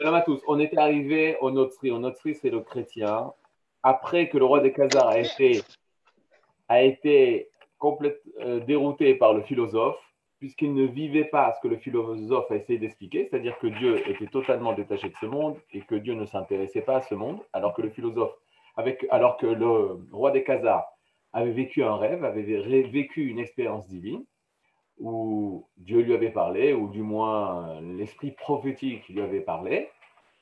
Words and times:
Salam 0.00 0.14
à 0.14 0.22
tous. 0.22 0.42
On 0.48 0.58
était 0.58 0.76
arrivé 0.78 1.36
au 1.40 1.52
Notri. 1.52 1.92
Au 1.92 2.00
Notri, 2.00 2.34
c'est 2.34 2.50
le 2.50 2.60
chrétien. 2.60 3.32
Après 3.84 4.28
que 4.28 4.36
le 4.36 4.44
roi 4.44 4.58
des 4.58 4.72
Khazars 4.72 5.08
a 5.08 5.20
été, 5.20 5.62
a 6.68 6.82
complètement 7.78 8.58
dérouté 8.66 9.14
par 9.14 9.34
le 9.34 9.42
philosophe, 9.42 10.00
puisqu'il 10.40 10.74
ne 10.74 10.84
vivait 10.84 11.26
pas 11.26 11.52
ce 11.52 11.60
que 11.60 11.68
le 11.68 11.76
philosophe 11.76 12.50
a 12.50 12.56
essayé 12.56 12.78
d'expliquer, 12.80 13.28
c'est-à-dire 13.30 13.56
que 13.60 13.68
Dieu 13.68 13.96
était 14.10 14.26
totalement 14.26 14.72
détaché 14.72 15.10
de 15.10 15.14
ce 15.20 15.26
monde 15.26 15.56
et 15.72 15.82
que 15.82 15.94
Dieu 15.94 16.14
ne 16.14 16.26
s'intéressait 16.26 16.82
pas 16.82 16.96
à 16.96 17.02
ce 17.02 17.14
monde, 17.14 17.38
alors 17.52 17.72
que 17.72 17.82
le 17.82 17.90
philosophe, 17.90 18.34
avec, 18.76 19.06
alors 19.10 19.36
que 19.36 19.46
le 19.46 20.00
roi 20.10 20.32
des 20.32 20.42
Khazars 20.42 20.84
avait 21.32 21.52
vécu 21.52 21.84
un 21.84 21.96
rêve, 21.96 22.24
avait 22.24 22.42
vécu 22.42 23.26
une 23.26 23.38
expérience 23.38 23.86
divine, 23.86 24.24
où 24.98 25.66
Dieu 25.76 26.00
lui 26.00 26.14
avait 26.14 26.30
parlé, 26.30 26.72
ou 26.72 26.88
du 26.88 27.02
moins 27.02 27.80
l'esprit 27.80 28.30
prophétique 28.32 29.08
lui 29.08 29.20
avait 29.20 29.40
parlé, 29.40 29.88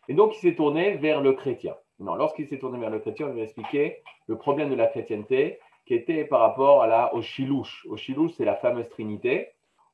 et 0.09 0.15
donc 0.15 0.37
il 0.37 0.41
s'est 0.41 0.55
tourné 0.55 0.97
vers 0.97 1.21
le 1.21 1.33
chrétien. 1.33 1.77
Non, 1.99 2.15
lorsqu'il 2.15 2.49
s'est 2.49 2.59
tourné 2.59 2.79
vers 2.79 2.91
le 2.91 2.99
chrétien, 2.99 3.29
on 3.29 3.33
lui 3.33 3.41
a 3.41 3.45
expliqué 3.45 4.03
le 4.27 4.37
problème 4.37 4.71
de 4.71 4.75
la 4.75 4.87
chrétienté 4.87 5.61
qui 5.87 5.95
était 5.95 6.25
par 6.25 6.41
rapport 6.41 6.83
à 6.83 6.87
la, 6.87 7.15
au 7.15 7.23
chilouche. 7.23 7.87
Au 7.89 7.97
chilouche, 7.97 8.33
c'est 8.33 8.45
la 8.45 8.57
fameuse 8.57 8.89
trinité, 8.89 9.49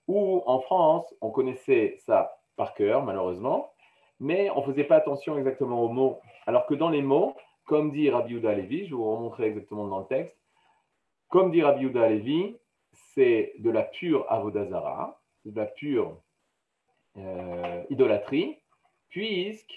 où 0.07 0.43
en 0.47 0.61
France, 0.61 1.15
on 1.21 1.30
connaissait 1.30 1.97
ça 1.99 2.38
par 2.57 2.75
cœur, 2.75 3.05
malheureusement, 3.05 3.71
mais 4.21 4.51
on 4.51 4.61
ne 4.61 4.66
faisait 4.66 4.85
pas 4.85 4.97
attention 4.97 5.38
exactement 5.38 5.83
aux 5.83 5.88
mots. 5.88 6.19
Alors 6.47 6.66
que 6.66 6.75
dans 6.75 6.91
les 6.91 7.02
mots, 7.02 7.35
comme 7.66 7.91
dit 7.91 8.11
Rabbi 8.11 8.35
Uda 8.35 8.55
Levi, 8.55 8.87
je 8.87 8.91
vais 8.91 8.97
vous 8.97 9.11
remontrer 9.15 9.47
exactement 9.47 9.87
dans 9.87 10.01
le 10.01 10.07
texte, 10.07 10.37
comme 11.29 11.51
dit 11.51 11.63
Rabbi 11.63 11.85
Uda 11.85 12.09
Levi, 12.09 12.57
c'est 13.15 13.55
de 13.59 13.70
la 13.70 13.83
pure 13.83 14.27
avodazara, 14.30 15.20
de 15.45 15.59
la 15.59 15.66
pure 15.66 16.20
euh, 17.16 17.83
idolâtrie, 17.91 18.59
puisque 19.09 19.74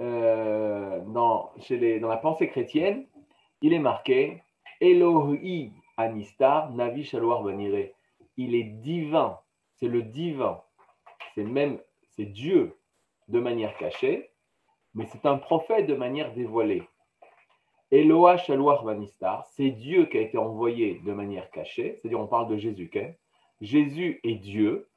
euh, 0.00 1.00
dans, 1.06 1.52
la 1.68 2.16
pensée 2.16 2.48
chrétienne, 2.48 3.06
il 3.62 3.72
est 3.72 3.78
marqué 3.78 4.42
Elohi 4.80 5.72
Anistar 5.96 6.72
Navi 6.72 7.04
Shalwar 7.04 7.42
Banire. 7.42 7.90
Il 8.36 8.54
est 8.54 8.64
divin, 8.64 9.38
c'est 9.74 9.88
le 9.88 10.02
divin, 10.02 10.62
c'est 11.34 11.44
même, 11.44 11.78
c'est 12.10 12.26
Dieu 12.26 12.76
de 13.28 13.40
manière 13.40 13.76
cachée, 13.76 14.30
mais 14.94 15.06
c'est 15.06 15.26
un 15.26 15.38
prophète 15.38 15.86
de 15.86 15.94
manière 15.94 16.32
dévoilée. 16.34 16.82
Eloah 17.92 18.36
Shalwar 18.38 18.84
Banistar, 18.84 19.46
c'est 19.46 19.70
Dieu 19.70 20.06
qui 20.06 20.18
a 20.18 20.20
été 20.20 20.38
envoyé 20.38 21.00
de 21.04 21.12
manière 21.12 21.50
cachée, 21.50 21.98
c'est-à-dire 22.00 22.20
on 22.20 22.26
parle 22.26 22.48
de 22.48 22.56
Jésus. 22.56 22.90
Jésus 23.60 24.20
est 24.24 24.34
Dieu. 24.34 24.88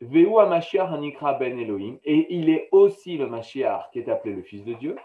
Veu 0.00 0.28
Hanikra 0.38 1.34
Ben 1.34 1.58
Elohim, 1.58 1.98
et 2.04 2.26
il 2.34 2.50
est 2.50 2.68
aussi 2.72 3.16
le 3.16 3.28
Mashiach 3.28 3.90
qui 3.92 4.00
est 4.00 4.08
appelé 4.10 4.34
le 4.34 4.42
Fils 4.42 4.64
de 4.64 4.74
Dieu. 4.74 4.96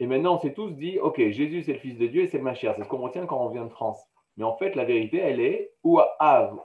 Et 0.00 0.06
maintenant, 0.06 0.34
on 0.34 0.38
s'est 0.38 0.54
tous 0.54 0.70
dit, 0.70 0.98
ok, 0.98 1.18
Jésus 1.28 1.62
c'est 1.62 1.74
le 1.74 1.78
Fils 1.78 1.96
de 1.96 2.08
Dieu 2.08 2.22
et 2.22 2.26
c'est 2.26 2.38
le 2.38 2.44
Mashiach. 2.44 2.74
C'est 2.76 2.82
ce 2.82 2.88
qu'on 2.88 2.98
retient 2.98 3.26
quand 3.26 3.44
on 3.44 3.50
vient 3.50 3.64
de 3.64 3.70
France. 3.70 4.02
Mais 4.36 4.44
en 4.44 4.56
fait, 4.56 4.74
la 4.74 4.84
vérité, 4.84 5.18
elle 5.18 5.40
est 5.40 5.72
ou 5.84 6.00
à 6.00 6.16
Av, 6.18 6.58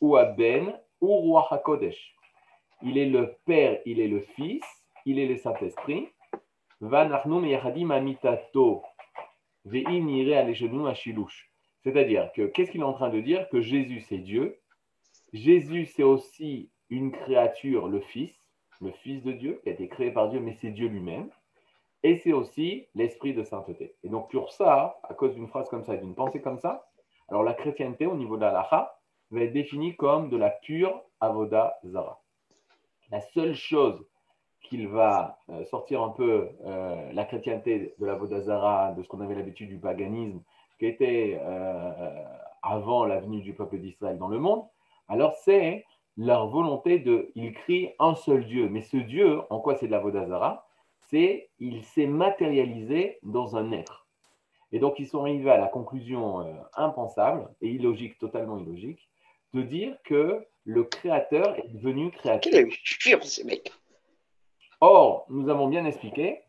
ou 0.00 0.16
à 0.16 0.24
Ben, 0.24 0.78
ou 1.02 1.14
Roi 1.14 1.46
HaKodesh. 1.50 2.14
Il 2.82 2.96
est 2.96 3.06
le 3.06 3.34
Père, 3.44 3.80
il 3.84 4.00
est 4.00 4.08
le 4.08 4.20
Fils, 4.20 4.64
il 5.04 5.18
est 5.18 5.26
le 5.26 5.36
Saint-Esprit. 5.36 6.08
C'est-à-dire 6.80 7.22
que 12.32 12.46
qu'est-ce 12.46 12.70
qu'il 12.70 12.80
est 12.80 12.84
en 12.84 12.92
train 12.92 13.10
de 13.10 13.20
dire? 13.20 13.48
Que 13.48 13.60
Jésus, 13.60 14.00
c'est 14.02 14.18
Dieu. 14.18 14.58
Jésus, 15.32 15.86
c'est 15.86 16.02
aussi 16.02 16.70
une 16.90 17.12
créature, 17.12 17.88
le 17.88 18.00
Fils, 18.00 18.34
le 18.80 18.92
Fils 18.92 19.22
de 19.24 19.32
Dieu, 19.32 19.60
qui 19.62 19.70
a 19.70 19.72
été 19.72 19.88
créé 19.88 20.10
par 20.10 20.28
Dieu, 20.28 20.40
mais 20.40 20.56
c'est 20.60 20.70
Dieu 20.70 20.88
lui-même. 20.88 21.30
Et 22.04 22.18
c'est 22.18 22.32
aussi 22.32 22.86
l'esprit 22.94 23.34
de 23.34 23.42
sainteté. 23.42 23.96
Et 24.04 24.08
donc, 24.08 24.30
pour 24.30 24.52
ça, 24.52 25.00
à 25.02 25.14
cause 25.14 25.34
d'une 25.34 25.48
phrase 25.48 25.68
comme 25.68 25.84
ça, 25.84 25.96
d'une 25.96 26.14
pensée 26.14 26.40
comme 26.40 26.58
ça, 26.58 26.88
alors 27.28 27.42
la 27.42 27.54
chrétienté, 27.54 28.06
au 28.06 28.14
niveau 28.14 28.36
de 28.36 28.42
la 28.42 28.68
va 29.30 29.40
être 29.40 29.52
définie 29.52 29.96
comme 29.96 30.30
de 30.30 30.36
la 30.36 30.50
pure 30.50 31.02
avoda 31.20 31.76
zara. 31.84 32.22
La 33.10 33.20
seule 33.20 33.54
chose 33.54 34.06
qu'il 34.62 34.88
va 34.88 35.38
euh, 35.50 35.64
sortir 35.64 36.02
un 36.02 36.10
peu 36.10 36.48
euh, 36.64 37.12
la 37.12 37.24
chrétienté 37.24 37.94
de 37.98 38.06
la 38.06 38.14
Vodazara, 38.14 38.92
de 38.92 39.02
ce 39.02 39.08
qu'on 39.08 39.20
avait 39.20 39.34
l'habitude 39.34 39.68
du 39.68 39.78
paganisme, 39.78 40.40
qui 40.78 40.86
était 40.86 41.38
euh, 41.40 42.24
avant 42.62 43.04
la 43.04 43.20
venue 43.20 43.40
du 43.40 43.54
peuple 43.54 43.78
d'Israël 43.78 44.18
dans 44.18 44.28
le 44.28 44.38
monde, 44.38 44.64
alors 45.08 45.34
c'est 45.44 45.84
leur 46.16 46.48
volonté 46.48 46.98
de. 46.98 47.30
Ils 47.34 47.52
crient 47.52 47.90
un 47.98 48.14
seul 48.14 48.44
Dieu. 48.44 48.68
Mais 48.68 48.82
ce 48.82 48.96
Dieu, 48.96 49.40
en 49.50 49.60
quoi 49.60 49.76
c'est 49.76 49.86
de 49.86 49.92
la 49.92 50.00
Vodazara 50.00 50.66
C'est 51.08 51.48
il 51.58 51.84
s'est 51.84 52.06
matérialisé 52.06 53.18
dans 53.22 53.56
un 53.56 53.72
être. 53.72 54.06
Et 54.72 54.80
donc 54.80 54.98
ils 54.98 55.06
sont 55.06 55.20
arrivés 55.20 55.50
à 55.50 55.56
la 55.56 55.68
conclusion 55.68 56.44
impensable 56.74 57.48
et 57.62 57.68
illogique, 57.68 58.18
totalement 58.18 58.58
illogique, 58.58 59.08
de 59.54 59.62
dire 59.62 59.96
que 60.04 60.44
le 60.64 60.84
créateur 60.84 61.56
est 61.56 61.68
devenu 61.68 62.10
créateur. 62.10 62.52
Quel 62.52 63.14
est 63.14 63.24
ce 63.24 63.46
mec 63.46 63.72
Or, 64.80 65.26
nous 65.28 65.48
avons 65.48 65.66
bien 65.66 65.84
expliqué, 65.84 66.40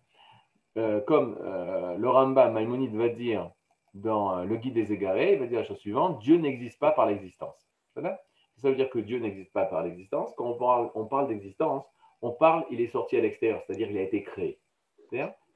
euh, 0.77 1.01
comme 1.01 1.35
euh, 1.41 1.97
le 1.97 2.09
Rambam 2.09 2.53
Maïmonide 2.53 2.95
va 2.95 3.09
dire 3.09 3.51
dans 3.95 4.37
euh, 4.37 4.43
le 4.43 4.55
Guide 4.55 4.75
des 4.75 4.93
égarés, 4.93 5.33
il 5.33 5.39
va 5.39 5.47
dire 5.47 5.59
la 5.59 5.65
chose 5.65 5.79
suivante 5.79 6.19
Dieu 6.19 6.37
n'existe 6.37 6.77
pas 6.77 6.91
par 6.91 7.07
l'existence. 7.07 7.67
Ça 7.95 8.69
veut 8.69 8.75
dire 8.75 8.89
que 8.91 8.99
Dieu 8.99 9.17
n'existe 9.19 9.51
pas 9.51 9.65
par 9.65 9.83
l'existence. 9.83 10.31
Quand 10.37 10.57
on 10.93 11.05
parle, 11.05 11.27
d'existence, 11.27 11.85
on 12.21 12.31
parle, 12.31 12.65
il 12.69 12.81
est 12.81 12.87
sorti 12.87 13.17
à 13.17 13.21
l'extérieur, 13.21 13.63
c'est-à-dire 13.65 13.89
il 13.89 13.97
a 13.97 14.03
été 14.03 14.21
créé. 14.21 14.59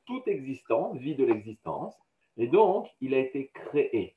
Tout 0.05 0.23
existant 0.25 0.93
vit 0.93 1.15
de 1.15 1.25
l'existence, 1.25 1.95
et 2.37 2.47
donc 2.47 2.87
il 3.01 3.13
a 3.13 3.19
été 3.19 3.51
créé. 3.53 4.15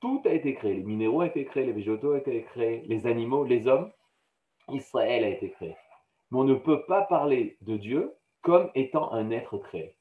Tout 0.00 0.22
a 0.24 0.30
été 0.30 0.54
créé. 0.54 0.74
Les 0.74 0.82
minéraux 0.82 1.20
ont 1.20 1.26
été 1.26 1.44
créés, 1.44 1.66
les 1.66 1.72
végétaux 1.72 2.14
ont 2.14 2.16
été 2.16 2.42
créés, 2.42 2.82
les 2.86 3.06
animaux, 3.06 3.44
les 3.44 3.66
hommes. 3.66 3.92
Israël 4.70 5.24
a 5.24 5.28
été 5.28 5.50
créé 5.50 5.76
mais 6.32 6.38
on 6.38 6.44
ne 6.44 6.54
peut 6.54 6.84
pas 6.86 7.02
parler 7.02 7.58
de 7.60 7.76
Dieu 7.76 8.14
comme 8.40 8.70
étant 8.74 9.12
un 9.12 9.30
être 9.30 9.58
créé. 9.58 9.96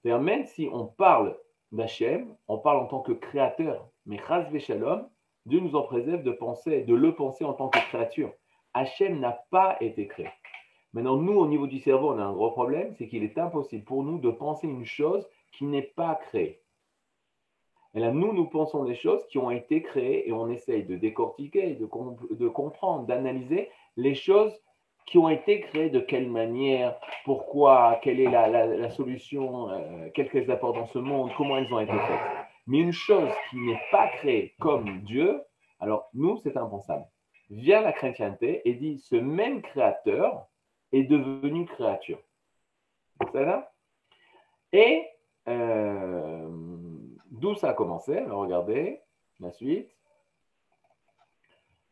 C'est-à-dire, 0.00 0.22
même 0.22 0.46
si 0.46 0.68
on 0.72 0.86
parle 0.86 1.36
d'Hachem, 1.72 2.36
on 2.46 2.58
parle 2.58 2.78
en 2.78 2.86
tant 2.86 3.00
que 3.00 3.12
créateur, 3.12 3.88
mais 4.06 4.18
Chaz 4.28 4.46
Shalom, 4.60 5.08
Dieu 5.44 5.58
nous 5.58 5.74
en 5.74 5.82
préserve 5.82 6.22
de 6.22 6.30
penser, 6.30 6.82
de 6.82 6.94
le 6.94 7.16
penser 7.16 7.44
en 7.44 7.52
tant 7.52 7.68
que 7.68 7.80
créature. 7.80 8.32
Hachem 8.74 9.18
n'a 9.18 9.32
pas 9.50 9.76
été 9.80 10.06
créé. 10.06 10.28
Maintenant, 10.92 11.16
nous, 11.16 11.34
au 11.34 11.48
niveau 11.48 11.66
du 11.66 11.80
cerveau, 11.80 12.12
on 12.12 12.18
a 12.18 12.24
un 12.24 12.32
gros 12.32 12.52
problème, 12.52 12.94
c'est 12.94 13.08
qu'il 13.08 13.24
est 13.24 13.36
impossible 13.36 13.84
pour 13.84 14.04
nous 14.04 14.18
de 14.18 14.30
penser 14.30 14.68
une 14.68 14.86
chose 14.86 15.28
qui 15.52 15.64
n'est 15.64 15.82
pas 15.82 16.14
créée. 16.14 16.62
Et 17.94 18.00
là, 18.00 18.12
nous, 18.12 18.32
nous 18.32 18.46
pensons 18.46 18.84
des 18.84 18.94
choses 18.94 19.26
qui 19.26 19.38
ont 19.38 19.50
été 19.50 19.82
créées 19.82 20.28
et 20.28 20.32
on 20.32 20.48
essaye 20.48 20.84
de 20.84 20.96
décortiquer, 20.96 21.74
de, 21.74 21.88
de 22.34 22.48
comprendre, 22.48 23.06
d'analyser 23.06 23.68
les 23.96 24.14
choses 24.14 24.52
qui 25.06 25.18
ont 25.18 25.28
été 25.28 25.60
créées, 25.60 25.90
de 25.90 26.00
quelle 26.00 26.28
manière, 26.28 26.98
pourquoi, 27.24 28.00
quelle 28.02 28.20
est 28.20 28.30
la, 28.30 28.90
solution, 28.90 29.70
euh, 29.70 30.10
qu'elles 30.10 30.50
apportent 30.50 30.76
dans 30.76 30.86
ce 30.86 30.98
monde, 30.98 31.30
comment 31.36 31.56
elles 31.56 31.72
ont 31.72 31.80
été 31.80 31.92
faites. 31.92 32.46
Mais 32.66 32.78
une 32.78 32.92
chose 32.92 33.30
qui 33.50 33.56
n'est 33.58 33.80
pas 33.92 34.08
créée 34.08 34.54
comme 34.58 35.02
Dieu, 35.02 35.40
alors 35.78 36.08
nous, 36.14 36.36
c'est 36.38 36.56
impensable. 36.56 37.06
Vient 37.50 37.80
la 37.80 37.92
chrétienté 37.92 38.68
et 38.68 38.74
dit 38.74 38.98
ce 38.98 39.14
même 39.14 39.62
créateur 39.62 40.46
est 40.92 41.04
devenu 41.04 41.66
créature. 41.66 42.18
Ça? 43.32 43.44
Va 43.44 43.72
Et 44.72 45.06
euh, 45.48 46.48
d'où 47.30 47.54
ça 47.54 47.70
a 47.70 47.74
commencé? 47.74 48.20
Regardez 48.20 49.00
la 49.38 49.52
suite. 49.52 49.95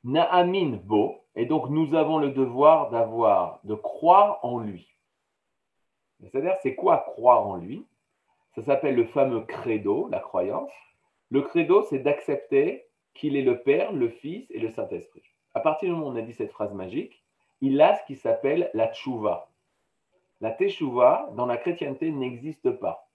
Naamin 0.05 0.79
Bo, 0.85 1.25
et 1.35 1.47
donc, 1.47 1.69
nous 1.71 1.95
avons 1.95 2.19
le 2.19 2.31
devoir 2.31 2.91
d'avoir, 2.91 3.61
de 3.65 3.75
croire 3.75 4.39
en 4.43 4.59
lui. 4.59 4.89
C'est-à-dire, 6.21 6.55
c'est 6.63 6.75
quoi 6.75 6.99
croire 6.99 7.47
en 7.47 7.57
lui? 7.57 7.85
Ça 8.55 8.63
s'appelle 8.63 8.95
le 8.95 9.07
fameux 9.07 9.41
credo, 9.41 10.09
la 10.11 10.21
croyance. 10.21 10.71
Le 11.31 11.43
credo, 11.43 11.83
c'est 11.83 11.99
d'accepter 11.99 12.87
qu'il 13.15 13.37
est 13.37 13.43
le 13.43 13.61
Père, 13.63 13.93
le 13.93 14.09
Fils 14.09 14.49
et 14.51 14.61
le 14.61 14.71
Saint-Esprit. 14.71 15.23
À 15.55 15.61
partir 15.61 15.89
du 15.89 15.95
moment 15.95 16.07
où 16.07 16.13
on 16.13 16.17
a 16.17 16.23
dit 16.23 16.35
cette 16.35 16.53
phrase 16.53 16.73
magique, 16.73 17.23
il 17.61 17.81
a 17.81 17.97
ce 17.97 18.05
qui 18.07 18.17
s'appelle 18.17 18.71
la 18.75 18.93
tchouva. 18.93 19.49
La 20.41 20.51
teshuva, 20.51 21.31
dans 21.37 21.47
la 21.47 21.57
chrétienté, 21.57 22.11
n'existe 22.11 22.71
pas. 22.71 23.09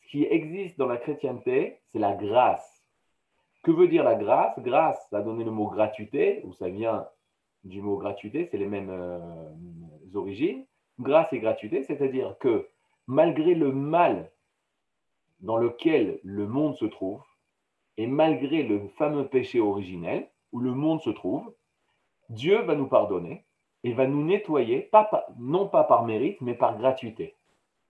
Ce 0.00 0.08
qui 0.08 0.24
existe 0.24 0.78
dans 0.78 0.86
la 0.86 0.98
chrétienté, 0.98 1.80
c'est 1.90 1.98
la 1.98 2.14
grâce. 2.14 2.73
Que 3.64 3.70
veut 3.70 3.88
dire 3.88 4.04
la 4.04 4.14
grâce? 4.14 4.58
Grâce, 4.60 5.08
ça 5.08 5.18
a 5.18 5.22
donné 5.22 5.42
le 5.42 5.50
mot 5.50 5.68
gratuité, 5.68 6.42
où 6.44 6.52
ça 6.52 6.68
vient 6.68 7.08
du 7.64 7.80
mot 7.80 7.96
gratuité, 7.96 8.46
c'est 8.50 8.58
les 8.58 8.66
mêmes 8.66 8.90
euh, 8.90 9.18
origines. 10.14 10.66
Grâce 11.00 11.32
et 11.32 11.40
gratuité, 11.40 11.82
c'est-à-dire 11.82 12.36
que 12.38 12.68
malgré 13.06 13.54
le 13.54 13.72
mal 13.72 14.30
dans 15.40 15.56
lequel 15.56 16.20
le 16.22 16.46
monde 16.46 16.76
se 16.76 16.84
trouve, 16.84 17.22
et 17.96 18.06
malgré 18.06 18.62
le 18.62 18.86
fameux 18.98 19.26
péché 19.28 19.60
originel 19.60 20.28
où 20.52 20.60
le 20.60 20.72
monde 20.72 21.00
se 21.00 21.10
trouve, 21.10 21.54
Dieu 22.28 22.60
va 22.62 22.74
nous 22.74 22.86
pardonner 22.86 23.46
et 23.82 23.94
va 23.94 24.06
nous 24.06 24.24
nettoyer, 24.24 24.90
non 25.38 25.68
pas 25.68 25.84
par 25.84 26.04
mérite, 26.04 26.40
mais 26.42 26.54
par 26.54 26.76
gratuité, 26.76 27.34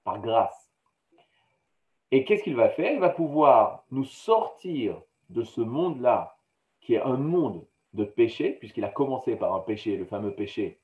par 0.05 0.21
grâce. 0.21 0.73
Et 2.13 2.25
qu'est-ce 2.25 2.45
qu'il 2.45 2.55
va 2.55 2.69
faire? 2.69 2.93
Il 2.93 3.01
va 3.01 3.11
pouvoir 3.11 3.85
nous 3.91 4.05
sortir 4.05 5.03
de 5.31 5.43
ce 5.43 5.61
monde-là, 5.61 6.37
qui 6.81 6.95
est 6.95 7.03
un 7.03 7.17
monde 7.17 7.67
de 7.95 8.05
péché, 8.05 8.51
puisqu'il 8.51 8.85
a 8.85 8.89
commencé 8.89 9.37
par 9.37 9.55
un 9.55 9.61
péché, 9.61 9.97
le 9.97 10.05
fameux 10.05 10.35
péché 10.35 10.79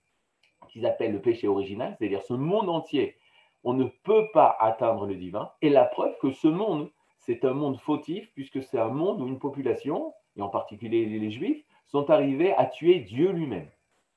qu'ils 0.68 0.86
appellent 0.86 1.12
le 1.12 1.20
péché 1.20 1.48
original, 1.48 1.96
c'est-à-dire 1.98 2.22
ce 2.22 2.34
monde 2.34 2.68
entier, 2.68 3.16
on 3.64 3.74
ne 3.74 3.84
peut 3.84 4.26
pas 4.32 4.56
atteindre 4.60 5.06
le 5.06 5.16
divin. 5.16 5.50
Et 5.62 5.68
la 5.68 5.84
preuve 5.84 6.16
que 6.20 6.30
ce 6.30 6.48
monde, 6.48 6.90
c'est 7.18 7.44
un 7.44 7.52
monde 7.52 7.78
fautif, 7.78 8.30
puisque 8.34 8.62
c'est 8.62 8.78
un 8.78 8.88
monde 8.88 9.20
où 9.20 9.26
une 9.26 9.38
population, 9.38 10.14
et 10.36 10.42
en 10.42 10.48
particulier 10.48 11.04
les 11.06 11.30
Juifs, 11.30 11.64
sont 11.86 12.08
arrivés 12.08 12.54
à 12.54 12.66
tuer 12.66 13.00
Dieu 13.00 13.30
lui-même, 13.32 13.68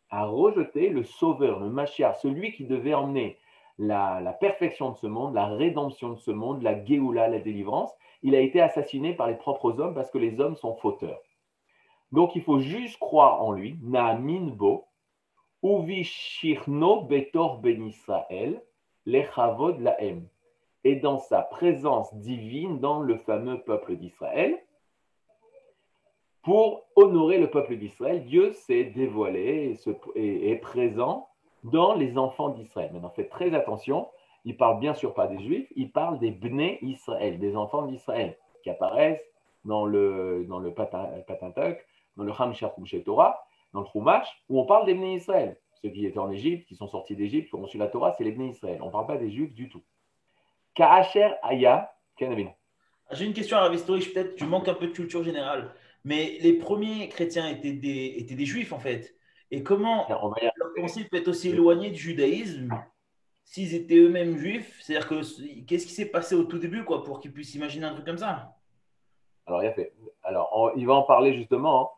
à 0.09 0.25
rejeter 0.25 0.89
le 0.89 1.03
Sauveur, 1.03 1.59
le 1.59 1.69
Mashiach, 1.69 2.19
celui 2.21 2.53
qui 2.53 2.65
devait 2.65 2.93
emmener 2.93 3.37
la, 3.77 4.37
perfection 4.39 4.91
de 4.91 4.97
ce 4.97 5.07
monde, 5.07 5.33
la 5.33 5.47
rédemption 5.47 6.09
de 6.11 6.19
ce 6.19 6.31
monde, 6.31 6.61
la 6.61 6.83
Géoula, 6.83 7.27
la 7.27 7.39
délivrance. 7.39 7.91
Il 8.21 8.35
a 8.35 8.39
été 8.39 8.61
assassiné 8.61 9.13
par 9.13 9.27
les 9.27 9.35
propres 9.35 9.79
hommes 9.79 9.93
parce 9.93 10.11
que 10.11 10.17
les 10.17 10.39
hommes 10.39 10.55
sont 10.55 10.75
fauteurs. 10.75 11.21
Donc 12.11 12.35
il 12.35 12.43
faut 12.43 12.59
juste 12.59 12.99
croire 12.99 13.41
en 13.41 13.51
lui, 13.51 13.79
Naamin 13.81 14.51
Bo, 14.51 14.85
Uvi 15.63 16.03
Shirno 16.03 17.01
Betor 17.01 17.59
Ben 17.59 17.83
Israël, 17.85 18.61
Lechavod 19.05 19.79
Laem, 19.79 20.27
et 20.83 20.97
dans 20.97 21.17
sa 21.17 21.41
présence 21.41 22.13
divine 22.15 22.79
dans 22.79 22.99
le 22.99 23.17
fameux 23.17 23.61
peuple 23.61 23.95
d'Israël, 23.95 24.61
pour 26.43 26.85
honorer 26.97 27.39
le 27.39 27.49
peuple 27.49 27.77
d'Israël, 27.77 28.25
Dieu 28.25 28.51
s'est 28.51 28.83
dévoilé 28.83 29.77
et, 30.15 30.51
est 30.51 30.57
présent 30.57 31.29
dans 31.63 31.93
les 31.93 32.17
enfants 32.17 32.49
d'Israël. 32.49 32.91
Maintenant, 32.93 33.09
faites 33.09 33.29
très 33.29 33.53
attention, 33.53 34.07
il 34.45 34.57
parle 34.57 34.79
bien 34.79 34.93
sûr 34.93 35.13
pas 35.13 35.27
des 35.27 35.39
Juifs, 35.39 35.67
il 35.75 35.91
parle 35.91 36.19
des 36.19 36.31
Bnei 36.31 36.79
Israël, 36.81 37.39
des 37.39 37.55
enfants 37.55 37.83
d'Israël, 37.83 38.37
qui 38.61 38.69
apparaissent 38.69 39.21
dans 39.65 39.85
le, 39.85 40.45
dans 40.47 40.59
le 40.59 40.73
Patantak, 40.73 41.85
dans 42.17 42.23
le 42.23 42.33
Ham 42.37 42.53
Torah, 43.05 43.45
dans 43.73 43.81
le 43.81 43.87
Chumash, 43.87 44.27
où 44.49 44.59
on 44.59 44.65
parle 44.65 44.85
des 44.85 44.93
Bnei 44.93 45.15
Israël. 45.15 45.57
Ceux 45.81 45.89
qui 45.89 46.05
étaient 46.05 46.19
en 46.19 46.31
Égypte, 46.31 46.67
qui 46.67 46.75
sont 46.75 46.87
sortis 46.87 47.15
d'Égypte, 47.15 47.49
qui 47.49 47.55
ont 47.55 47.61
reçu 47.61 47.77
la 47.77 47.87
Torah, 47.87 48.13
c'est 48.17 48.23
les 48.23 48.31
Bnei 48.31 48.49
Israël. 48.49 48.79
On 48.81 48.87
ne 48.87 48.91
parle 48.91 49.07
pas 49.07 49.17
des 49.17 49.31
Juifs 49.31 49.53
du 49.53 49.69
tout. 49.69 49.83
Ka'asher 50.75 51.33
Aya, 51.43 51.93
J'ai 53.11 53.25
une 53.25 53.33
question 53.33 53.57
à 53.57 53.73
historique, 53.73 54.13
peut-être 54.13 54.35
tu 54.35 54.45
manques 54.45 54.67
un 54.67 54.73
peu 54.73 54.87
de 54.87 54.91
culture 54.91 55.23
générale, 55.23 55.73
mais 56.03 56.37
les 56.41 56.53
premiers 56.53 57.09
chrétiens 57.09 57.47
étaient 57.47 57.73
des, 57.73 58.15
étaient 58.17 58.35
des 58.35 58.45
Juifs 58.45 58.73
en 58.73 58.79
fait. 58.79 59.15
Et 59.51 59.61
comment 59.61 60.07
peut 60.73 61.17
être 61.17 61.27
aussi 61.27 61.49
éloignée 61.49 61.91
du 61.91 61.97
judaïsme 61.97 62.69
s'ils 63.43 63.73
étaient 63.75 63.97
eux-mêmes 63.97 64.37
juifs 64.37 64.79
C'est-à-dire 64.81 65.07
que 65.07 65.61
qu'est-ce 65.65 65.85
qui 65.85 65.93
s'est 65.93 66.09
passé 66.09 66.35
au 66.35 66.43
tout 66.43 66.57
début 66.57 66.83
quoi, 66.83 67.03
pour 67.03 67.19
qu'ils 67.19 67.33
puissent 67.33 67.55
imaginer 67.55 67.85
un 67.85 67.93
truc 67.93 68.05
comme 68.05 68.17
ça? 68.17 68.55
Alors, 69.45 69.63
il, 69.63 69.67
a 69.67 69.73
fait. 69.73 69.93
Alors 70.23 70.71
il 70.75 70.87
va 70.87 70.93
en 70.93 71.03
parler 71.03 71.33
justement, 71.33 71.81
hein. 71.81 71.89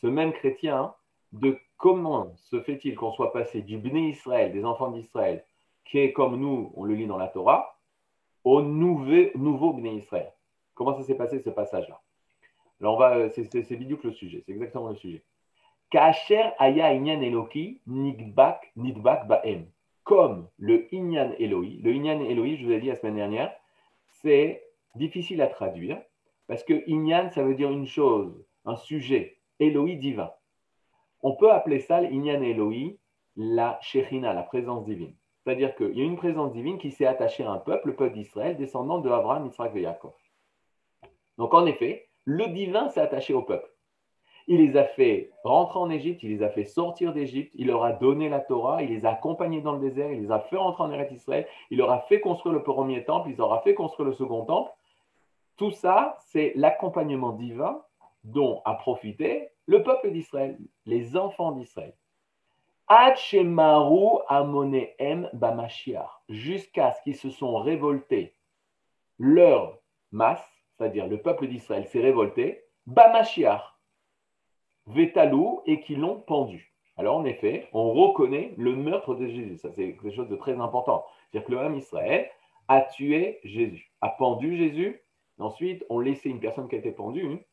ce 0.00 0.06
même 0.06 0.32
chrétien, 0.32 0.94
de 1.32 1.58
comment 1.76 2.32
se 2.36 2.60
fait-il 2.62 2.94
qu'on 2.94 3.12
soit 3.12 3.32
passé 3.32 3.62
du 3.62 3.78
Bné 3.78 4.10
Israël, 4.10 4.52
des 4.52 4.64
enfants 4.64 4.90
d'Israël, 4.90 5.44
qui 5.84 5.98
est 5.98 6.12
comme 6.12 6.36
nous, 6.36 6.72
on 6.76 6.84
le 6.84 6.94
lit 6.94 7.06
dans 7.06 7.18
la 7.18 7.28
Torah, 7.28 7.78
au 8.44 8.62
nouveau, 8.62 9.30
nouveau 9.34 9.72
Bné 9.72 9.96
Israël. 9.96 10.32
Comment 10.74 10.96
ça 10.96 11.02
s'est 11.02 11.16
passé 11.16 11.40
ce 11.40 11.50
passage-là? 11.50 12.00
Alors, 12.80 12.94
on 12.94 12.98
va, 12.98 13.30
c'est 13.30 13.52
le 13.54 14.12
sujet, 14.12 14.42
c'est 14.44 14.52
exactement 14.52 14.90
le 14.90 14.96
sujet. 14.96 15.22
Kacher 15.94 16.54
aya 16.58 16.90
inyan 16.90 17.22
eloki 17.22 17.78
nidbak 17.86 18.66
nidbak 18.76 19.28
baem. 19.28 19.70
Comme 20.02 20.48
le 20.58 20.92
inyan 20.92 21.30
Eloi. 21.38 21.78
Le 21.84 21.92
inyan 21.94 22.18
Eloi, 22.18 22.56
je 22.56 22.66
vous 22.66 22.72
ai 22.72 22.80
dit 22.80 22.88
la 22.88 22.96
semaine 22.96 23.14
dernière, 23.14 23.54
c'est 24.08 24.64
difficile 24.96 25.40
à 25.40 25.46
traduire 25.46 26.02
parce 26.48 26.64
que 26.64 26.82
inyan, 26.90 27.30
ça 27.30 27.44
veut 27.44 27.54
dire 27.54 27.70
une 27.70 27.86
chose, 27.86 28.44
un 28.64 28.74
sujet. 28.74 29.38
Eloi 29.60 29.94
divin. 29.94 30.32
On 31.22 31.36
peut 31.36 31.52
appeler 31.52 31.78
ça 31.78 32.00
l'inyan 32.00 32.42
Eloi, 32.42 32.96
la 33.36 33.78
Shechina, 33.80 34.32
la 34.32 34.42
présence 34.42 34.84
divine. 34.84 35.14
C'est-à-dire 35.44 35.76
qu'il 35.76 35.96
y 35.96 36.00
a 36.00 36.04
une 36.04 36.16
présence 36.16 36.52
divine 36.52 36.78
qui 36.78 36.90
s'est 36.90 37.06
attachée 37.06 37.44
à 37.44 37.52
un 37.52 37.58
peuple, 37.58 37.90
le 37.90 37.94
peuple 37.94 38.14
d'Israël, 38.14 38.56
descendant 38.56 38.98
de 38.98 39.10
Abraham, 39.10 39.46
Israël 39.46 39.70
et 39.76 39.82
Yaakov. 39.82 40.14
Donc 41.38 41.54
en 41.54 41.66
effet, 41.66 42.08
le 42.24 42.48
divin 42.48 42.88
s'est 42.88 43.00
attaché 43.00 43.32
au 43.32 43.42
peuple. 43.42 43.73
Il 44.46 44.60
les 44.60 44.76
a 44.76 44.84
fait 44.84 45.30
rentrer 45.42 45.78
en 45.78 45.88
Égypte, 45.88 46.22
il 46.22 46.30
les 46.30 46.42
a 46.42 46.50
fait 46.50 46.64
sortir 46.64 47.12
d'Égypte, 47.14 47.52
il 47.54 47.68
leur 47.68 47.82
a 47.84 47.92
donné 47.92 48.28
la 48.28 48.40
Torah, 48.40 48.82
il 48.82 48.90
les 48.90 49.06
a 49.06 49.12
accompagnés 49.12 49.62
dans 49.62 49.72
le 49.72 49.80
désert, 49.80 50.12
il 50.12 50.20
les 50.22 50.30
a 50.30 50.40
fait 50.40 50.56
rentrer 50.56 50.82
en 50.82 50.90
Eretz 50.90 51.12
Israël, 51.12 51.46
il 51.70 51.78
leur 51.78 51.90
a 51.90 52.00
fait 52.00 52.20
construire 52.20 52.54
le 52.54 52.62
premier 52.62 53.04
temple, 53.04 53.30
il 53.30 53.36
leur 53.36 53.54
a 53.54 53.62
fait 53.62 53.74
construire 53.74 54.08
le 54.08 54.14
second 54.14 54.44
temple. 54.44 54.70
Tout 55.56 55.70
ça, 55.70 56.16
c'est 56.26 56.52
l'accompagnement 56.56 57.32
divin 57.32 57.80
dont 58.24 58.60
a 58.64 58.74
profité 58.74 59.48
le 59.66 59.82
peuple 59.82 60.10
d'Israël, 60.10 60.58
les 60.84 61.16
enfants 61.16 61.52
d'Israël. 61.52 61.94
Amonehem 64.28 65.30
Bamashiach, 65.32 66.10
jusqu'à 66.28 66.92
ce 66.92 67.02
qu'ils 67.02 67.16
se 67.16 67.30
sont 67.30 67.56
révoltés. 67.56 68.34
Leur 69.18 69.78
masse, 70.12 70.46
c'est-à-dire 70.76 71.06
le 71.06 71.22
peuple 71.22 71.46
d'Israël 71.46 71.86
s'est 71.86 72.00
révolté, 72.00 72.64
Bamashiach, 72.86 73.73
Vétalou 74.86 75.62
et 75.66 75.80
qui 75.80 75.96
l'ont 75.96 76.20
pendu. 76.20 76.74
Alors 76.96 77.16
en 77.16 77.24
effet, 77.24 77.68
on 77.72 77.92
reconnaît 77.92 78.54
le 78.56 78.76
meurtre 78.76 79.14
de 79.14 79.26
Jésus. 79.26 79.56
Ça, 79.58 79.70
c'est 79.72 79.94
quelque 79.94 80.10
chose 80.10 80.28
de 80.28 80.36
très 80.36 80.60
important. 80.60 81.04
C'est-à-dire 81.30 81.46
que 81.46 81.52
le 81.52 81.58
homme 81.58 81.76
Israël 81.76 82.28
a 82.68 82.80
tué 82.82 83.40
Jésus, 83.44 83.90
a 84.00 84.08
pendu 84.10 84.56
Jésus. 84.56 85.00
Ensuite, 85.38 85.84
on 85.90 85.98
laissait 85.98 86.28
une 86.28 86.40
personne 86.40 86.68
qui 86.68 86.76
a 86.76 86.78
été 86.78 86.92
pendue, 86.92 87.44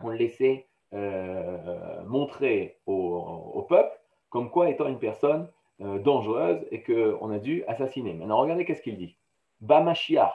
on 0.00 0.10
laissait 0.10 0.68
euh, 0.94 2.02
montrer 2.04 2.78
au, 2.86 3.66
peuple 3.68 3.90
comme 4.30 4.50
quoi 4.50 4.70
étant 4.70 4.86
une 4.86 4.98
personne 4.98 5.50
euh, 5.80 5.98
dangereuse 5.98 6.64
et 6.70 6.82
qu'on 6.82 7.30
a 7.30 7.38
dû 7.38 7.64
assassiner. 7.66 8.14
Maintenant, 8.14 8.38
regardez 8.38 8.64
qu'est-ce 8.64 8.82
qu'il 8.82 8.96
dit. 8.96 9.16
Bamashiach. 9.60 10.32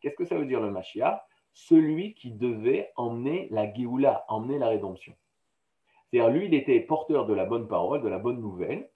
Qu'est-ce 0.00 0.16
que 0.16 0.24
ça 0.24 0.36
veut 0.36 0.44
dire 0.44 0.60
le 0.60 0.70
Mashiach? 0.70 1.22
Celui 1.54 2.14
qui 2.14 2.30
devait 2.30 2.92
emmener 2.96 3.48
la 3.50 3.72
Géoula, 3.72 4.24
emmener 4.28 4.58
la 4.58 4.68
rédemption. 4.68 5.14
C'est-à-dire, 6.16 6.32
lui, 6.32 6.46
il 6.46 6.54
était 6.54 6.80
porteur 6.80 7.26
de 7.26 7.34
la 7.34 7.44
bonne 7.44 7.68
parole, 7.68 8.00
de 8.00 8.08
la 8.08 8.18
bonne 8.18 8.40
nouvelle, 8.40 8.88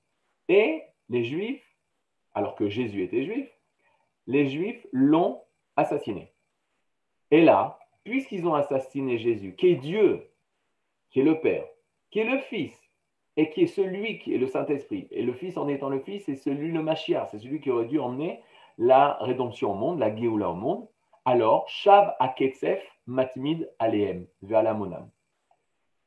et 0.48 0.84
les 1.10 1.22
Juifs, 1.22 1.62
alors 2.32 2.54
que 2.54 2.70
Jésus 2.70 3.02
était 3.02 3.24
juif, 3.24 3.46
les 4.26 4.48
Juifs 4.48 4.86
l'ont 4.92 5.42
assassiné. 5.76 6.32
Et 7.30 7.42
là, 7.42 7.78
puisqu'ils 8.04 8.46
ont 8.46 8.54
assassiné 8.54 9.18
Jésus, 9.18 9.54
qui 9.54 9.68
est 9.68 9.74
Dieu, 9.74 10.30
qui 11.10 11.20
est 11.20 11.24
le 11.24 11.40
Père, 11.40 11.66
qui 12.10 12.20
est 12.20 12.24
le 12.24 12.38
Fils, 12.38 12.74
et 13.36 13.50
qui 13.50 13.64
est 13.64 13.66
celui 13.66 14.18
qui 14.20 14.34
est 14.34 14.38
le 14.38 14.46
Saint-Esprit, 14.46 15.06
et 15.10 15.22
le 15.22 15.34
Fils 15.34 15.58
en 15.58 15.68
étant 15.68 15.90
le 15.90 16.00
Fils, 16.00 16.24
c'est 16.24 16.36
celui 16.36 16.72
le 16.72 16.82
Mashiach, 16.82 17.28
c'est 17.32 17.38
celui 17.38 17.60
qui 17.60 17.70
aurait 17.70 17.84
dû 17.84 17.98
emmener 17.98 18.40
la 18.78 19.18
rédemption 19.20 19.72
au 19.72 19.74
monde, 19.74 19.98
la 19.98 20.16
Géoula 20.16 20.48
au 20.48 20.54
monde, 20.54 20.88
alors, 21.26 21.68
Shav 21.68 22.14
Aketsef 22.18 22.82
Matmid 23.06 23.70
Aleem, 23.78 24.26
vers 24.40 24.74
monam 24.74 25.10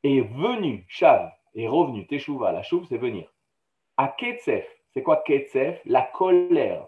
est 0.04 0.22
venu, 0.22 0.86
Shav, 0.88 1.32
est 1.56 1.68
revenu, 1.68 2.06
Teshuvah, 2.08 2.52
la 2.52 2.64
chouve, 2.64 2.86
c'est 2.88 2.98
venir. 2.98 3.32
À 3.98 4.08
Ketsef, 4.08 4.68
c'est 4.94 5.04
quoi 5.04 5.24
Ketsef 5.26 5.82
La 5.86 6.02
colère 6.02 6.88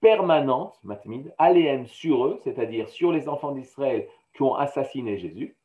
permanente, 0.00 0.78
Matmid, 0.82 1.34
aléem 1.38 1.86
sur 1.86 2.26
eux, 2.26 2.40
c'est-à-dire 2.44 2.90
sur 2.90 3.10
les 3.10 3.26
enfants 3.26 3.52
d'Israël 3.52 4.06
qui 4.34 4.42
ont 4.42 4.54
assassiné 4.54 5.16
Jésus, 5.16 5.56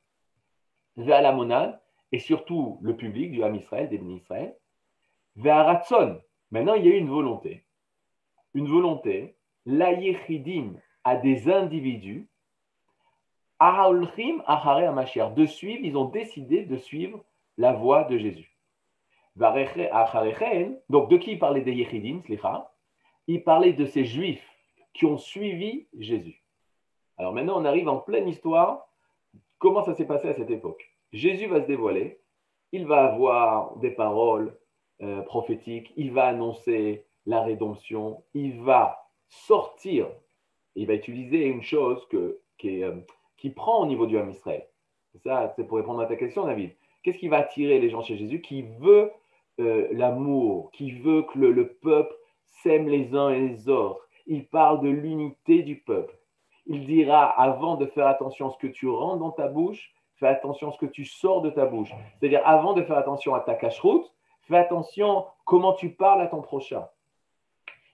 vers 0.95 1.21
la 1.21 1.33
monade, 1.33 1.81
et 2.13 2.19
surtout 2.19 2.79
le 2.81 2.95
public 2.95 3.31
du 3.31 3.43
Ham 3.43 3.55
Israël, 3.55 3.89
des 3.89 3.97
bénis 3.97 4.17
Israël, 4.17 4.55
vers 5.35 5.65
Ratson. 5.65 6.21
Maintenant, 6.51 6.75
il 6.75 6.85
y 6.85 6.91
a 6.91 6.95
une 6.95 7.09
volonté. 7.09 7.65
Une 8.53 8.69
volonté, 8.69 9.35
l'aïechidim 9.65 10.73
à 11.03 11.17
des 11.17 11.49
individus 11.49 12.28
de 13.59 15.45
suivre, 15.45 15.79
ils 15.83 15.97
ont 15.97 16.05
décidé 16.05 16.63
de 16.63 16.77
suivre 16.77 17.23
la 17.57 17.73
voie 17.73 18.05
de 18.05 18.17
Jésus. 18.17 18.55
Donc, 19.35 21.09
de 21.09 21.17
qui 21.17 21.31
il 21.31 21.39
parlait 21.39 21.61
des 21.61 21.73
Yechidim, 21.73 22.21
Il 23.27 23.43
parlait 23.43 23.73
de 23.73 23.85
ces 23.85 24.05
Juifs 24.05 24.47
qui 24.93 25.05
ont 25.05 25.17
suivi 25.17 25.87
Jésus. 25.97 26.43
Alors 27.17 27.33
maintenant, 27.33 27.61
on 27.61 27.65
arrive 27.65 27.89
en 27.89 27.97
pleine 27.97 28.27
histoire. 28.27 28.87
Comment 29.57 29.83
ça 29.83 29.93
s'est 29.93 30.07
passé 30.07 30.29
à 30.29 30.33
cette 30.33 30.49
époque? 30.49 30.89
Jésus 31.11 31.47
va 31.47 31.61
se 31.61 31.67
dévoiler, 31.67 32.21
il 32.71 32.85
va 32.85 33.05
avoir 33.05 33.75
des 33.77 33.91
paroles 33.91 34.57
euh, 35.01 35.21
prophétiques, 35.23 35.91
il 35.97 36.13
va 36.13 36.25
annoncer 36.27 37.05
la 37.25 37.41
rédemption, 37.41 38.23
il 38.33 38.61
va 38.61 39.09
sortir, 39.27 40.07
il 40.75 40.87
va 40.87 40.93
utiliser 40.93 41.45
une 41.45 41.61
chose 41.61 42.07
que, 42.09 42.39
qui 42.57 42.79
est, 42.79 42.83
euh, 42.83 42.95
qui 43.39 43.49
prend 43.49 43.81
au 43.81 43.85
niveau 43.85 44.05
du 44.05 44.17
Ham 44.17 44.29
Israël. 44.29 44.67
Ça, 45.23 45.51
c'est 45.55 45.63
pour 45.63 45.77
répondre 45.77 46.01
à 46.01 46.05
ta 46.05 46.15
question, 46.15 46.45
David. 46.45 46.71
Qu'est-ce 47.03 47.17
qui 47.17 47.29
va 47.29 47.37
attirer 47.37 47.79
les 47.79 47.89
gens 47.89 48.01
chez 48.01 48.17
Jésus 48.17 48.41
Qui 48.41 48.63
veut 48.79 49.11
euh, 49.59 49.87
l'amour, 49.91 50.71
qui 50.71 50.91
veut 50.91 51.23
que 51.23 51.39
le, 51.39 51.67
peuple 51.67 52.13
s'aime 52.61 52.87
les 52.87 53.15
uns 53.15 53.29
et 53.29 53.39
les 53.39 53.69
autres? 53.69 54.07
Il 54.27 54.45
parle 54.47 54.81
de 54.81 54.89
l'unité 54.89 55.63
du 55.63 55.77
peuple. 55.77 56.15
Il 56.67 56.85
dira, 56.85 57.25
avant 57.25 57.75
de 57.75 57.87
faire 57.87 58.07
attention 58.07 58.49
à 58.49 58.51
ce 58.51 58.57
que 58.57 58.67
tu 58.67 58.87
rentres 58.87 59.19
dans 59.19 59.31
ta 59.31 59.47
bouche, 59.47 59.91
fais 60.17 60.27
attention 60.27 60.69
à 60.69 60.71
ce 60.73 60.77
que 60.77 60.85
tu 60.85 61.05
sors 61.05 61.41
de 61.41 61.49
ta 61.49 61.65
bouche. 61.65 61.91
C'est-à-dire, 62.19 62.41
avant 62.45 62.73
de 62.73 62.83
faire 62.83 62.97
attention 62.97 63.33
à 63.33 63.39
ta 63.39 63.55
cache-route, 63.55 64.11
fais 64.41 64.57
attention 64.57 65.25
comment 65.45 65.73
tu 65.73 65.89
parles 65.89 66.21
à 66.21 66.27
ton 66.27 66.41
prochain. 66.41 66.87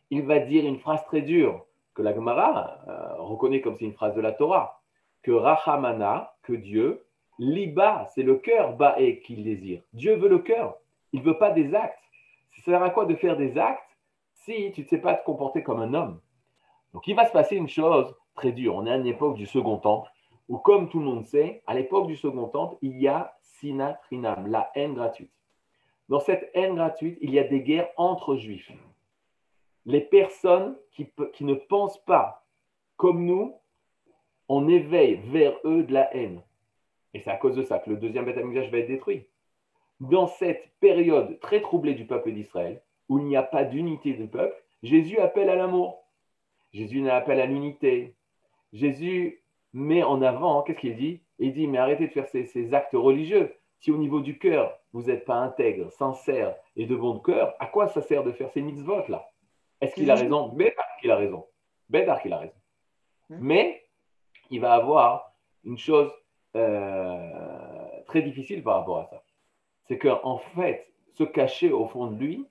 Il 0.09 0.23
va 0.23 0.39
dire 0.39 0.65
une 0.65 0.79
phrase 0.79 1.03
très 1.05 1.21
dure 1.21 1.65
que 1.93 2.01
la 2.01 2.13
Gemara 2.13 2.79
euh, 2.87 3.21
reconnaît 3.23 3.61
comme 3.61 3.75
c'est 3.77 3.85
une 3.85 3.93
phrase 3.93 4.13
de 4.15 4.21
la 4.21 4.33
Torah, 4.33 4.81
que 5.25 5.31
Rahamana, 5.31 6.35
que 6.43 6.53
Dieu, 6.53 7.03
Liba, 7.39 8.05
c'est 8.13 8.21
le 8.21 8.35
cœur, 8.35 8.77
Bae 8.77 9.19
qu'il 9.23 9.43
désire. 9.43 9.81
Dieu 9.91 10.15
veut 10.17 10.29
le 10.29 10.37
cœur. 10.37 10.77
Il 11.13 11.21
ne 11.21 11.25
veut 11.25 11.39
pas 11.39 11.49
des 11.49 11.73
actes. 11.73 11.97
Ça 12.55 12.61
sert 12.61 12.83
à 12.83 12.91
quoi 12.91 13.05
de 13.05 13.15
faire 13.15 13.35
des 13.35 13.57
actes 13.57 13.97
si 14.33 14.71
tu 14.73 14.81
ne 14.81 14.85
sais 14.85 14.99
pas 14.99 15.15
te 15.15 15.25
comporter 15.25 15.63
comme 15.63 15.81
un 15.81 15.95
homme? 15.95 16.21
Donc 16.93 17.07
il 17.07 17.15
va 17.15 17.25
se 17.25 17.31
passer 17.31 17.55
une 17.55 17.67
chose 17.67 18.15
très 18.35 18.51
dure. 18.51 18.75
On 18.75 18.85
est 18.85 18.91
à 18.91 18.97
une 18.97 19.07
époque 19.07 19.35
du 19.35 19.47
second 19.47 19.77
temple 19.77 20.11
où, 20.47 20.59
comme 20.59 20.89
tout 20.89 20.99
le 20.99 21.05
monde 21.05 21.25
sait, 21.25 21.63
à 21.65 21.73
l'époque 21.73 22.05
du 22.05 22.15
second 22.15 22.47
temple, 22.47 22.77
il 22.83 23.01
y 23.01 23.07
a 23.07 23.35
sinatrinam, 23.41 24.45
la 24.45 24.69
haine 24.75 24.93
gratuite. 24.93 25.31
Dans 26.07 26.19
cette 26.19 26.51
haine 26.53 26.75
gratuite, 26.75 27.17
il 27.19 27.31
y 27.31 27.39
a 27.39 27.43
des 27.43 27.61
guerres 27.61 27.89
entre 27.97 28.35
juifs. 28.35 28.71
Les 29.87 30.01
personnes 30.01 30.77
qui 30.91 31.09
ne 31.41 31.55
pensent 31.55 32.03
pas 32.05 32.45
comme 32.95 33.25
nous, 33.25 33.55
on 34.49 34.67
éveille 34.67 35.19
vers 35.25 35.57
eux 35.65 35.83
de 35.83 35.93
la 35.93 36.13
haine. 36.15 36.41
Et 37.13 37.19
c'est 37.19 37.31
à 37.31 37.37
cause 37.37 37.55
de 37.55 37.63
ça 37.63 37.79
que 37.79 37.89
le 37.89 37.97
deuxième 37.97 38.25
Beth 38.25 38.37
va 38.37 38.77
être 38.77 38.87
détruit. 38.87 39.25
Dans 39.99 40.27
cette 40.27 40.71
période 40.79 41.39
très 41.39 41.61
troublée 41.61 41.93
du 41.93 42.05
peuple 42.05 42.31
d'Israël, 42.31 42.81
où 43.07 43.19
il 43.19 43.25
n'y 43.25 43.37
a 43.37 43.43
pas 43.43 43.63
d'unité 43.63 44.13
du 44.13 44.27
peuple, 44.27 44.55
Jésus 44.83 45.19
appelle 45.19 45.49
à 45.49 45.55
l'amour. 45.55 46.03
Jésus 46.73 47.09
appelle 47.09 47.39
à 47.39 47.45
l'unité. 47.45 48.15
Jésus 48.73 49.41
met 49.73 50.03
en 50.03 50.21
avant, 50.21 50.61
qu'est-ce 50.63 50.79
qu'il 50.79 50.95
dit? 50.97 51.21
Il 51.39 51.53
dit, 51.53 51.67
mais 51.67 51.77
arrêtez 51.77 52.07
de 52.07 52.11
faire 52.11 52.27
ces, 52.27 52.73
actes 52.73 52.93
religieux. 52.93 53.55
Si 53.79 53.91
au 53.91 53.97
niveau 53.97 54.19
du 54.19 54.37
cœur, 54.37 54.77
vous 54.93 55.03
n'êtes 55.03 55.25
pas 55.25 55.35
intègre, 55.35 55.91
sincère 55.91 56.55
et 56.75 56.85
de 56.85 56.95
bon 56.95 57.19
cœur, 57.19 57.55
à 57.59 57.67
quoi 57.67 57.87
ça 57.87 58.01
sert 58.01 58.23
de 58.23 58.31
faire 58.31 58.49
ces 58.51 58.61
mitzvot-là? 58.61 59.29
Est-ce 59.81 59.95
qu'il 59.95 60.09
a 60.11 60.15
raison? 60.15 60.49
Bédar 60.49 60.85
qu'il 60.99 61.11
a 61.11 61.15
raison. 61.15 61.45
Bédar 61.89 62.21
qu'il 62.21 62.33
a 62.33 62.39
raison. 62.39 62.53
Hein? 63.29 63.37
Mais 63.39 63.84
il 64.49 64.61
va 64.61 64.73
avoir 64.73 65.33
une 65.63 65.77
chose 65.77 66.11
euh, 66.55 68.01
très 68.07 68.21
difficile 68.21 68.63
par 68.63 68.79
rapport 68.79 68.99
à 68.99 69.05
ça. 69.05 69.23
C'est 69.87 69.97
qu'en 69.97 70.37
fait, 70.37 70.87
se 71.13 71.23
cacher 71.23 71.71
au 71.71 71.87
fond 71.87 72.07
de 72.07 72.17
lui, 72.17 72.47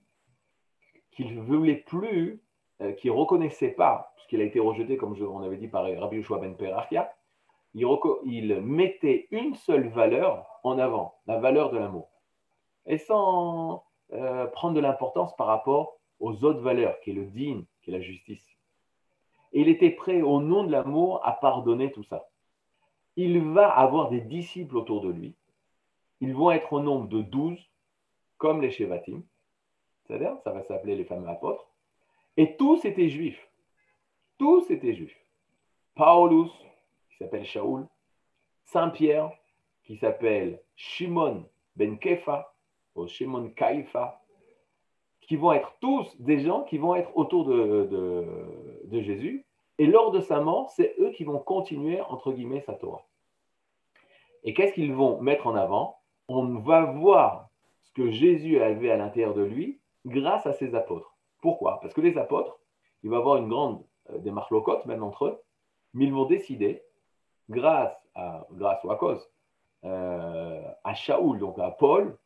qu'il 1.12 1.34
ne 1.34 1.40
voulait 1.40 1.76
plus, 1.76 2.42
euh, 2.80 2.92
qu'il 2.92 3.10
ne 3.10 3.16
reconnaissait 3.16 3.72
pas, 3.72 4.12
puisqu'il 4.16 4.40
a 4.40 4.44
été 4.44 4.60
rejeté, 4.60 4.96
comme 4.96 5.14
je, 5.14 5.24
on 5.24 5.40
avait 5.40 5.56
dit 5.56 5.68
par 5.68 5.84
Rabbi 5.84 6.16
Yoshua 6.16 6.38
ben 6.38 6.56
Perachia, 6.56 7.14
il, 7.74 8.60
mettait 8.62 9.26
une 9.30 9.54
seule 9.54 9.88
valeur 9.88 10.46
en 10.62 10.78
avant, 10.78 11.16
la 11.26 11.38
valeur 11.38 11.70
de 11.70 11.78
l'amour. 11.78 12.10
Et 12.86 12.98
sans 12.98 13.84
euh, 14.12 14.46
prendre 14.46 14.74
de 14.74 14.80
l'importance 14.80 15.34
par 15.36 15.46
rapport 15.46 15.98
aux 16.20 16.44
autres 16.44 16.60
valeurs, 16.60 16.98
qui 17.00 17.10
est 17.10 17.14
le 17.14 17.26
digne, 17.26 17.64
qui 17.82 17.90
est 17.90 17.94
la 17.94 18.00
justice. 18.00 18.46
Et 19.54 19.62
il 19.62 19.68
était 19.68 19.90
prêt, 19.90 20.20
au 20.20 20.40
nom 20.40 20.64
de 20.64 20.70
l'amour, 20.70 21.20
à 21.24 21.32
pardonner 21.32 21.90
tout 21.90 22.04
ça 22.04 22.28
il 23.16 23.40
va 23.40 23.68
avoir 23.68 24.10
des 24.10 24.20
disciples 24.20 24.76
autour 24.76 25.00
de 25.00 25.10
lui. 25.10 25.34
Ils 26.20 26.34
vont 26.34 26.50
être 26.50 26.72
au 26.72 26.80
nombre 26.80 27.08
de 27.08 27.22
douze, 27.22 27.60
comme 28.38 28.60
les 28.60 28.70
Shevatim. 28.70 29.22
C'est-à-dire, 30.06 30.36
ça 30.42 30.52
va 30.52 30.62
s'appeler 30.64 30.96
les 30.96 31.04
fameux 31.04 31.28
apôtres. 31.28 31.66
Et 32.36 32.56
tous 32.56 32.84
étaient 32.84 33.08
juifs. 33.08 33.48
Tous 34.38 34.68
étaient 34.70 34.94
juifs. 34.94 35.16
Paulus, 35.94 36.50
qui 37.10 37.16
s'appelle 37.18 37.44
Shaoul. 37.44 37.86
Saint-Pierre, 38.64 39.30
qui 39.84 39.96
s'appelle 39.96 40.60
Shimon 40.74 41.48
ben 41.76 41.98
Kefa, 41.98 42.54
ou 42.94 43.06
Shimon 43.06 43.50
Kaifa, 43.50 44.22
qui 45.20 45.36
vont 45.36 45.52
être 45.52 45.76
tous 45.80 46.14
des 46.20 46.40
gens 46.40 46.62
qui 46.64 46.78
vont 46.78 46.94
être 46.94 47.16
autour 47.16 47.44
de, 47.44 47.88
de 48.84 49.00
Jésus 49.00 49.43
et 49.78 49.86
lors 49.86 50.10
de 50.10 50.20
sa 50.20 50.40
mort, 50.40 50.70
c'est 50.70 50.94
eux 50.98 51.10
qui 51.10 51.24
vont 51.24 51.38
continuer, 51.38 52.00
entre 52.02 52.32
guillemets, 52.32 52.60
sa 52.60 52.74
Torah. 52.74 53.04
Et 54.44 54.54
qu'est-ce 54.54 54.72
qu'ils 54.74 54.94
vont 54.94 55.20
mettre 55.20 55.46
en 55.46 55.54
avant? 55.54 55.98
On 56.28 56.58
va 56.58 56.84
voir 56.84 57.48
ce 57.82 57.92
que 57.92 58.10
Jésus 58.10 58.60
avait 58.60 58.90
à 58.90 58.96
l'intérieur 58.96 59.34
de 59.34 59.42
lui 59.42 59.80
grâce 60.06 60.46
à 60.46 60.52
ses 60.52 60.74
apôtres. 60.74 61.16
Pourquoi? 61.40 61.80
Parce 61.80 61.94
que 61.94 62.00
les 62.00 62.16
apôtres, 62.18 62.58
il 63.02 63.10
va 63.10 63.18
avoir 63.18 63.36
une 63.36 63.48
grande 63.48 63.84
euh, 64.10 64.18
démarche 64.18 64.50
locote 64.50 64.86
même 64.86 65.02
entre 65.02 65.26
eux, 65.26 65.42
mais 65.92 66.04
ils 66.04 66.12
vont 66.12 66.26
décider, 66.26 66.82
grâce, 67.48 67.94
à, 68.14 68.46
grâce 68.52 68.82
ou 68.84 68.90
à 68.90 68.96
cause, 68.96 69.28
euh, 69.84 70.62
à 70.84 70.94
Shaoul, 70.94 71.38
donc 71.38 71.58
à 71.58 71.70
Paul, 71.70 72.16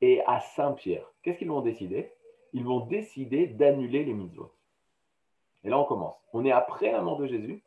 et 0.00 0.20
à 0.26 0.40
Saint-Pierre. 0.40 1.06
Qu'est-ce 1.22 1.38
qu'ils 1.38 1.48
vont 1.48 1.60
décider? 1.60 2.12
Ils 2.52 2.64
vont 2.64 2.80
décider 2.80 3.46
d'annuler 3.46 4.04
les 4.04 4.12
mitzvot. 4.12 4.52
Et 5.64 5.70
là, 5.70 5.78
on 5.78 5.84
commence. 5.84 6.16
On 6.32 6.44
est 6.44 6.52
après 6.52 6.90
la 6.92 7.02
mort 7.02 7.18
de 7.18 7.26
Jésus, 7.26 7.62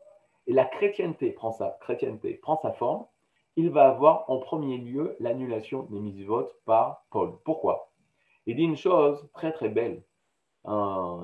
et 0.47 0.53
la 0.53 0.65
chrétienté 0.65 1.31
prend 1.31 1.51
sa, 1.51 1.77
chrétienté 1.81 2.35
prend 2.35 2.57
sa 2.57 2.71
forme. 2.71 3.05
Il 3.55 3.69
va 3.69 3.87
avoir 3.87 4.29
en 4.29 4.39
premier 4.39 4.77
lieu 4.77 5.15
l'annulation 5.19 5.83
des 5.83 5.99
mitzvot 5.99 6.49
par 6.65 7.05
Paul. 7.09 7.37
Pourquoi? 7.45 7.89
Il 8.45 8.57
dit 8.57 8.63
une 8.63 8.77
chose 8.77 9.27
très 9.33 9.53
très 9.53 9.69
belle, 9.69 10.03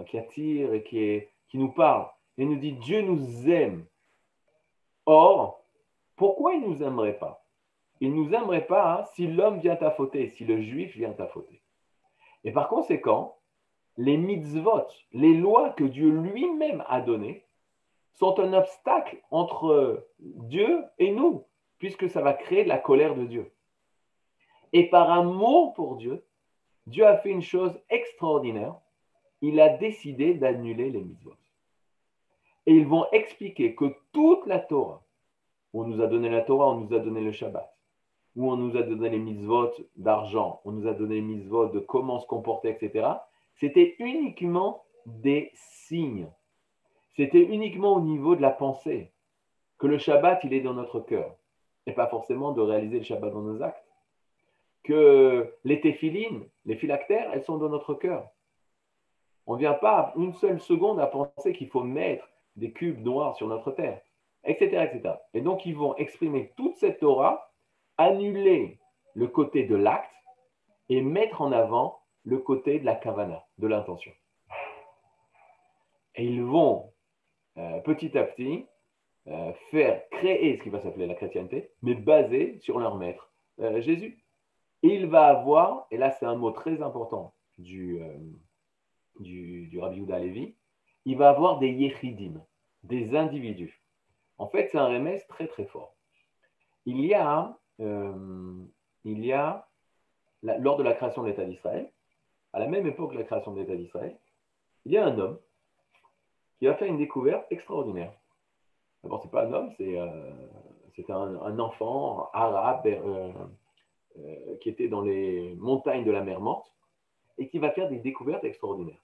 qui 0.07 0.17
attire 0.17 0.73
et 0.73 0.83
qui, 0.83 1.57
nous 1.57 1.71
parle. 1.71 2.07
Il 2.37 2.49
nous 2.49 2.57
dit 2.57 2.73
Dieu 2.73 3.01
nous 3.01 3.49
aime. 3.49 3.85
Or, 5.05 5.63
pourquoi 6.15 6.53
il 6.53 6.61
ne 6.61 6.67
nous 6.67 6.83
aimerait 6.83 7.17
pas? 7.19 7.45
Il 7.99 8.15
ne 8.15 8.23
nous 8.23 8.33
aimerait 8.33 8.65
pas 8.65 9.01
hein, 9.01 9.03
si 9.13 9.27
l'homme 9.27 9.59
vient 9.59 9.77
à 9.81 9.91
fauter, 9.91 10.29
si 10.29 10.45
le 10.45 10.61
juif 10.61 10.95
vient 10.95 11.15
à 11.19 11.27
fauter. 11.27 11.61
Et 12.43 12.51
par 12.51 12.67
conséquent, 12.67 13.37
les 13.97 14.17
mitzvot, 14.17 14.87
les 15.13 15.33
lois 15.33 15.71
que 15.71 15.83
Dieu 15.83 16.09
lui-même 16.09 16.83
a 16.87 17.01
données, 17.01 17.45
sont 18.13 18.39
un 18.39 18.53
obstacle 18.53 19.21
entre 19.31 20.07
Dieu 20.19 20.83
et 20.99 21.11
nous, 21.11 21.45
puisque 21.77 22.09
ça 22.09 22.21
va 22.21 22.33
créer 22.33 22.63
de 22.63 22.69
la 22.69 22.77
colère 22.77 23.15
de 23.15 23.25
Dieu. 23.25 23.51
Et 24.73 24.89
par 24.89 25.11
amour 25.11 25.73
pour 25.73 25.97
Dieu, 25.97 26.23
Dieu 26.87 27.05
a 27.05 27.17
fait 27.17 27.29
une 27.29 27.41
chose 27.41 27.77
extraordinaire. 27.89 28.75
Il 29.41 29.59
a 29.59 29.69
décidé 29.69 30.33
d'annuler 30.33 30.89
les 30.89 31.01
mitzvot. 31.01 31.35
Et 32.67 32.73
ils 32.73 32.87
vont 32.87 33.05
expliquer 33.11 33.75
que 33.75 33.95
toute 34.11 34.45
la 34.45 34.59
Torah, 34.59 35.03
on 35.73 35.85
nous 35.85 36.01
a 36.01 36.07
donné 36.07 36.29
la 36.29 36.41
Torah, 36.41 36.69
on 36.69 36.81
nous 36.81 36.93
a 36.93 36.99
donné 36.99 37.21
le 37.21 37.31
Shabbat, 37.31 37.75
où 38.35 38.51
on 38.51 38.55
nous 38.55 38.77
a 38.77 38.83
donné 38.83 39.09
les 39.09 39.19
mitzvot 39.19 39.71
d'argent, 39.95 40.61
on 40.63 40.71
nous 40.71 40.87
a 40.87 40.93
donné 40.93 41.15
les 41.15 41.21
mitzvot 41.21 41.67
de 41.67 41.79
comment 41.79 42.19
se 42.19 42.27
comporter, 42.27 42.69
etc., 42.69 43.07
c'était 43.59 43.95
uniquement 43.99 44.83
des 45.05 45.51
signes. 45.53 46.29
C'était 47.15 47.43
uniquement 47.43 47.93
au 47.93 48.01
niveau 48.01 48.35
de 48.35 48.41
la 48.41 48.51
pensée 48.51 49.11
que 49.77 49.87
le 49.87 49.97
Shabbat, 49.97 50.43
il 50.43 50.53
est 50.53 50.61
dans 50.61 50.73
notre 50.73 50.99
cœur. 50.99 51.35
Et 51.87 51.93
pas 51.93 52.07
forcément 52.07 52.51
de 52.51 52.61
réaliser 52.61 52.99
le 52.99 53.03
Shabbat 53.03 53.33
dans 53.33 53.41
nos 53.41 53.61
actes. 53.63 53.83
Que 54.83 55.55
les 55.63 55.81
téphilines, 55.81 56.47
les 56.65 56.75
phylactères, 56.75 57.31
elles 57.33 57.43
sont 57.43 57.57
dans 57.57 57.69
notre 57.69 57.95
cœur. 57.95 58.29
On 59.47 59.55
ne 59.55 59.59
vient 59.59 59.73
pas 59.73 60.13
une 60.15 60.33
seule 60.33 60.59
seconde 60.59 60.99
à 60.99 61.07
penser 61.07 61.53
qu'il 61.53 61.69
faut 61.69 61.83
mettre 61.83 62.27
des 62.55 62.71
cubes 62.71 63.03
noirs 63.03 63.35
sur 63.35 63.47
notre 63.47 63.71
terre, 63.71 64.01
etc., 64.43 64.87
etc. 64.91 65.15
Et 65.33 65.41
donc, 65.41 65.65
ils 65.65 65.75
vont 65.75 65.95
exprimer 65.97 66.53
toute 66.57 66.75
cette 66.77 66.99
Torah, 66.99 67.51
annuler 67.97 68.79
le 69.13 69.27
côté 69.27 69.63
de 69.63 69.75
l'acte 69.75 70.13
et 70.89 71.01
mettre 71.01 71.41
en 71.41 71.51
avant 71.51 72.00
le 72.23 72.37
côté 72.37 72.79
de 72.79 72.85
la 72.85 72.95
kavana, 72.95 73.45
de 73.57 73.67
l'intention. 73.67 74.11
Et 76.15 76.25
ils 76.25 76.43
vont 76.43 76.91
euh, 77.57 77.79
petit 77.81 78.17
à 78.17 78.23
petit 78.23 78.65
euh, 79.27 79.53
faire 79.71 80.07
créer 80.09 80.57
ce 80.57 80.63
qui 80.63 80.69
va 80.69 80.81
s'appeler 80.81 81.07
la 81.07 81.15
chrétienté, 81.15 81.71
mais 81.81 81.95
basé 81.95 82.59
sur 82.59 82.79
leur 82.79 82.95
maître, 82.95 83.33
euh, 83.59 83.81
Jésus. 83.81 84.23
Il 84.83 85.07
va 85.07 85.27
avoir, 85.27 85.87
et 85.91 85.97
là 85.97 86.11
c'est 86.11 86.25
un 86.25 86.35
mot 86.35 86.51
très 86.51 86.81
important 86.81 87.35
du, 87.59 87.99
du, 89.19 89.79
Rabbi 89.79 89.97
Yehuda 89.97 90.17
Levi, 90.17 90.55
il 91.05 91.17
va 91.17 91.29
avoir 91.29 91.59
des 91.59 91.69
yechidim, 91.69 92.43
des 92.83 93.15
individus. 93.15 93.83
En 94.39 94.47
fait, 94.47 94.69
c'est 94.71 94.79
un 94.79 94.87
remède 94.87 95.23
très 95.27 95.47
très 95.47 95.65
fort. 95.65 95.95
Il 96.87 97.05
y 97.05 97.13
a, 97.13 97.55
il 97.77 99.25
y 99.25 99.31
a 99.33 99.67
lors 100.41 100.77
de 100.77 100.83
la 100.83 100.93
création 100.93 101.21
de 101.21 101.27
l'État 101.27 101.45
d'Israël, 101.45 101.91
à 102.53 102.59
la 102.59 102.67
même 102.67 102.87
époque 102.87 103.13
de 103.13 103.19
la 103.19 103.23
création 103.23 103.53
de 103.53 103.59
l'État 103.59 103.75
d'Israël, 103.75 104.17
il 104.85 104.91
y 104.91 104.97
a 104.97 105.05
un 105.05 105.17
homme 105.17 105.39
qui 106.59 106.67
a 106.67 106.75
fait 106.75 106.87
une 106.87 106.97
découverte 106.97 107.45
extraordinaire. 107.51 108.13
D'abord, 109.03 109.21
ce 109.21 109.25
n'est 109.25 109.31
pas 109.31 109.45
un 109.45 109.53
homme, 109.53 109.71
c'est 109.77 109.99
euh, 109.99 110.31
un, 111.09 111.59
enfant 111.59 112.29
arabe 112.33 112.85
euh, 112.85 113.31
euh, 114.19 114.57
qui 114.61 114.69
était 114.69 114.87
dans 114.87 115.01
les 115.01 115.55
montagnes 115.55 116.03
de 116.03 116.11
la 116.11 116.23
mer 116.23 116.39
Morte. 116.39 116.71
et 117.37 117.47
qui 117.47 117.57
va 117.57 117.71
faire 117.71 117.89
des 117.89 117.97
découvertes 117.97 118.43
extraordinaires. 118.43 119.01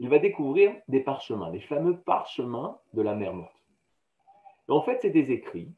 Il 0.00 0.08
va 0.08 0.18
découvrir 0.18 0.74
des 0.88 1.00
parchemins, 1.00 1.50
les 1.50 1.60
fameux 1.60 1.98
parchemins 2.00 2.78
de 2.92 3.02
la 3.02 3.14
mer 3.14 3.32
morte. 3.32 3.54
en 4.68 4.82
fait, 4.82 4.98
c'est 5.00 5.10
des 5.10 5.30
écrits. 5.30 5.72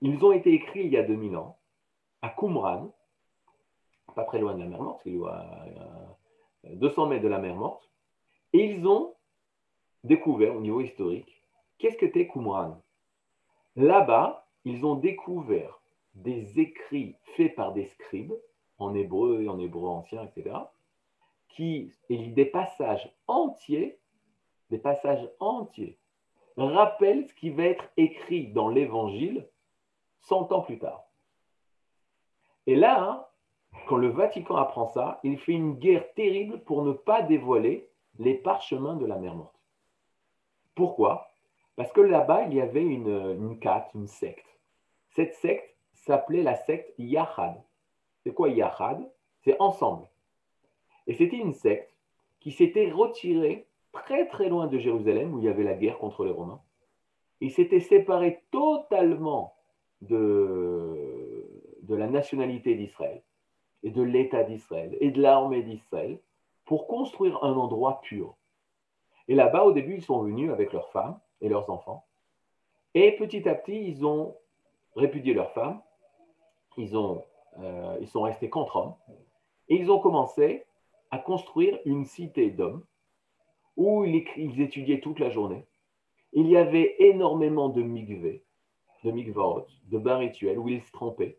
Ils 0.00 0.24
ont 0.24 0.32
été 0.32 0.52
écrits 0.52 0.84
il 0.84 0.92
y 0.92 0.96
a 0.96 1.02
2000 1.02 1.36
ans 1.36 1.58
à 2.22 2.30
Qumran, 2.30 2.92
pas 4.14 4.24
très 4.24 4.38
loin 4.38 4.54
de 4.54 4.60
la 4.60 4.66
mer 4.66 4.82
morte, 4.82 5.00
il 5.04 5.16
y 5.16 5.24
a 5.24 6.74
200 6.74 7.06
mètres 7.06 7.22
de 7.22 7.28
la 7.28 7.38
mer 7.38 7.54
morte, 7.54 7.88
et 8.52 8.64
ils 8.64 8.86
ont 8.86 9.14
découvert 10.04 10.56
au 10.56 10.60
niveau 10.60 10.80
historique 10.80 11.42
qu'est-ce 11.78 11.96
que 11.96 12.06
c'était 12.06 12.28
Qumran. 12.28 12.80
Là-bas, 13.76 14.46
ils 14.64 14.84
ont 14.84 14.96
découvert 14.96 15.80
des 16.14 16.58
écrits 16.58 17.16
faits 17.36 17.54
par 17.54 17.72
des 17.72 17.86
scribes, 17.86 18.34
en 18.78 18.94
hébreu 18.94 19.42
et 19.42 19.48
en 19.48 19.58
hébreu 19.58 19.88
ancien, 19.88 20.24
etc., 20.24 20.56
qui, 21.48 21.92
et 22.08 22.28
des 22.28 22.44
passages 22.44 23.12
entiers, 23.26 23.98
des 24.70 24.78
passages 24.78 25.28
entiers, 25.40 25.98
rappellent 26.56 27.26
ce 27.26 27.34
qui 27.34 27.50
va 27.50 27.64
être 27.64 27.88
écrit 27.96 28.48
dans 28.48 28.68
l'Évangile 28.68 29.48
100 30.22 30.52
ans 30.52 30.60
plus 30.60 30.78
tard. 30.78 31.04
Et 32.66 32.76
là, 32.76 33.02
hein, 33.02 33.26
quand 33.86 33.96
le 33.96 34.08
Vatican 34.08 34.56
apprend 34.56 34.88
ça, 34.88 35.20
il 35.22 35.38
fait 35.38 35.52
une 35.52 35.74
guerre 35.74 36.12
terrible 36.14 36.60
pour 36.60 36.84
ne 36.84 36.92
pas 36.92 37.22
dévoiler 37.22 37.88
les 38.18 38.34
parchemins 38.34 38.96
de 38.96 39.06
la 39.06 39.16
mer 39.16 39.34
morte. 39.34 39.54
Pourquoi? 40.74 41.28
Parce 41.76 41.92
que 41.92 42.00
là-bas, 42.00 42.44
il 42.44 42.54
y 42.54 42.60
avait 42.60 42.84
une, 42.84 43.08
une 43.08 43.58
une 43.94 44.06
secte. 44.06 44.46
Cette 45.10 45.34
secte 45.34 45.76
s'appelait 45.92 46.42
la 46.42 46.56
secte 46.56 46.92
Yahad. 46.98 47.54
C'est 48.22 48.34
quoi 48.34 48.48
Yahad 48.48 49.08
C'est 49.42 49.60
ensemble. 49.60 50.08
Et 51.06 51.14
c'était 51.14 51.36
une 51.36 51.54
secte 51.54 51.94
qui 52.40 52.52
s'était 52.52 52.90
retirée 52.90 53.66
très 53.92 54.26
très 54.28 54.48
loin 54.48 54.66
de 54.66 54.78
Jérusalem, 54.78 55.34
où 55.34 55.38
il 55.38 55.44
y 55.44 55.48
avait 55.48 55.64
la 55.64 55.74
guerre 55.74 55.98
contre 55.98 56.24
les 56.24 56.30
Romains. 56.30 56.60
Il 57.40 57.50
s'était 57.50 57.80
séparé 57.80 58.42
totalement 58.50 59.54
de, 60.00 61.44
de 61.82 61.94
la 61.94 62.06
nationalité 62.06 62.74
d'Israël 62.74 63.22
et 63.82 63.90
de 63.90 64.02
l'État 64.02 64.44
d'Israël 64.44 64.96
et 65.00 65.10
de 65.10 65.20
l'armée 65.20 65.62
d'Israël 65.62 66.18
pour 66.64 66.86
construire 66.86 67.42
un 67.42 67.54
endroit 67.54 68.00
pur. 68.02 68.36
Et 69.28 69.34
là-bas, 69.34 69.64
au 69.64 69.72
début, 69.72 69.96
ils 69.96 70.04
sont 70.04 70.22
venus 70.22 70.50
avec 70.50 70.72
leurs 70.72 70.90
femmes 70.90 71.18
et 71.40 71.48
leurs 71.48 71.70
enfants. 71.70 72.04
Et 72.94 73.12
petit 73.12 73.48
à 73.48 73.54
petit, 73.54 73.86
ils 73.86 74.04
ont 74.04 74.36
répudié 74.96 75.34
leurs 75.34 75.52
femmes, 75.52 75.80
ils, 76.76 76.96
ont, 76.96 77.24
euh, 77.58 77.96
ils 78.00 78.08
sont 78.08 78.22
restés 78.22 78.48
contre 78.48 78.76
hommes, 78.76 78.94
et 79.68 79.76
ils 79.76 79.90
ont 79.90 79.98
commencé 79.98 80.64
à 81.10 81.18
construire 81.18 81.78
une 81.84 82.04
cité 82.04 82.50
d'hommes 82.50 82.84
où 83.76 84.04
ils, 84.04 84.60
étudiaient 84.60 85.00
toute 85.00 85.20
la 85.20 85.30
journée. 85.30 85.64
Il 86.32 86.48
y 86.48 86.56
avait 86.56 86.96
énormément 86.98 87.68
de 87.68 87.82
mikveh, 87.82 88.42
de 89.04 89.10
mikvaot, 89.10 89.66
de 89.84 89.98
bains 89.98 90.18
rituels 90.18 90.58
où 90.58 90.68
ils 90.68 90.82
se 90.82 90.92
trempaient. 90.92 91.38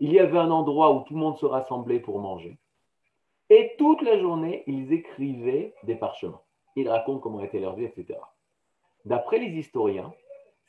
Il 0.00 0.12
y 0.12 0.18
avait 0.18 0.38
un 0.38 0.50
endroit 0.50 0.92
où 0.92 1.00
tout 1.04 1.14
le 1.14 1.20
monde 1.20 1.36
se 1.36 1.46
rassemblait 1.46 2.00
pour 2.00 2.18
manger. 2.18 2.58
Et 3.50 3.74
toute 3.78 4.02
la 4.02 4.18
journée, 4.18 4.64
ils 4.66 4.92
écrivaient 4.92 5.74
des 5.82 5.94
parchemins. 5.94 6.40
Ils 6.76 6.88
racontent 6.88 7.20
comment 7.20 7.40
était 7.40 7.58
leur 7.58 7.76
vie, 7.76 7.84
etc. 7.84 8.18
D'après 9.04 9.38
les 9.38 9.58
historiens, 9.58 10.12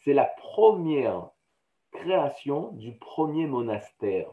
c'est 0.04 0.14
la 0.14 0.26
première 0.26 1.30
création 1.92 2.72
du 2.74 2.98
premier 2.98 3.46
monastère 3.46 4.30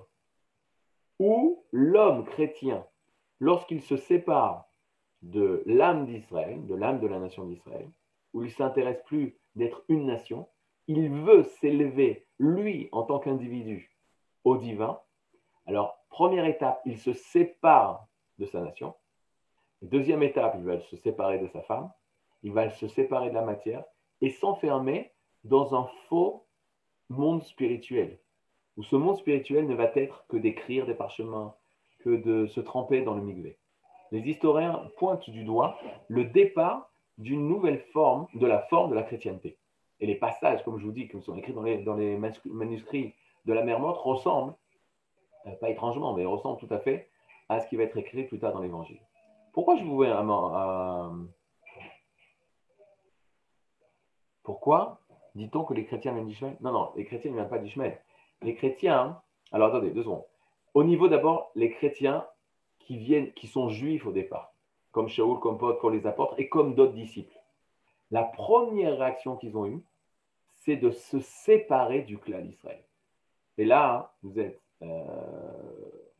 où 1.18 1.64
l'homme 1.72 2.24
chrétien, 2.24 2.86
lorsqu'il 3.40 3.82
se 3.82 3.96
sépare 3.96 4.68
de 5.22 5.62
l'âme 5.66 6.06
d'Israël, 6.06 6.64
de 6.66 6.74
l'âme 6.74 7.00
de 7.00 7.06
la 7.06 7.18
nation 7.18 7.44
d'Israël, 7.44 7.88
où 8.34 8.44
il 8.44 8.50
s'intéresse 8.50 9.02
plus 9.04 9.36
d'être 9.56 9.84
une 9.88 10.06
nation, 10.06 10.48
il 10.86 11.10
veut 11.10 11.42
s'élever, 11.42 12.26
lui, 12.38 12.88
en 12.92 13.02
tant 13.02 13.18
qu'individu, 13.18 13.90
au 14.48 14.56
divin. 14.56 14.98
Alors, 15.66 15.98
première 16.08 16.46
étape, 16.46 16.80
il 16.86 16.98
se 16.98 17.12
sépare 17.12 18.06
de 18.38 18.46
sa 18.46 18.60
nation. 18.60 18.94
Deuxième 19.82 20.22
étape, 20.22 20.54
il 20.58 20.64
va 20.64 20.80
se 20.80 20.96
séparer 20.96 21.38
de 21.38 21.46
sa 21.48 21.60
femme, 21.62 21.90
il 22.42 22.52
va 22.52 22.70
se 22.70 22.88
séparer 22.88 23.28
de 23.28 23.34
la 23.34 23.42
matière 23.42 23.84
et 24.20 24.30
s'enfermer 24.30 25.12
dans 25.44 25.74
un 25.74 25.88
faux 26.08 26.46
monde 27.10 27.42
spirituel, 27.42 28.18
où 28.76 28.82
ce 28.82 28.96
monde 28.96 29.18
spirituel 29.18 29.66
ne 29.66 29.74
va 29.74 29.90
être 29.94 30.24
que 30.28 30.36
d'écrire 30.36 30.86
des 30.86 30.94
parchemins, 30.94 31.54
que 32.00 32.10
de 32.10 32.46
se 32.46 32.60
tremper 32.60 33.02
dans 33.02 33.14
le 33.14 33.22
migvé. 33.22 33.58
Les 34.10 34.20
historiens 34.20 34.90
pointent 34.96 35.28
du 35.28 35.44
doigt 35.44 35.78
le 36.08 36.24
départ 36.24 36.90
d'une 37.18 37.46
nouvelle 37.46 37.80
forme, 37.92 38.26
de 38.34 38.46
la 38.46 38.60
forme 38.62 38.90
de 38.90 38.94
la 38.94 39.02
chrétienté. 39.02 39.58
Et 40.00 40.06
les 40.06 40.14
passages, 40.14 40.62
comme 40.64 40.78
je 40.78 40.86
vous 40.86 40.92
dis, 40.92 41.08
qui 41.08 41.20
sont 41.20 41.36
écrits 41.36 41.52
dans 41.52 41.62
les, 41.62 41.78
dans 41.78 41.94
les 41.94 42.16
manuscrits 42.46 43.14
de 43.48 43.54
la 43.54 43.64
mer 43.64 43.80
morte 43.80 43.98
ressemblent, 43.98 44.54
euh, 45.46 45.50
pas 45.52 45.70
étrangement, 45.70 46.12
mais 46.12 46.26
ressemblent 46.26 46.60
tout 46.60 46.72
à 46.72 46.78
fait 46.78 47.08
à 47.48 47.60
ce 47.60 47.68
qui 47.68 47.76
va 47.76 47.84
être 47.84 47.96
écrit 47.96 48.24
plus 48.24 48.38
tard 48.38 48.52
dans 48.52 48.60
l'Évangile. 48.60 49.00
Pourquoi 49.54 49.76
je 49.76 49.84
vous 49.84 50.02
un, 50.02 51.26
Pourquoi 54.42 55.00
dit-on 55.34 55.64
que 55.64 55.72
les 55.72 55.86
chrétiens 55.86 56.12
viennent 56.12 56.26
d'Ishmael 56.26 56.58
Non, 56.60 56.72
non, 56.72 56.92
les 56.94 57.06
chrétiens 57.06 57.30
ne 57.30 57.36
viennent 57.36 57.48
pas 57.48 57.58
d'Ishmael. 57.58 57.98
Les 58.42 58.54
chrétiens, 58.54 59.20
alors 59.50 59.68
attendez, 59.68 59.90
deux 59.90 60.02
secondes. 60.02 60.24
Au 60.74 60.84
niveau 60.84 61.08
d'abord, 61.08 61.50
les 61.54 61.70
chrétiens 61.70 62.26
qui 62.78 62.98
viennent, 62.98 63.32
qui 63.32 63.46
sont 63.46 63.70
juifs 63.70 64.06
au 64.06 64.12
départ, 64.12 64.52
comme 64.92 65.08
Shaoul, 65.08 65.40
comme 65.40 65.56
Paul, 65.56 65.78
pour 65.78 65.90
les 65.90 66.06
apôtres, 66.06 66.34
et 66.38 66.50
comme 66.50 66.74
d'autres 66.74 66.92
disciples. 66.92 67.34
La 68.10 68.24
première 68.24 68.98
réaction 68.98 69.36
qu'ils 69.36 69.56
ont 69.56 69.66
eue, 69.66 69.82
c'est 70.54 70.76
de 70.76 70.90
se 70.90 71.18
séparer 71.20 72.02
du 72.02 72.18
clan 72.18 72.40
d'Israël. 72.40 72.84
Et 73.58 73.64
là, 73.64 74.14
vous 74.22 74.38
êtes, 74.38 74.62
euh, 74.82 75.04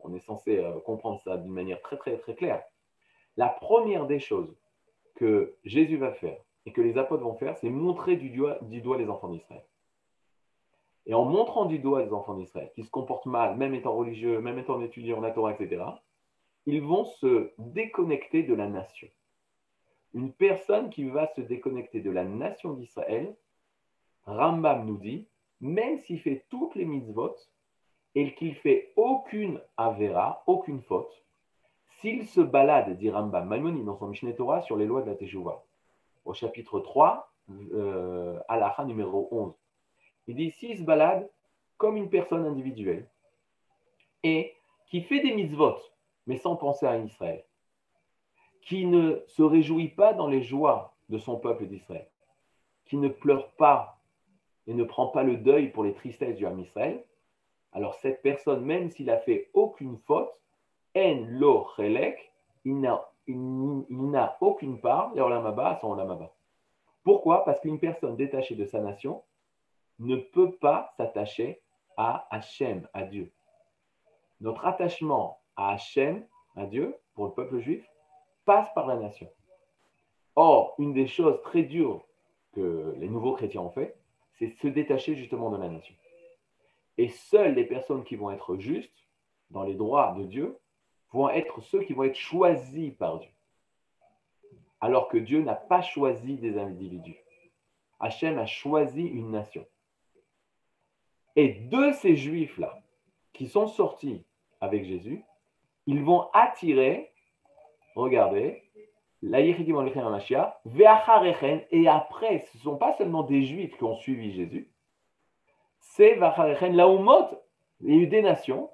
on 0.01 0.13
est 0.15 0.21
censé 0.21 0.59
euh, 0.59 0.81
comprendre 0.81 1.21
ça 1.21 1.37
d'une 1.37 1.53
manière 1.53 1.81
très 1.81 1.97
très 1.97 2.19
très 2.19 2.35
claire. 2.35 2.63
La 3.37 3.49
première 3.49 4.07
des 4.07 4.19
choses 4.19 4.55
que 5.15 5.55
Jésus 5.65 5.97
va 5.97 6.13
faire 6.13 6.39
et 6.67 6.73
que 6.73 6.81
les 6.81 6.99
apôtres 6.99 7.23
vont 7.23 7.37
faire, 7.37 7.57
c'est 7.57 7.71
montrer 7.71 8.17
du 8.17 8.31
doigt, 8.31 8.59
les 8.61 9.09
enfants 9.09 9.29
d'Israël. 9.29 9.65
Et 11.07 11.15
en 11.15 11.25
montrant 11.25 11.65
du 11.65 11.79
doigt 11.79 12.05
les 12.05 12.13
enfants 12.13 12.35
d'Israël, 12.35 12.71
qui 12.75 12.83
se 12.83 12.91
comportent 12.91 13.27
mal, 13.27 13.57
même 13.57 13.75
étant 13.75 13.95
religieux, 13.95 14.41
même 14.41 14.59
étant 14.59 14.83
étudiants 14.83 15.21
la 15.21 15.31
Torah, 15.31 15.53
etc., 15.53 15.83
ils 16.67 16.83
vont 16.83 17.05
se 17.05 17.53
déconnecter 17.57 18.43
de 18.43 18.55
la 18.55 18.67
nation. 18.67 19.09
Une 20.13 20.33
personne 20.33 20.91
qui 20.91 21.05
va 21.05 21.27
se 21.29 21.41
déconnecter 21.41 22.01
de 22.01 22.11
la 22.11 22.25
nation 22.25 22.75
d'Israël, 22.75 23.35
Rambam 24.27 24.85
nous 24.85 24.99
dit, 24.99 25.27
même 25.61 25.99
s'il 25.99 26.21
fait 26.21 26.45
toutes 26.49 26.75
les 26.75 26.85
mitzvot 26.85 27.35
et 28.15 28.35
qu'il 28.35 28.55
fait 28.55 28.93
aucune 28.97 29.61
avera, 29.77 30.43
aucune 30.47 30.81
faute, 30.83 31.25
s'il 32.01 32.27
se 32.27 32.41
balade, 32.41 32.97
dit 32.97 33.11
Rambam 33.11 33.49
Maimoni 33.49 33.85
dans 33.85 33.97
son 33.97 34.09
Mishneh 34.09 34.35
Torah 34.35 34.63
sur 34.63 34.77
les 34.77 34.87
lois 34.87 35.03
de 35.03 35.11
la 35.11 35.17
Teshuvah, 35.17 35.65
au 36.25 36.33
chapitre 36.33 36.81
3, 36.81 37.33
euh, 37.73 38.39
à 38.49 38.85
numéro 38.85 39.29
11, 39.31 39.55
il 40.29 40.37
dit 40.37 40.51
s'il 40.51 40.79
se 40.79 40.83
balade 40.83 41.29
comme 41.77 41.97
une 41.97 42.11
personne 42.11 42.45
individuelle 42.45 43.09
et 44.23 44.55
qui 44.87 45.03
fait 45.03 45.21
des 45.21 45.35
mitzvot, 45.35 45.77
mais 46.27 46.37
sans 46.37 46.57
penser 46.57 46.87
à 46.87 46.99
Israël, 46.99 47.45
qui 48.63 48.87
ne 48.87 49.23
se 49.27 49.43
réjouit 49.43 49.89
pas 49.89 50.13
dans 50.13 50.29
les 50.29 50.43
joies 50.43 50.95
de 51.09 51.19
son 51.19 51.39
peuple 51.39 51.67
d'Israël, 51.67 52.09
qui 52.85 52.97
ne 52.97 53.09
pleure 53.09 53.51
pas 53.53 53.98
et 54.69 54.75
ne 54.75 54.85
prend 54.85 55.09
pas 55.09 55.25
le 55.25 55.37
deuil 55.37 55.71
pour 55.71 55.83
les 55.83 55.95
tristesses 55.95 56.37
du 56.37 56.47
Ham 56.47 56.61
Israël, 56.61 57.05
alors 57.73 57.95
cette 57.95 58.23
personne, 58.23 58.65
même 58.65 58.91
s'il 58.91 59.11
a 59.11 59.19
fait 59.19 59.51
aucune 59.55 59.99
faute, 60.07 60.31
en 60.95 61.25
lo 61.27 61.67
chelek, 61.77 62.33
il 62.65 62.81
n'a 62.81 64.37
aucune 64.41 64.81
part, 64.81 65.13
les 65.15 65.21
olamaba 65.21 65.71
à 65.71 65.77
son 65.81 65.93
olamaba. 65.93 66.33
Pourquoi? 67.03 67.45
Parce 67.45 67.61
qu'une 67.61 67.79
personne 67.79 68.17
détachée 68.17 68.55
de 68.55 68.65
sa 68.65 68.81
nation 68.81 69.23
ne 69.99 70.17
peut 70.17 70.53
pas 70.53 70.93
s'attacher 70.97 71.61
à 71.97 72.27
Hachem, 72.31 72.87
à 72.93 73.05
Dieu. 73.05 73.33
Notre 74.41 74.65
attachement 74.67 75.41
à 75.57 75.73
Hachem, 75.73 76.25
à 76.57 76.67
Dieu, 76.67 76.97
pour 77.15 77.27
le 77.27 77.33
peuple 77.33 77.59
juif, 77.59 77.85
passe 78.45 78.73
par 78.75 78.87
la 78.87 78.97
nation. 78.97 79.29
Or, 80.37 80.75
une 80.79 80.93
des 80.93 81.07
choses 81.07 81.41
très 81.43 81.63
dures 81.63 82.05
que 82.53 82.95
les 82.99 83.09
nouveaux 83.09 83.33
chrétiens 83.33 83.63
ont 83.63 83.71
fait, 83.71 83.97
c'est 84.39 84.55
se 84.59 84.69
détacher 84.69 85.15
justement 85.17 85.51
de 85.51 85.57
la 85.57 85.69
nation. 85.69 85.95
Et 86.97 87.09
seules 87.09 87.55
les 87.55 87.65
personnes 87.65 88.05
qui 88.05 88.17
vont 88.17 88.31
être 88.31 88.57
justes 88.57 89.07
dans 89.51 89.65
les 89.65 89.75
droits 89.75 90.15
de 90.17 90.25
Dieu 90.25 90.59
vont 91.13 91.29
être 91.29 91.61
ceux 91.61 91.83
qui 91.83 91.93
vont 91.93 92.05
être 92.05 92.17
choisis 92.17 92.95
par 92.95 93.19
Dieu. 93.19 93.31
Alors 94.81 95.09
que 95.09 95.19
Dieu 95.19 95.43
n'a 95.43 95.55
pas 95.55 95.83
choisi 95.83 96.37
des 96.37 96.59
individus. 96.59 97.19
Hachem 98.01 98.39
a 98.39 98.47
choisi 98.47 99.03
une 99.03 99.31
nation. 99.31 99.67
Et 101.35 101.55
de 101.55 101.93
ces 101.93 102.17
juifs-là, 102.17 102.81
qui 103.33 103.49
sont 103.49 103.67
sortis 103.67 104.25
avec 104.61 104.85
Jésus, 104.85 105.25
ils 105.87 106.03
vont 106.03 106.29
attirer 106.33 107.13
regardez, 107.99 108.68
la 109.23 109.41
et 109.41 109.55
après, 111.89 112.39
ce 112.39 112.59
ne 112.59 112.63
sont 112.63 112.77
pas 112.77 112.93
seulement 112.93 113.25
des 113.25 113.43
juifs 113.43 113.77
qui 113.77 113.85
ont 113.85 113.97
suivi 113.97 114.33
Jésus, 114.33 114.71
c'est 115.81 116.17
la 116.17 116.87
Umot, 116.87 117.29
il 117.81 117.95
y 117.95 117.99
a 117.99 118.03
eu 118.03 118.07
des 118.07 118.23
nations, 118.23 118.71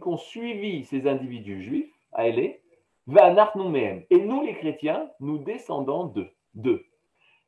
qui 0.00 0.08
ont 0.08 0.16
suivi 0.16 0.84
ces 0.84 1.06
individus 1.06 1.62
juifs, 1.62 1.94
à 2.12 2.26
et 4.10 4.18
nous 4.18 4.42
les 4.42 4.54
chrétiens, 4.54 5.08
nous 5.20 5.38
descendons 5.38 6.12
d'eux. 6.54 6.84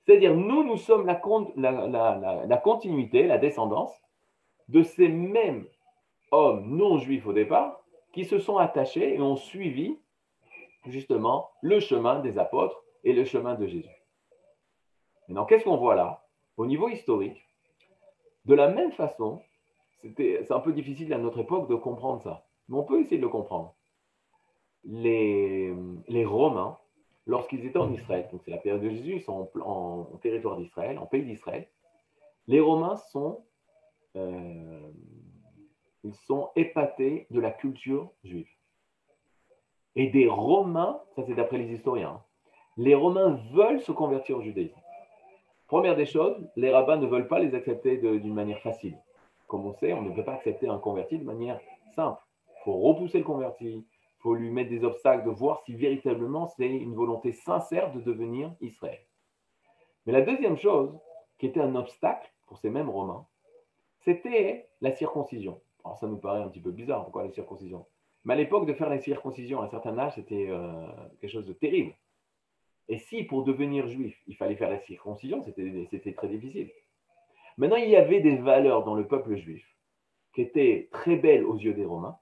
C'est-à-dire, 0.04 0.34
nous, 0.34 0.64
nous 0.64 0.76
sommes 0.76 1.06
la, 1.06 1.20
la, 1.56 2.46
la 2.46 2.56
continuité, 2.56 3.26
la 3.26 3.38
descendance 3.38 3.92
de 4.68 4.82
ces 4.82 5.08
mêmes 5.08 5.66
hommes 6.30 6.76
non 6.76 6.98
juifs 6.98 7.26
au 7.26 7.32
départ, 7.32 7.80
qui 8.12 8.24
se 8.24 8.38
sont 8.38 8.58
attachés 8.58 9.14
et 9.14 9.20
ont 9.20 9.36
suivi 9.36 9.98
justement 10.86 11.50
le 11.62 11.80
chemin 11.80 12.20
des 12.20 12.38
apôtres 12.38 12.82
et 13.04 13.12
le 13.12 13.24
chemin 13.24 13.54
de 13.54 13.66
Jésus. 13.66 14.04
Maintenant, 15.28 15.46
qu'est-ce 15.46 15.64
qu'on 15.64 15.76
voit 15.76 15.94
là? 15.94 16.24
Au 16.56 16.66
niveau 16.66 16.88
historique, 16.88 17.42
de 18.44 18.54
la 18.54 18.68
même 18.68 18.92
façon, 18.92 19.42
c'est 20.16 20.50
un 20.52 20.60
peu 20.60 20.72
difficile 20.72 21.12
à 21.12 21.18
notre 21.18 21.40
époque 21.40 21.68
de 21.68 21.74
comprendre 21.74 22.22
ça, 22.22 22.46
mais 22.68 22.76
on 22.76 22.84
peut 22.84 23.00
essayer 23.00 23.16
de 23.16 23.22
le 23.22 23.28
comprendre. 23.28 23.74
Les, 24.84 25.74
Romains, 26.26 26.78
lorsqu'ils 27.26 27.64
étaient 27.64 27.78
en 27.78 27.90
Israël, 27.90 28.28
donc 28.30 28.42
c'est 28.44 28.50
la 28.50 28.58
période 28.58 28.82
de 28.82 28.90
Jésus, 28.90 29.14
ils 29.16 29.22
sont 29.22 29.50
en, 29.60 30.04
territoire 30.20 30.58
d'Israël, 30.58 30.98
en 30.98 31.06
pays 31.06 31.24
d'Israël, 31.24 31.66
les 32.46 32.60
Romains 32.60 32.96
sont, 32.96 33.44
euh, 34.16 34.90
ils 36.02 36.14
sont 36.14 36.50
épatés 36.54 37.26
de 37.30 37.40
la 37.40 37.50
culture 37.50 38.12
juive 38.22 38.53
et 39.96 40.08
des 40.08 40.28
Romains, 40.28 41.00
ça 41.14 41.22
c'est 41.26 41.34
d'après 41.34 41.58
les 41.58 41.72
historiens, 41.72 42.10
hein. 42.10 42.22
les 42.76 42.94
Romains 42.94 43.40
veulent 43.52 43.80
se 43.80 43.92
convertir 43.92 44.38
au 44.38 44.42
judaïsme. 44.42 44.80
Première 45.66 45.96
des 45.96 46.06
choses, 46.06 46.36
les 46.56 46.70
rabbins 46.70 46.98
ne 46.98 47.06
veulent 47.06 47.28
pas 47.28 47.38
les 47.38 47.54
accepter 47.54 47.96
d'une 47.96 48.34
manière 48.34 48.60
facile. 48.60 48.98
Comme 49.46 49.66
on 49.66 49.72
sait, 49.72 49.92
on 49.92 50.02
ne 50.02 50.10
peut 50.10 50.24
pas 50.24 50.34
accepter 50.34 50.68
un 50.68 50.78
converti 50.78 51.18
de 51.18 51.24
manière 51.24 51.60
simple. 51.94 52.20
Il 52.48 52.64
faut 52.64 52.78
repousser 52.78 53.18
le 53.18 53.24
converti, 53.24 53.86
il 53.86 54.20
faut 54.20 54.34
lui 54.34 54.50
mettre 54.50 54.70
des 54.70 54.84
obstacles, 54.84 55.24
de 55.24 55.30
voir 55.30 55.62
si 55.64 55.74
véritablement 55.74 56.46
c'est 56.48 56.68
une 56.68 56.94
volonté 56.94 57.32
sincère 57.32 57.92
de 57.92 58.00
devenir 58.00 58.54
Israël. 58.60 59.00
Mais 60.06 60.12
la 60.12 60.22
deuxième 60.22 60.56
chose, 60.56 60.98
qui 61.38 61.46
était 61.46 61.60
un 61.60 61.74
obstacle 61.76 62.30
pour 62.46 62.58
ces 62.58 62.70
mêmes 62.70 62.90
Romains, 62.90 63.26
c'était 64.00 64.68
la 64.80 64.92
circoncision. 64.92 65.60
Alors 65.84 65.98
ça 65.98 66.06
nous 66.06 66.18
paraît 66.18 66.42
un 66.42 66.48
petit 66.48 66.60
peu 66.60 66.70
bizarre, 66.70 67.04
pourquoi 67.04 67.24
la 67.24 67.32
circoncision? 67.32 67.86
Mais 68.24 68.34
à 68.34 68.36
l'époque, 68.36 68.66
de 68.66 68.72
faire 68.72 68.88
la 68.88 68.98
circoncision 68.98 69.60
à 69.60 69.64
un 69.64 69.68
certain 69.68 69.96
âge, 69.98 70.14
c'était 70.14 70.46
euh, 70.48 70.86
quelque 71.20 71.30
chose 71.30 71.46
de 71.46 71.52
terrible. 71.52 71.94
Et 72.88 72.98
si 72.98 73.24
pour 73.24 73.44
devenir 73.44 73.86
juif, 73.88 74.20
il 74.26 74.36
fallait 74.36 74.56
faire 74.56 74.70
la 74.70 74.78
circoncision, 74.80 75.42
c'était 75.42 76.12
très 76.12 76.28
difficile. 76.28 76.70
Maintenant, 77.56 77.76
il 77.76 77.88
y 77.88 77.96
avait 77.96 78.20
des 78.20 78.36
valeurs 78.36 78.84
dans 78.84 78.94
le 78.94 79.06
peuple 79.06 79.36
juif 79.36 79.66
qui 80.34 80.42
étaient 80.42 80.88
très 80.90 81.16
belles 81.16 81.44
aux 81.44 81.56
yeux 81.56 81.74
des 81.74 81.84
Romains, 81.84 82.18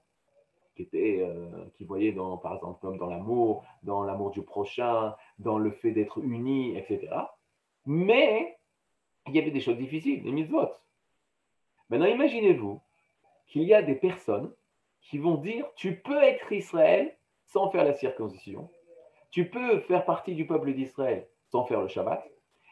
qui, 0.75 0.83
étaient, 0.83 1.19
euh, 1.21 1.65
qui 1.75 1.83
voyaient, 1.83 2.11
dans, 2.11 2.37
par 2.37 2.55
exemple, 2.55 2.79
comme 2.81 2.97
dans 2.97 3.09
l'amour, 3.09 3.63
dans 3.81 4.03
l'amour 4.03 4.31
du 4.31 4.41
prochain, 4.41 5.15
dans 5.39 5.57
le 5.57 5.71
fait 5.71 5.91
d'être 5.91 6.19
unis, 6.19 6.77
etc. 6.77 7.07
Mais 7.85 8.57
il 9.27 9.35
y 9.35 9.39
avait 9.39 9.51
des 9.51 9.59
choses 9.59 9.77
difficiles, 9.77 10.23
les 10.23 10.31
mitzvot. 10.31 10.69
Maintenant, 11.89 12.07
imaginez-vous 12.07 12.81
qu'il 13.47 13.63
y 13.63 13.73
a 13.73 13.81
des 13.81 13.95
personnes 13.95 14.53
qui 15.03 15.17
vont 15.17 15.35
dire 15.35 15.65
tu 15.75 15.95
peux 16.01 16.21
être 16.21 16.51
Israël 16.51 17.15
sans 17.45 17.69
faire 17.69 17.83
la 17.83 17.93
circoncision, 17.93 18.69
tu 19.29 19.49
peux 19.49 19.79
faire 19.81 20.05
partie 20.05 20.35
du 20.35 20.45
peuple 20.45 20.73
d'Israël 20.73 21.27
sans 21.49 21.65
faire 21.65 21.81
le 21.81 21.87
Shabbat, 21.87 22.23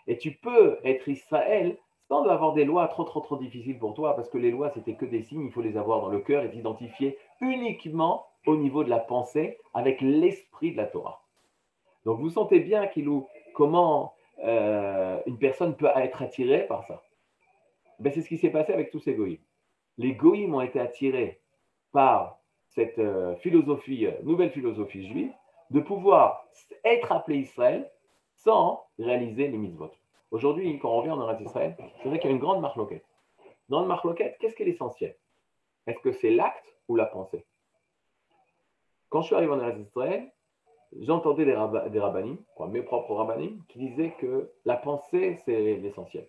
et 0.07 0.17
tu 0.17 0.31
peux 0.31 0.79
être 0.83 1.07
Israël 1.07 1.77
sans 2.07 2.25
avoir 2.25 2.53
des 2.53 2.65
lois 2.65 2.87
trop 2.87 3.03
trop 3.03 3.21
trop 3.21 3.37
difficiles 3.37 3.77
pour 3.77 3.93
toi, 3.93 4.15
parce 4.15 4.29
que 4.29 4.37
les 4.37 4.51
lois 4.51 4.71
c'était 4.73 4.95
que 4.95 5.05
des 5.05 5.23
signes, 5.23 5.45
il 5.45 5.51
faut 5.51 5.61
les 5.61 5.77
avoir 5.77 6.01
dans 6.01 6.09
le 6.09 6.19
cœur 6.19 6.43
et 6.43 6.49
t'identifier 6.49 7.17
uniquement 7.41 8.25
au 8.47 8.55
niveau 8.55 8.83
de 8.83 8.89
la 8.89 8.99
pensée 8.99 9.57
avec 9.73 10.01
l'esprit 10.01 10.71
de 10.71 10.77
la 10.77 10.87
Torah. 10.87 11.21
Donc 12.05 12.19
vous 12.19 12.29
sentez 12.29 12.59
bien, 12.59 12.87
Kilou, 12.87 13.27
comment 13.53 14.13
euh, 14.43 15.21
une 15.27 15.37
personne 15.37 15.75
peut 15.75 15.89
être 15.95 16.21
attirée 16.21 16.65
par 16.65 16.83
ça. 16.85 17.03
Ben, 17.99 18.11
c'est 18.11 18.21
ce 18.21 18.29
qui 18.29 18.37
s'est 18.37 18.49
passé 18.49 18.73
avec 18.73 18.89
tous 18.89 18.99
ces 18.99 19.13
goïms. 19.13 19.37
Les 19.97 20.13
goïms 20.13 20.55
ont 20.55 20.61
été 20.61 20.79
attirés 20.79 21.40
par 21.91 22.39
cette 22.69 22.99
euh, 22.99 23.35
philosophie, 23.37 24.05
euh, 24.05 24.11
nouvelle 24.23 24.51
philosophie 24.51 25.07
juive, 25.07 25.33
de 25.69 25.79
pouvoir 25.79 26.45
être 26.83 27.11
appelé 27.11 27.39
Israël 27.39 27.89
sans 28.37 28.85
réaliser 28.97 29.47
les 29.47 29.57
mitzvot. 29.57 29.91
Aujourd'hui, 30.31 30.79
quand 30.79 30.91
on 30.91 30.97
revient 30.97 31.11
en 31.11 31.21
Eretz 31.21 31.41
Israël, 31.41 31.75
c'est 32.01 32.09
vrai 32.09 32.19
qu'il 32.19 32.29
y 32.29 32.33
a 32.33 32.35
une 32.35 32.41
grande 32.41 32.61
marque 32.61 32.77
loquette. 32.77 33.05
Dans 33.69 33.81
le 33.81 33.87
marque 33.87 34.05
loquette, 34.05 34.37
qu'est-ce 34.39 34.55
qui 34.55 34.63
est 34.63 34.65
l'essentiel? 34.65 35.15
Est-ce 35.87 35.99
que 35.99 36.11
c'est 36.11 36.31
l'acte 36.31 36.75
ou 36.87 36.95
la 36.95 37.05
pensée? 37.05 37.45
Quand 39.09 39.21
je 39.21 39.27
suis 39.27 39.35
arrivé 39.35 39.51
en 39.51 39.59
Eretz 39.59 39.79
Israël, 39.79 40.31
j'entendais 40.99 41.45
des, 41.45 41.53
rabbinim, 41.53 42.37
mes 42.69 42.81
propres 42.81 43.13
rabbinim, 43.13 43.61
qui 43.67 43.79
disaient 43.79 44.15
que 44.19 44.51
la 44.65 44.77
pensée, 44.77 45.37
c'est 45.45 45.77
l'essentiel. 45.77 46.27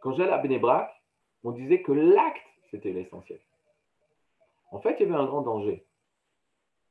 Quand 0.00 0.12
j'allais 0.12 0.32
à 0.32 0.38
Benebrak, 0.38 0.90
on 1.44 1.52
disait 1.52 1.82
que 1.82 1.92
l'acte, 1.92 2.42
c'était 2.70 2.92
l'essentiel. 2.92 3.40
En 4.72 4.80
fait, 4.80 4.96
il 4.98 5.06
y 5.06 5.10
avait 5.10 5.22
un 5.22 5.26
grand 5.26 5.42
danger. 5.42 5.86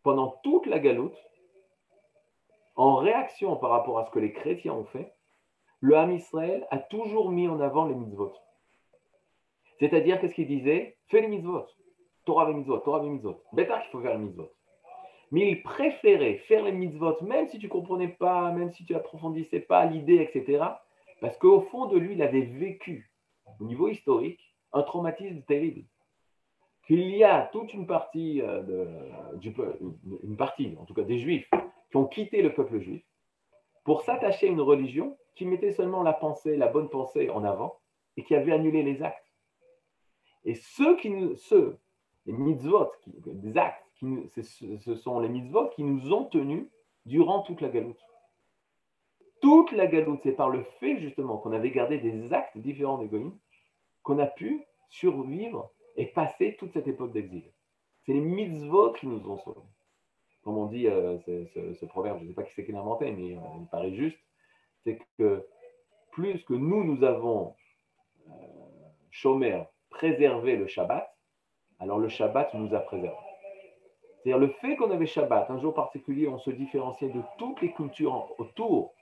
Pendant 0.03 0.39
toute 0.43 0.67
la 0.67 0.79
galoute, 0.79 1.17
en 2.75 2.95
réaction 2.95 3.55
par 3.57 3.71
rapport 3.71 3.97
à 3.99 4.05
ce 4.05 4.11
que 4.11 4.19
les 4.19 4.31
chrétiens 4.31 4.73
ont 4.73 4.85
fait, 4.85 5.13
le 5.79 5.97
Ham 5.97 6.11
Israël 6.11 6.65
a 6.69 6.77
toujours 6.77 7.31
mis 7.31 7.47
en 7.47 7.59
avant 7.59 7.85
les 7.85 7.95
mitzvot. 7.95 8.33
C'est-à-dire, 9.79 10.21
qu'est-ce 10.21 10.35
qu'il 10.35 10.47
disait? 10.47 10.95
Fais 11.07 11.21
les 11.21 11.27
mitzvot. 11.27 11.65
Torah 12.25 12.47
les 12.47 12.53
mitzvot, 12.53 12.77
Torah 12.79 13.01
les 13.01 13.09
mitzvot. 13.09 13.41
Bêta 13.51 13.79
qu'il 13.81 13.89
faut 13.89 14.01
faire 14.01 14.15
les 14.15 14.23
mitzvot. 14.23 14.51
Mais 15.31 15.49
il 15.49 15.63
préférait 15.63 16.37
faire 16.47 16.63
les 16.63 16.71
mitzvot, 16.71 17.19
même 17.21 17.47
si 17.47 17.57
tu 17.57 17.65
ne 17.65 17.71
comprenais 17.71 18.09
pas, 18.09 18.51
même 18.51 18.71
si 18.71 18.85
tu 18.85 18.93
approfondissais 18.93 19.61
pas 19.61 19.85
l'idée, 19.85 20.21
etc. 20.21 20.63
Parce 21.19 21.35
qu'au 21.37 21.61
fond 21.61 21.87
de 21.87 21.97
lui, 21.97 22.13
il 22.13 22.21
avait 22.21 22.41
vécu, 22.41 23.11
au 23.59 23.65
niveau 23.65 23.87
historique, 23.87 24.55
un 24.71 24.83
traumatisme 24.83 25.41
terrible 25.43 25.83
qu'il 26.91 27.15
y 27.15 27.23
a 27.23 27.49
toute 27.53 27.73
une 27.73 27.87
partie, 27.87 28.41
euh, 28.41 28.99
une 30.23 30.35
partie, 30.35 30.75
en 30.77 30.83
tout 30.83 30.93
cas 30.93 31.03
des 31.03 31.19
juifs, 31.19 31.49
qui 31.89 31.95
ont 31.95 32.05
quitté 32.05 32.41
le 32.41 32.53
peuple 32.53 32.79
juif 32.79 33.01
pour 33.85 34.01
s'attacher 34.01 34.47
à 34.47 34.51
une 34.51 34.59
religion 34.59 35.17
qui 35.35 35.45
mettait 35.45 35.71
seulement 35.71 36.03
la 36.03 36.11
pensée, 36.11 36.57
la 36.57 36.67
bonne 36.67 36.89
pensée 36.89 37.29
en 37.29 37.45
avant 37.45 37.79
et 38.17 38.25
qui 38.25 38.35
avait 38.35 38.51
annulé 38.51 38.83
les 38.83 39.01
actes. 39.03 39.31
Et 40.43 40.53
ceux 40.53 40.97
qui 40.97 41.11
nous, 41.11 41.37
ceux, 41.37 41.79
les 42.25 42.33
mitzvot, 42.33 42.91
qui, 43.03 43.13
actes, 43.57 43.85
qui, 43.95 44.27
ce 44.81 44.95
sont 44.95 45.21
les 45.21 45.29
mitzvot 45.29 45.69
qui 45.69 45.85
nous 45.85 46.11
ont 46.11 46.25
tenus 46.25 46.67
durant 47.05 47.41
toute 47.41 47.61
la 47.61 47.69
galoute. 47.69 48.01
Toute 49.41 49.71
la 49.71 49.87
galoute, 49.87 50.19
c'est 50.23 50.33
par 50.33 50.49
le 50.49 50.63
fait 50.81 50.99
justement 50.99 51.37
qu'on 51.37 51.53
avait 51.53 51.71
gardé 51.71 51.99
des 51.99 52.33
actes 52.33 52.57
différents 52.57 52.97
des 52.97 53.09
qu'on 54.03 54.19
a 54.19 54.27
pu 54.27 54.65
survivre 54.89 55.71
passer 56.05 56.55
toute 56.57 56.73
cette 56.73 56.87
époque 56.87 57.11
d'exil. 57.11 57.43
C'est 58.05 58.13
les 58.13 58.21
mitzvot 58.21 58.93
qui 58.93 59.07
nous 59.07 59.29
ont 59.29 59.37
sauvés. 59.37 59.61
Comme 60.43 60.57
on 60.57 60.65
dit 60.65 60.87
euh, 60.87 61.19
ce, 61.19 61.85
proverbe, 61.85 62.19
je 62.19 62.23
ne 62.23 62.29
sais 62.29 62.33
pas 62.33 62.43
qui 62.43 62.53
c'est 62.55 62.65
qui 62.65 62.71
l'a 62.71 62.79
inventé, 62.79 63.11
mais 63.11 63.35
euh, 63.35 63.39
il 63.59 63.67
paraît 63.67 63.93
juste, 63.93 64.17
c'est 64.83 64.99
que 65.17 65.45
plus 66.11 66.43
que 66.43 66.53
nous, 66.53 66.83
nous 66.83 67.03
avons, 67.03 67.55
euh, 68.25 69.63
préservé 69.89 70.55
le 70.55 70.65
Shabbat, 70.67 71.15
alors 71.79 71.99
le 71.99 72.09
Shabbat 72.09 72.53
nous 72.55 72.73
a 72.73 72.79
préservés. 72.79 73.17
C'est-à-dire 74.23 74.39
le 74.39 74.47
fait 74.61 74.75
qu'on 74.77 74.89
avait 74.89 75.05
Shabbat, 75.05 75.49
un 75.51 75.59
jour 75.59 75.73
particulier, 75.73 76.27
on 76.27 76.39
se 76.39 76.49
différenciait 76.49 77.09
de 77.09 77.21
toutes 77.37 77.61
les 77.61 77.73
cultures 77.73 78.33
autour, 78.39 78.93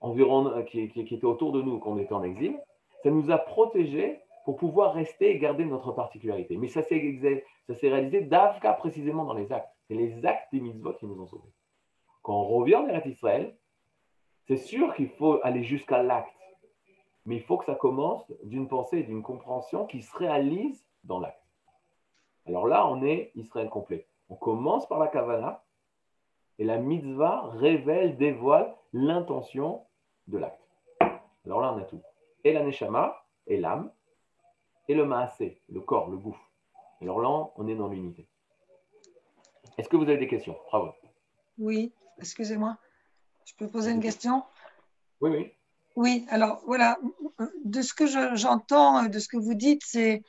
environ, 0.00 0.64
qui, 0.64 0.88
qui 0.88 1.00
étaient 1.00 1.24
autour 1.24 1.52
de 1.52 1.62
nous 1.62 1.78
quand 1.78 1.92
on 1.92 1.98
était 1.98 2.12
en 2.12 2.22
exil, 2.22 2.58
ça 3.02 3.10
nous 3.10 3.30
a 3.30 3.38
protégés 3.38 4.20
pour 4.44 4.56
pouvoir 4.56 4.94
rester 4.94 5.30
et 5.30 5.38
garder 5.38 5.64
notre 5.64 5.92
particularité. 5.92 6.56
Mais 6.56 6.68
ça 6.68 6.82
s'est 6.82 6.98
réalisé 7.82 8.20
d'Avka 8.22 8.72
précisément 8.74 9.24
dans 9.24 9.34
les 9.34 9.50
actes. 9.52 9.74
C'est 9.88 9.94
les 9.94 10.24
actes 10.26 10.52
des 10.52 10.60
mitzvot 10.60 10.94
qui 10.94 11.06
nous 11.06 11.20
ont 11.20 11.26
sauvés. 11.26 11.52
Quand 12.22 12.34
on 12.34 12.46
revient 12.46 12.76
en 12.76 12.88
Israël, 13.08 13.56
c'est 14.46 14.56
sûr 14.56 14.94
qu'il 14.94 15.08
faut 15.08 15.40
aller 15.42 15.62
jusqu'à 15.62 16.02
l'acte. 16.02 16.30
Mais 17.26 17.36
il 17.36 17.42
faut 17.42 17.56
que 17.56 17.64
ça 17.64 17.74
commence 17.74 18.30
d'une 18.42 18.68
pensée 18.68 18.98
et 18.98 19.02
d'une 19.02 19.22
compréhension 19.22 19.86
qui 19.86 20.02
se 20.02 20.14
réalise 20.16 20.86
dans 21.04 21.20
l'acte. 21.20 21.40
Alors 22.46 22.66
là, 22.66 22.86
on 22.86 23.02
est 23.02 23.32
Israël 23.34 23.70
complet. 23.70 24.06
On 24.28 24.36
commence 24.36 24.86
par 24.86 24.98
la 24.98 25.08
Kavana 25.08 25.64
et 26.58 26.64
la 26.64 26.78
mitzvah 26.78 27.48
révèle, 27.54 28.16
dévoile 28.18 28.74
l'intention 28.92 29.86
de 30.28 30.38
l'acte. 30.38 30.60
Alors 31.46 31.60
là, 31.60 31.72
on 31.74 31.78
a 31.78 31.84
tout. 31.84 32.02
Et 32.44 32.52
la 32.52 32.62
neshama 32.62 33.16
et 33.46 33.58
l'âme, 33.58 33.90
et 34.88 34.94
le 34.94 35.04
maasé, 35.04 35.60
le 35.68 35.80
corps, 35.80 36.10
le 36.10 36.16
gouffre. 36.16 36.50
Alors 37.00 37.20
là, 37.20 37.50
on 37.56 37.66
est 37.66 37.74
dans 37.74 37.88
l'unité. 37.88 38.26
Est-ce 39.76 39.88
que 39.88 39.96
vous 39.96 40.04
avez 40.04 40.18
des 40.18 40.28
questions? 40.28 40.56
Bravo. 40.68 40.92
Oui, 41.58 41.92
excusez-moi. 42.18 42.76
Je 43.44 43.54
peux 43.56 43.68
poser 43.68 43.90
une 43.90 44.00
question? 44.00 44.42
Oui, 45.20 45.30
oui. 45.30 45.52
Oui, 45.96 46.26
alors 46.28 46.60
voilà, 46.66 46.98
de 47.64 47.82
ce 47.82 47.94
que 47.94 48.06
j'entends, 48.36 49.04
de 49.04 49.18
ce 49.20 49.28
que 49.28 49.36
vous 49.36 49.54
dites, 49.54 49.82
c'est, 49.84 50.22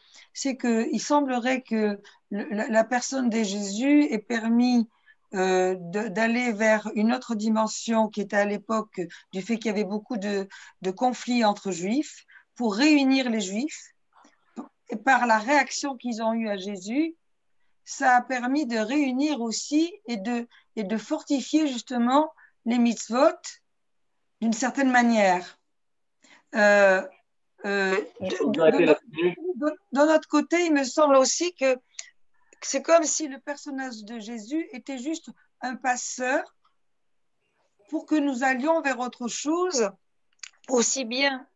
qu'il 0.57 1.01
semblerait 1.01 1.61
que 1.61 1.99
la, 2.29 2.83
personne 2.83 3.29
de 3.29 3.41
Jésus 3.41 4.03
ait 4.03 4.19
permis 4.19 4.87
euh, 5.33 5.75
d'aller 5.79 6.51
vers 6.51 6.91
une 6.93 7.11
autre 7.13 7.33
dimension 7.33 8.09
qui 8.09 8.21
était 8.21 8.37
à 8.37 8.45
l'époque 8.45 9.01
du 9.33 9.41
fait 9.41 9.57
qu'il 9.57 9.67
y 9.67 9.73
avait 9.73 9.83
beaucoup 9.83 10.17
de, 10.17 10.47
de, 10.83 10.91
conflits 10.91 11.43
entre 11.43 11.71
juifs, 11.71 12.25
pour 12.55 12.75
réunir 12.75 13.29
les 13.29 13.41
juifs. 13.41 13.94
Et 14.89 14.95
par 14.95 15.25
la 15.25 15.39
réaction 15.39 15.97
qu'ils 15.97 16.21
ont 16.21 16.33
eue 16.33 16.49
à 16.49 16.57
Jésus, 16.57 17.15
ça 17.83 18.17
a 18.17 18.21
permis 18.21 18.65
de 18.65 18.77
réunir 18.77 19.41
aussi 19.41 19.93
et 20.07 20.17
de, 20.17 20.47
et 20.75 20.83
de 20.83 20.97
fortifier 20.97 21.67
justement 21.67 22.33
les 22.65 22.79
mitzvot 22.79 23.37
d'une 24.41 24.53
certaine 24.53 24.91
manière. 24.91 25.59
Euh, 26.55 27.01
euh, 27.65 27.99
de, 28.21 29.71
notre 29.93 30.27
côté, 30.27 30.65
il 30.65 30.73
me 30.73 30.83
semble 30.83 31.15
aussi 31.15 31.53
que 31.55 31.77
c'est 32.61 32.81
comme 32.81 33.03
si 33.03 33.27
le 33.27 33.39
personnage 33.39 34.03
de 34.03 34.19
Jésus 34.19 34.67
était 34.71 34.97
juste 34.97 35.29
un 35.61 35.75
passeur 35.75 36.43
pour 37.89 38.05
que 38.05 38.15
nous 38.15 38.43
allions 38.43 38.81
vers 38.81 38.99
autre 38.99 39.27
chose, 39.27 39.89
aussi 40.69 41.05
bien, 41.05 41.47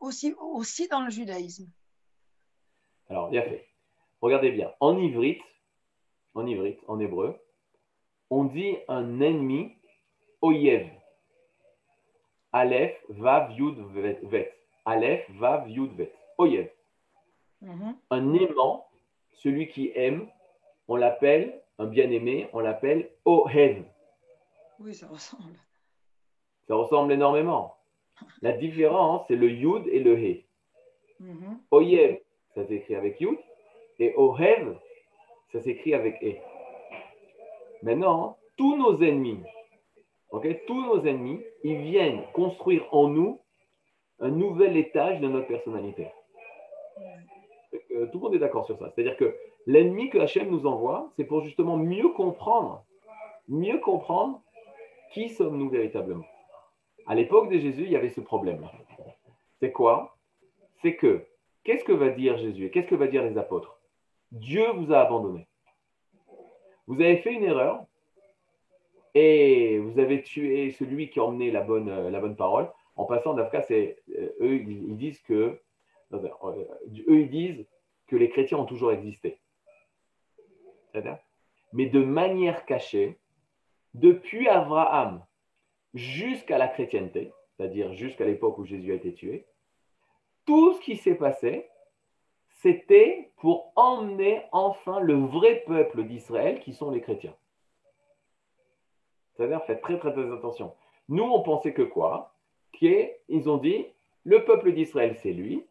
aussi, 0.00 0.34
aussi 0.38 0.88
dans 0.88 1.00
le 1.00 1.10
judaïsme. 1.10 1.66
Alors, 3.10 3.30
bien 3.30 3.42
fait. 3.42 3.66
Regardez 4.20 4.50
bien. 4.50 4.72
En 4.80 4.98
ivrite, 4.98 5.42
en 6.34 6.46
ivrite, 6.46 6.80
en 6.88 6.98
hébreu, 6.98 7.36
on 8.30 8.44
dit 8.44 8.76
un 8.88 9.20
ennemi, 9.20 9.76
oyev. 10.40 10.88
Aleph, 12.52 12.96
Vav, 13.08 13.52
Yud, 13.52 13.78
Vet. 14.22 14.54
Aleph, 14.84 15.28
Vav, 15.30 15.68
Yud, 15.68 15.92
Vet. 15.96 16.12
Oyev. 16.38 16.70
Mhm. 17.60 17.96
Un 18.10 18.34
aimant, 18.34 18.88
celui 19.32 19.68
qui 19.68 19.92
aime, 19.94 20.28
on 20.88 20.96
l'appelle, 20.96 21.62
un 21.78 21.86
bien-aimé, 21.86 22.48
on 22.52 22.60
l'appelle 22.60 23.10
Ohev. 23.24 23.84
Oui, 24.78 24.94
ça 24.94 25.06
ressemble. 25.08 25.58
Ça 26.68 26.74
ressemble 26.74 27.12
énormément. 27.12 27.76
La 28.42 28.52
différence, 28.52 29.26
c'est 29.28 29.36
le 29.36 29.50
Yud 29.50 29.86
et 29.88 30.00
le 30.00 30.18
He. 30.18 30.44
Mhm. 31.20 31.60
Oyev, 31.70 32.20
ça 32.54 32.64
s'écrit 32.64 32.94
avec 32.94 33.20
Yud, 33.20 33.38
et 33.98 34.14
Ohev, 34.16 34.76
ça 35.52 35.60
s'écrit 35.60 35.94
avec 35.94 36.22
E. 36.22 36.34
Maintenant, 37.82 38.38
tous 38.56 38.76
nos 38.76 39.02
ennemis, 39.02 39.42
tous 40.66 40.84
nos 40.84 41.04
ennemis, 41.04 41.40
ils 41.62 41.78
viennent 41.78 42.22
construire 42.32 42.86
en 42.92 43.08
nous 43.08 43.40
un 44.20 44.30
nouvel 44.30 44.76
étage 44.76 45.20
de 45.20 45.28
notre 45.28 45.46
personnalité. 45.46 46.08
Euh, 47.92 48.06
tout 48.06 48.18
le 48.18 48.24
monde 48.24 48.34
est 48.34 48.38
d'accord 48.38 48.66
sur 48.66 48.78
ça. 48.78 48.90
C'est-à-dire 48.90 49.16
que 49.16 49.36
l'ennemi 49.66 50.10
que 50.10 50.18
Hachem 50.18 50.48
nous 50.48 50.66
envoie, 50.66 51.10
c'est 51.16 51.24
pour 51.24 51.42
justement 51.42 51.76
mieux 51.76 52.08
comprendre, 52.10 52.84
mieux 53.48 53.78
comprendre 53.78 54.40
qui 55.12 55.28
sommes-nous 55.28 55.68
véritablement. 55.68 56.24
À 57.06 57.14
l'époque 57.14 57.50
de 57.50 57.58
Jésus, 57.58 57.84
il 57.84 57.92
y 57.92 57.96
avait 57.96 58.10
ce 58.10 58.20
problème. 58.20 58.66
C'est 59.60 59.72
quoi? 59.72 60.16
C'est 60.82 60.96
que, 60.96 61.26
qu'est-ce 61.64 61.84
que 61.84 61.92
va 61.92 62.10
dire 62.10 62.36
Jésus 62.38 62.66
et 62.66 62.70
qu'est-ce 62.70 62.88
que 62.88 62.94
va 62.94 63.06
dire 63.06 63.24
les 63.24 63.36
apôtres? 63.38 63.80
Dieu 64.30 64.64
vous 64.72 64.92
a 64.92 65.00
abandonné. 65.00 65.46
Vous 66.86 67.00
avez 67.00 67.16
fait 67.18 67.32
une 67.32 67.44
erreur, 67.44 67.86
et 69.14 69.78
vous 69.78 69.98
avez 70.00 70.22
tué 70.22 70.72
celui 70.72 71.08
qui 71.08 71.20
a 71.20 71.24
emmené 71.24 71.50
la 71.50 71.60
bonne, 71.60 71.88
euh, 71.88 72.10
la 72.10 72.20
bonne 72.20 72.36
parole. 72.36 72.70
En 72.96 73.04
passant, 73.04 73.34
d'Afka, 73.34 73.64
euh, 73.70 73.94
eux, 74.40 74.56
ils 74.56 74.96
disent 74.96 75.20
que 75.22 75.60
euh, 76.12 76.28
eux, 77.08 77.20
ils 77.20 77.30
disent 77.30 77.66
que 78.08 78.16
les 78.16 78.28
chrétiens 78.28 78.58
ont 78.58 78.64
toujours 78.64 78.92
existé. 78.92 79.38
Mais 81.72 81.86
de 81.86 82.04
manière 82.04 82.66
cachée, 82.66 83.18
depuis 83.94 84.48
Abraham 84.48 85.24
jusqu'à 85.92 86.58
la 86.58 86.68
chrétienté, 86.68 87.32
c'est-à-dire 87.56 87.92
jusqu'à 87.94 88.24
l'époque 88.24 88.58
où 88.58 88.64
Jésus 88.64 88.92
a 88.92 88.96
été 88.96 89.14
tué, 89.14 89.46
tout 90.46 90.74
ce 90.74 90.80
qui 90.80 90.96
s'est 90.96 91.14
passé, 91.14 91.68
c'était 92.48 93.30
pour 93.38 93.72
emmener 93.76 94.42
enfin 94.52 95.00
le 95.00 95.14
vrai 95.14 95.64
peuple 95.66 96.04
d'Israël 96.04 96.60
qui 96.60 96.72
sont 96.72 96.90
les 96.90 97.00
chrétiens. 97.00 97.34
C'est-à-dire, 99.34 99.62
faites 99.64 99.82
très, 99.82 99.98
très, 99.98 100.12
très 100.12 100.32
attention. 100.32 100.74
Nous, 101.08 101.24
on 101.24 101.42
pensait 101.42 101.72
que 101.72 101.82
quoi? 101.82 102.34
Ils 102.80 103.48
ont 103.48 103.56
dit, 103.58 103.86
le 104.24 104.44
peuple 104.44 104.72
d'Israël, 104.72 105.16
c'est 105.16 105.32
lui. 105.32 105.64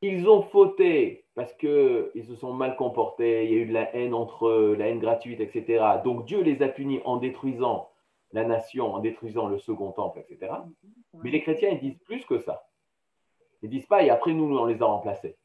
Ils 0.00 0.28
ont 0.28 0.42
fauté 0.42 1.24
parce 1.34 1.52
qu'ils 1.54 2.24
se 2.26 2.34
sont 2.34 2.52
mal 2.52 2.76
comportés, 2.76 3.44
il 3.44 3.50
y 3.52 3.54
a 3.54 3.58
eu 3.58 3.66
de 3.66 3.72
la 3.72 3.94
haine 3.94 4.14
entre 4.14 4.48
eux, 4.48 4.74
la 4.74 4.88
haine 4.88 4.98
gratuite, 4.98 5.40
etc. 5.40 5.84
Donc 6.04 6.26
Dieu 6.26 6.42
les 6.42 6.62
a 6.62 6.68
punis 6.68 7.00
en 7.04 7.16
détruisant 7.16 7.90
la 8.32 8.44
nation, 8.44 8.94
en 8.94 8.98
détruisant 8.98 9.46
le 9.46 9.58
second 9.58 9.92
temple, 9.92 10.20
etc. 10.20 10.52
Mais 11.22 11.30
les 11.30 11.40
chrétiens, 11.40 11.70
ils 11.70 11.80
disent 11.80 11.98
plus 12.04 12.24
que 12.26 12.38
ça. 12.38 12.66
Ils 13.62 13.70
disent 13.70 13.86
pas, 13.86 14.02
et 14.02 14.10
après 14.10 14.32
nous, 14.32 14.56
on 14.56 14.66
les 14.66 14.82
a 14.82 14.86
remplacés. 14.86 15.36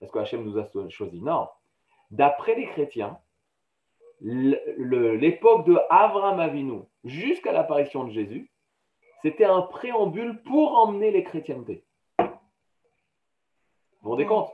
Parce 0.00 0.12
que 0.12 0.18
Hachem 0.18 0.44
nous 0.44 0.58
a 0.58 0.68
choisi. 0.88 1.20
Non. 1.20 1.48
D'après 2.10 2.54
les 2.54 2.66
chrétiens, 2.66 3.18
l'époque 4.20 5.66
de 5.66 5.78
Avram 5.90 6.40
Avinu 6.40 6.82
jusqu'à 7.04 7.52
l'apparition 7.52 8.04
de 8.04 8.10
Jésus, 8.10 8.50
c'était 9.22 9.44
un 9.44 9.62
préambule 9.62 10.42
pour 10.42 10.76
emmener 10.78 11.10
les 11.10 11.24
chrétientés. 11.24 11.84
Vous 12.18 12.26
vous 14.02 14.10
rendez 14.10 14.26
compte? 14.26 14.50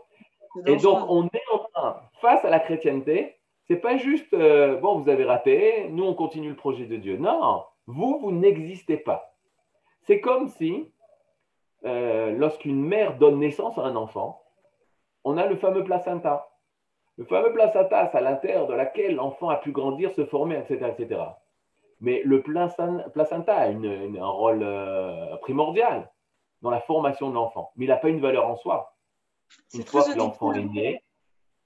Et 0.66 0.76
donc, 0.76 1.04
on 1.08 1.26
est 1.26 1.42
en 1.52 1.58
train, 1.58 2.02
face 2.20 2.44
à 2.44 2.50
la 2.50 2.60
chrétienté, 2.60 3.36
c'est 3.66 3.76
pas 3.76 3.96
juste, 3.96 4.32
euh, 4.34 4.76
bon, 4.76 4.98
vous 4.98 5.08
avez 5.08 5.24
raté, 5.24 5.88
nous, 5.90 6.04
on 6.04 6.14
continue 6.14 6.50
le 6.50 6.56
projet 6.56 6.86
de 6.86 6.96
Dieu. 6.96 7.16
Non, 7.18 7.64
vous, 7.86 8.18
vous 8.20 8.32
n'existez 8.32 8.96
pas. 8.96 9.36
C'est 10.02 10.20
comme 10.20 10.48
si, 10.48 10.90
euh, 11.84 12.32
lorsqu'une 12.32 12.82
mère 12.84 13.16
donne 13.16 13.38
naissance 13.38 13.78
à 13.78 13.82
un 13.82 13.96
enfant, 13.96 14.42
on 15.24 15.36
a 15.36 15.46
le 15.46 15.56
fameux 15.56 15.84
placenta. 15.84 16.48
Le 17.16 17.24
fameux 17.24 17.52
placenta, 17.52 17.98
à 17.98 18.20
l'intérieur 18.20 18.66
de 18.66 18.74
laquelle 18.74 19.16
l'enfant 19.16 19.50
a 19.50 19.56
pu 19.56 19.72
grandir, 19.72 20.12
se 20.12 20.24
former, 20.24 20.58
etc. 20.58 20.92
etc. 20.96 21.20
Mais 22.00 22.22
le 22.24 22.42
placenta 22.42 23.54
a 23.54 23.68
un 23.68 24.26
rôle 24.26 24.62
euh, 24.62 25.36
primordial 25.38 26.10
dans 26.62 26.70
la 26.70 26.80
formation 26.80 27.28
de 27.28 27.34
l'enfant, 27.34 27.72
mais 27.76 27.86
il 27.86 27.88
n'a 27.88 27.96
pas 27.96 28.08
une 28.08 28.20
valeur 28.20 28.46
en 28.46 28.56
soi. 28.56 28.94
Une 29.74 29.82
fois 29.82 30.04
que 30.04 30.16
l'enfant 30.16 30.52
est 30.52 30.64
né, 30.64 31.02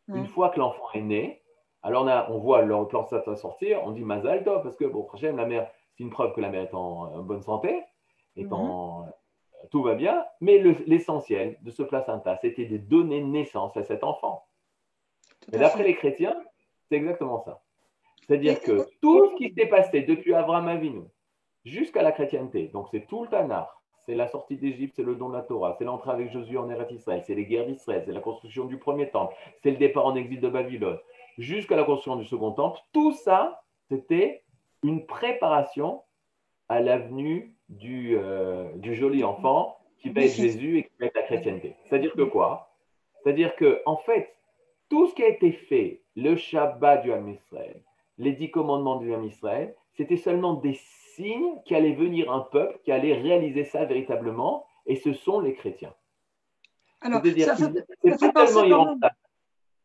une 0.08 0.26
fois 0.26 0.50
que 0.50 0.58
l'enfant 0.58 0.86
est 0.94 1.00
né, 1.00 1.42
alors 1.82 2.04
on, 2.04 2.08
a, 2.08 2.30
on 2.30 2.38
voit 2.38 2.62
le 2.62 2.86
placenta 2.86 3.36
sortir, 3.36 3.80
on 3.84 3.90
dit 3.90 4.02
Mazal 4.02 4.42
Tov, 4.42 4.62
parce 4.62 4.76
que 4.76 4.84
bon, 4.84 5.06
la 5.22 5.46
mère, 5.46 5.70
c'est 5.92 6.02
une 6.02 6.10
preuve 6.10 6.32
que 6.32 6.40
la 6.40 6.48
mère 6.48 6.62
est 6.62 6.74
en, 6.74 7.22
bonne 7.22 7.42
santé, 7.42 7.82
est 8.36 8.50
en, 8.52 9.02
mhm. 9.02 9.12
Tout 9.70 9.82
va 9.82 9.94
bien, 9.94 10.24
mais 10.40 10.58
l'essentiel 10.86 11.58
de 11.62 11.70
ce 11.70 11.82
placenta, 11.82 12.36
c'était 12.40 12.66
de 12.66 12.76
donner 12.76 13.22
naissance 13.22 13.76
à 13.76 13.82
cet 13.82 14.04
enfant. 14.04 14.46
Mais 15.52 15.58
d'après 15.58 15.82
les 15.82 15.94
chrétiens, 15.94 16.36
c'est 16.88 16.96
exactement 16.96 17.42
ça. 17.44 17.62
C'est-à-dire 18.26 18.60
que 18.60 18.86
tout 19.00 19.30
ce 19.30 19.36
qui 19.36 19.52
s'est 19.54 19.66
passé 19.66 20.02
depuis 20.02 20.34
Abraham 20.34 20.68
Avinu 20.68 21.02
jusqu'à 21.64 22.02
la 22.02 22.12
chrétienté, 22.12 22.68
donc 22.68 22.88
c'est 22.90 23.06
tout 23.06 23.24
le 23.24 23.28
Tanar, 23.28 23.82
c'est 24.06 24.14
la 24.14 24.28
sortie 24.28 24.56
d'Égypte, 24.56 24.94
c'est 24.96 25.02
le 25.02 25.14
don 25.14 25.28
de 25.28 25.34
la 25.34 25.42
Torah, 25.42 25.74
c'est 25.78 25.84
l'entrée 25.84 26.10
avec 26.10 26.30
Josué 26.30 26.58
en 26.58 26.70
Eretz 26.70 26.92
Israël, 26.92 27.22
c'est 27.26 27.34
les 27.34 27.46
guerres 27.46 27.66
d'Israël, 27.66 28.02
c'est 28.04 28.12
la 28.12 28.20
construction 28.20 28.64
du 28.66 28.78
premier 28.78 29.10
temple, 29.10 29.34
c'est 29.62 29.70
le 29.70 29.76
départ 29.76 30.06
en 30.06 30.14
exil 30.14 30.40
de 30.40 30.48
Babylone, 30.48 30.98
jusqu'à 31.38 31.76
la 31.76 31.84
construction 31.84 32.16
du 32.16 32.24
second 32.24 32.52
temple, 32.52 32.80
tout 32.92 33.12
ça, 33.12 33.62
c'était 33.88 34.42
une 34.82 35.06
préparation 35.06 36.02
à 36.68 36.80
l'avenue 36.80 37.54
du, 37.68 38.16
euh, 38.16 38.70
du 38.76 38.94
joli 38.94 39.24
enfant 39.24 39.78
qui 39.98 40.10
va 40.10 40.22
être 40.22 40.34
Jésus 40.34 40.78
et 40.78 40.82
qui 40.84 40.92
va 41.00 41.06
être 41.06 41.16
la 41.16 41.22
chrétienté. 41.22 41.76
C'est-à-dire 41.84 42.12
que 42.12 42.22
quoi? 42.22 42.74
C'est-à-dire 43.22 43.56
que, 43.56 43.80
en 43.86 43.96
fait, 43.96 44.34
tout 44.90 45.06
ce 45.08 45.14
qui 45.14 45.22
a 45.22 45.28
été 45.28 45.52
fait, 45.52 46.02
le 46.14 46.36
Shabbat 46.36 47.02
du 47.02 47.12
Ham 47.12 47.28
Israël, 47.28 47.82
les 48.18 48.32
dix 48.32 48.50
commandements 48.50 48.96
du 48.96 49.12
Ham 49.14 49.24
Israël, 49.24 49.74
c'était 49.96 50.16
seulement 50.16 50.54
des 50.54 50.74
signes 51.14 51.60
qui 51.64 51.74
allaient 51.74 51.94
venir 51.94 52.30
un 52.30 52.40
peuple 52.40 52.78
qui 52.84 52.92
allait 52.92 53.14
réaliser 53.14 53.64
ça 53.64 53.84
véritablement, 53.84 54.66
et 54.86 54.96
ce 54.96 55.12
sont 55.12 55.40
les 55.40 55.54
chrétiens. 55.54 55.94
Alors, 57.00 57.22
ça 57.22 57.56
ils, 58.04 58.18
totalement 58.18 58.98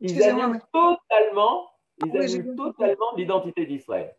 Ils 0.01 0.23
annulent 0.23 0.61
totalement, 0.71 1.69
ils 2.03 2.55
totalement 2.55 3.15
l'identité 3.15 3.65
d'Israël. 3.65 4.15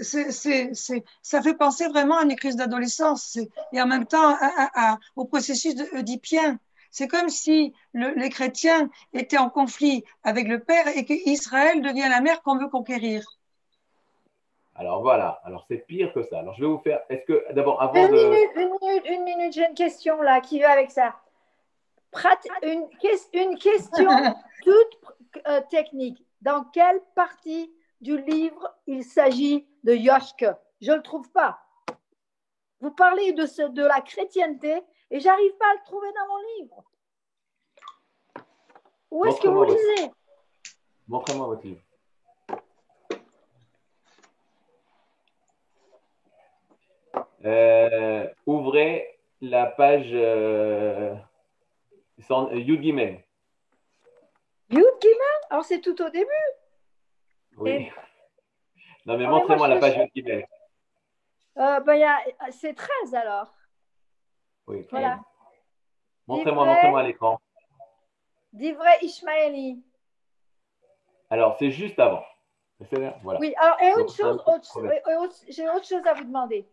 Ça 0.00 1.42
fait 1.42 1.54
penser 1.54 1.88
vraiment 1.88 2.18
à 2.18 2.24
une 2.24 2.36
crise 2.36 2.56
d'adolescence 2.56 3.38
et 3.72 3.80
en 3.80 3.86
même 3.86 4.06
temps 4.06 4.36
au 5.16 5.24
processus 5.24 5.74
oedipien. 5.94 6.58
C'est 6.90 7.08
comme 7.08 7.28
si 7.28 7.72
les 7.94 8.30
chrétiens 8.30 8.90
étaient 9.12 9.38
en 9.38 9.50
conflit 9.50 10.04
avec 10.24 10.48
le 10.48 10.60
Père 10.60 10.88
et 10.88 11.04
qu'Israël 11.04 11.82
devient 11.82 12.08
la 12.08 12.20
mère 12.20 12.42
qu'on 12.42 12.58
veut 12.58 12.68
conquérir. 12.68 13.24
Alors 14.76 15.02
voilà, 15.02 15.40
alors 15.44 15.66
c'est 15.68 15.86
pire 15.86 16.12
que 16.14 16.22
ça. 16.22 16.38
Alors 16.38 16.54
je 16.54 16.62
vais 16.62 16.66
vous 16.66 16.78
faire, 16.78 17.00
est-ce 17.10 17.24
que 17.26 17.52
d'abord 17.52 17.82
avant 17.82 17.94
une 17.94 18.12
de... 18.12 18.30
Minute, 18.30 18.50
une 18.56 18.70
minute, 18.80 19.02
une 19.10 19.24
minute, 19.24 19.52
j'ai 19.52 19.66
une 19.68 19.74
question 19.74 20.22
là 20.22 20.40
qui 20.40 20.58
va 20.58 20.70
avec 20.70 20.90
ça. 20.90 21.16
une, 22.62 22.88
une, 23.34 23.58
question 23.58 24.08
toute 24.64 25.44
euh, 25.46 25.60
technique. 25.70 26.24
Dans 26.40 26.64
quelle 26.64 27.00
partie 27.14 27.70
du 28.00 28.20
livre 28.22 28.74
il 28.86 29.04
s'agit 29.04 29.66
de 29.84 29.94
Yoshke 29.94 30.46
Je 30.80 30.90
ne 30.90 30.96
le 30.96 31.02
trouve 31.02 31.30
pas. 31.30 31.60
Vous 32.80 32.90
parlez 32.90 33.32
de, 33.32 33.46
ce, 33.46 33.62
de 33.62 33.84
la 33.84 34.00
chrétienté 34.00 34.82
et 35.10 35.20
j'arrive 35.20 35.56
pas 35.56 35.70
à 35.70 35.74
le 35.74 35.84
trouver 35.84 36.08
dans 36.12 36.26
mon 36.28 36.38
livre. 36.56 36.84
Où 39.10 39.24
est-ce 39.26 39.40
que 39.40 39.48
vous 39.48 39.64
lisez? 39.64 40.10
Montrez-moi 41.08 41.46
votre 41.46 41.66
livre. 41.66 41.82
Euh, 47.44 48.28
ouvrez 48.46 49.18
la 49.40 49.66
page 49.66 50.10
euh, 50.12 51.14
Yud 52.52 52.82
Gimel. 52.82 53.24
Yud 54.70 54.84
Gimel? 55.00 55.40
Alors 55.50 55.64
c'est 55.64 55.80
tout 55.80 56.00
au 56.02 56.10
début 56.10 56.26
Oui. 57.60 57.90
Non 59.06 59.16
mais 59.16 59.24
ah, 59.24 59.30
montrez-moi 59.30 59.68
la 59.68 59.78
page 59.78 59.98
Gimel. 60.14 60.46
Euh, 61.58 61.80
ben, 61.80 62.16
c'est 62.50 62.74
13 62.74 63.14
alors. 63.14 63.54
Oui. 64.66 64.86
Voilà. 64.90 65.20
Montrez-moi, 66.26 66.64
montrez-moi 66.64 67.00
à 67.00 67.02
l'écran. 67.02 67.40
D'Ivray 68.52 68.98
Ishmaeli. 69.02 69.82
Alors, 71.28 71.56
c'est 71.58 71.70
juste 71.70 71.98
avant. 71.98 72.24
Voilà. 73.22 73.38
Oui, 73.40 73.54
alors, 73.58 73.82
et 73.82 73.92
autre 74.00 74.14
chose, 74.14 74.42
j'ai 75.48 75.68
autre 75.68 75.84
chose 75.84 76.06
à 76.06 76.14
vous 76.14 76.24
demander. 76.24 76.66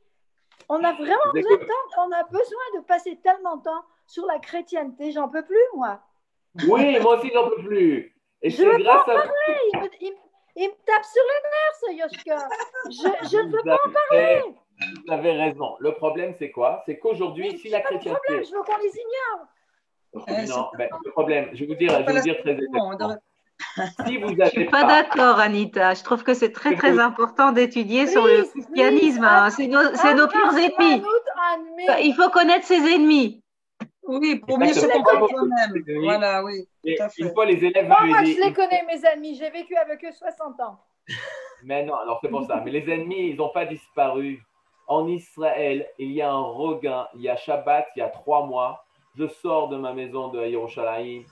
On 0.70 0.84
a 0.84 0.94
vraiment 0.94 1.32
besoin 1.34 1.58
de 1.58 1.64
temps, 1.64 2.06
on 2.06 2.12
a 2.12 2.24
besoin 2.24 2.64
de 2.76 2.86
passer 2.86 3.18
tellement 3.18 3.58
de 3.58 3.64
temps 3.64 3.84
sur 4.06 4.26
la 4.26 4.40
chrétienté. 4.40 5.12
J'en 5.12 5.28
peux 5.28 5.44
plus, 5.44 5.56
moi. 5.76 6.00
Oui, 6.68 7.00
moi 7.00 7.18
aussi, 7.18 7.30
j'en 7.34 7.50
peux 7.50 7.62
plus. 7.64 8.16
Et 8.42 8.50
je 8.50 8.64
veux 8.64 8.78
grâce 8.78 9.06
parler. 9.06 9.30
Il 9.74 9.80
me, 9.80 9.90
il, 10.02 10.14
me, 10.58 10.72
tape 10.86 11.06
sur 11.06 11.24
les 11.24 11.42
nerfs, 11.50 11.78
ce 11.82 11.92
Yoshka. 11.94 12.50
Je, 12.90 13.30
je 13.30 13.38
ne 13.38 13.52
veux 13.52 13.64
pas 13.64 13.76
en 13.76 13.92
parler. 14.10 14.42
Vous 15.06 15.14
avez 15.14 15.32
raison. 15.32 15.76
Le 15.80 15.94
problème, 15.94 16.34
c'est 16.38 16.52
quoi? 16.52 16.84
C'est 16.86 16.98
qu'aujourd'hui, 17.00 17.58
si 17.60 17.70
la 17.70 17.82
chrétienté. 17.82 18.20
Problème, 18.26 18.46
je 18.46 18.56
veux 18.56 18.64
qu'on 18.64 18.78
les 18.78 18.94
ignore. 18.96 20.56
Non, 20.56 20.70
ben, 20.78 20.90
le 21.04 21.12
problème, 21.12 21.50
je 21.54 21.60
vais 21.60 21.66
vous 21.68 21.76
dire, 21.76 21.92
je 21.92 22.06
vais 22.06 22.14
vous 22.14 22.22
dire 22.22 22.38
très 22.42 22.52
exactement. 22.52 22.98
Si 24.06 24.18
vous 24.18 24.30
Je 24.30 24.42
ne 24.42 24.50
suis 24.50 24.66
pas, 24.66 24.84
d'accord, 24.84 25.40
Anita. 25.40 25.94
Je 25.94 26.04
trouve 26.04 26.24
que 26.24 26.34
c'est 26.34 26.52
très, 26.52 26.76
très 26.76 27.00
important 27.00 27.52
d'étudier 27.52 28.08
sur 28.08 28.26
le 28.26 28.44
christianisme. 28.44 29.24
Hein. 29.24 29.50
C'est 29.50 29.68
nos, 29.68 29.82
nos 29.82 30.28
pires 30.28 30.58
ennemis. 30.58 31.04
Il 32.04 32.14
faut 32.16 32.30
connaître 32.30 32.66
ses 32.66 32.76
ennemis. 32.94 33.44
Oui, 34.08 34.36
pour 34.36 34.58
mieux 34.58 34.74
se 34.74 34.86
comprendre 34.86 35.30
soi-même. 35.30 35.84
Voilà, 36.02 36.44
oui. 36.44 36.68
Tout 36.86 37.04
à 37.04 37.10
fait. 37.10 37.24
Une 37.24 37.34
fois 37.34 37.46
les 37.46 37.64
élèves. 37.64 37.88
Moi, 37.88 38.06
moi 38.06 38.24
je 38.24 38.42
les 38.42 38.54
connais, 38.54 38.84
mes 38.84 39.06
ennemis. 39.06 39.36
J'ai 39.36 39.50
vécu 39.50 39.76
avec 39.76 40.04
eux 40.04 40.12
60 40.12 40.60
ans. 40.62 40.80
Mais 41.64 41.84
non, 41.84 41.96
alors 41.96 42.20
c'est 42.22 42.30
pour 42.30 42.46
ça. 42.46 42.62
Mais 42.64 42.72
les 42.72 42.90
ennemis, 42.92 43.30
ils 43.30 43.36
n'ont 43.36 43.50
pas 43.50 43.66
disparu. 43.66 44.42
En 44.88 45.08
Israël, 45.08 45.90
il 46.00 46.12
y 46.14 46.22
a 46.22 46.32
un 46.32 46.42
regain. 46.42 47.08
Il 47.16 47.22
y 47.22 47.30
a 47.30 47.36
Shabbat, 47.36 47.88
il 47.96 48.00
y 48.00 48.02
a 48.02 48.08
trois 48.08 48.46
mois. 48.46 48.86
Je 49.18 49.28
sors 49.28 49.68
de 49.68 49.76
ma 49.76 49.94
maison 49.94 50.30
de 50.30 50.46
Yerushalayim, 50.46 51.24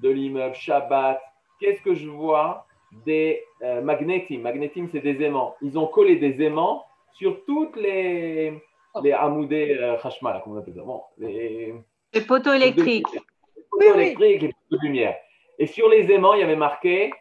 de 0.00 0.08
l'immeuble 0.10 0.56
Shabbat 0.56 1.20
qu'est-ce 1.64 1.82
que 1.82 1.94
je 1.94 2.08
vois? 2.08 2.66
Des 3.06 3.42
euh, 3.62 3.82
magnétimes. 3.82 4.88
c'est 4.92 5.00
des 5.00 5.22
aimants. 5.22 5.56
Ils 5.62 5.78
ont 5.78 5.86
collé 5.86 6.16
des 6.16 6.40
aimants 6.44 6.84
sur 7.12 7.44
toutes 7.44 7.76
les, 7.76 8.62
les 9.02 9.12
amoudés 9.12 9.76
euh, 9.80 9.96
comment 10.02 10.40
on 10.46 10.56
appelle 10.58 10.74
ça? 10.74 10.82
Bon, 10.82 11.02
les, 11.18 11.74
les, 12.14 12.20
poteaux 12.20 12.52
électriques. 12.52 13.06
Les 13.12 13.62
poteaux 13.70 13.94
électriques, 13.94 14.42
les 14.42 14.48
poteaux 14.48 14.82
de 14.82 14.86
lumière. 14.86 15.16
Et 15.58 15.66
sur 15.66 15.88
les 15.88 16.10
aimants, 16.10 16.34
il 16.34 16.40
y 16.40 16.42
avait 16.42 16.56
marqué 16.56 17.12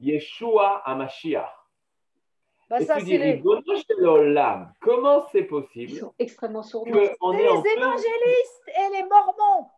Yeshua 0.00 0.82
Amashiach. 0.84 1.50
Bah, 2.70 2.80
ça, 2.80 2.96
tu 2.98 3.04
dis, 3.04 3.18
les... 3.18 3.42
comment 4.80 5.26
c'est 5.30 5.42
possible 5.42 5.92
Ils 5.92 5.98
sont 5.98 6.14
extrêmement 6.18 6.62
sourds. 6.62 6.86
C'est 6.86 6.92
les 6.92 7.02
évangélistes 7.02 8.68
et 8.68 8.96
les 8.96 9.02
mormons. 9.02 9.68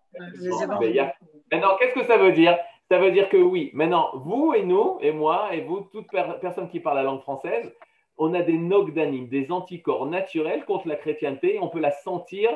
Maintenant, 1.51 1.77
qu'est-ce 1.79 1.95
que 1.95 2.05
ça 2.05 2.17
veut 2.17 2.33
dire? 2.33 2.57
Ça 2.89 2.99
veut 2.99 3.11
dire 3.11 3.29
que 3.29 3.37
oui. 3.37 3.71
Maintenant, 3.75 4.11
vous 4.15 4.55
et 4.55 4.63
nous, 4.63 4.99
et 5.01 5.11
moi, 5.11 5.53
et 5.53 5.63
vous, 5.63 5.81
toute 5.93 6.07
personne 6.41 6.69
qui 6.69 6.79
parle 6.79 6.97
la 6.97 7.03
langue 7.03 7.23
française, 7.23 7.75
on 8.19 8.33
a 8.35 8.43
des 8.43 8.57
nogdanim, 8.57 9.29
des 9.29 9.51
anticorps 9.51 10.07
naturels 10.07 10.65
contre 10.65 10.89
la 10.89 10.97
chrétienté. 10.97 11.59
On 11.61 11.69
peut 11.69 11.81
la 11.81 11.91
sentir 11.91 12.51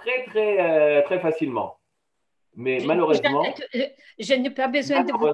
très, 0.00 0.24
très, 0.24 0.60
euh, 0.60 1.02
très 1.02 1.20
facilement. 1.20 1.78
Mais 2.54 2.78
malheureusement. 2.84 3.44
Je, 4.18 4.34
n'ai 4.34 4.50
pas 4.50 4.68
besoin 4.68 5.04
de 5.04 5.12
vous 5.12 5.32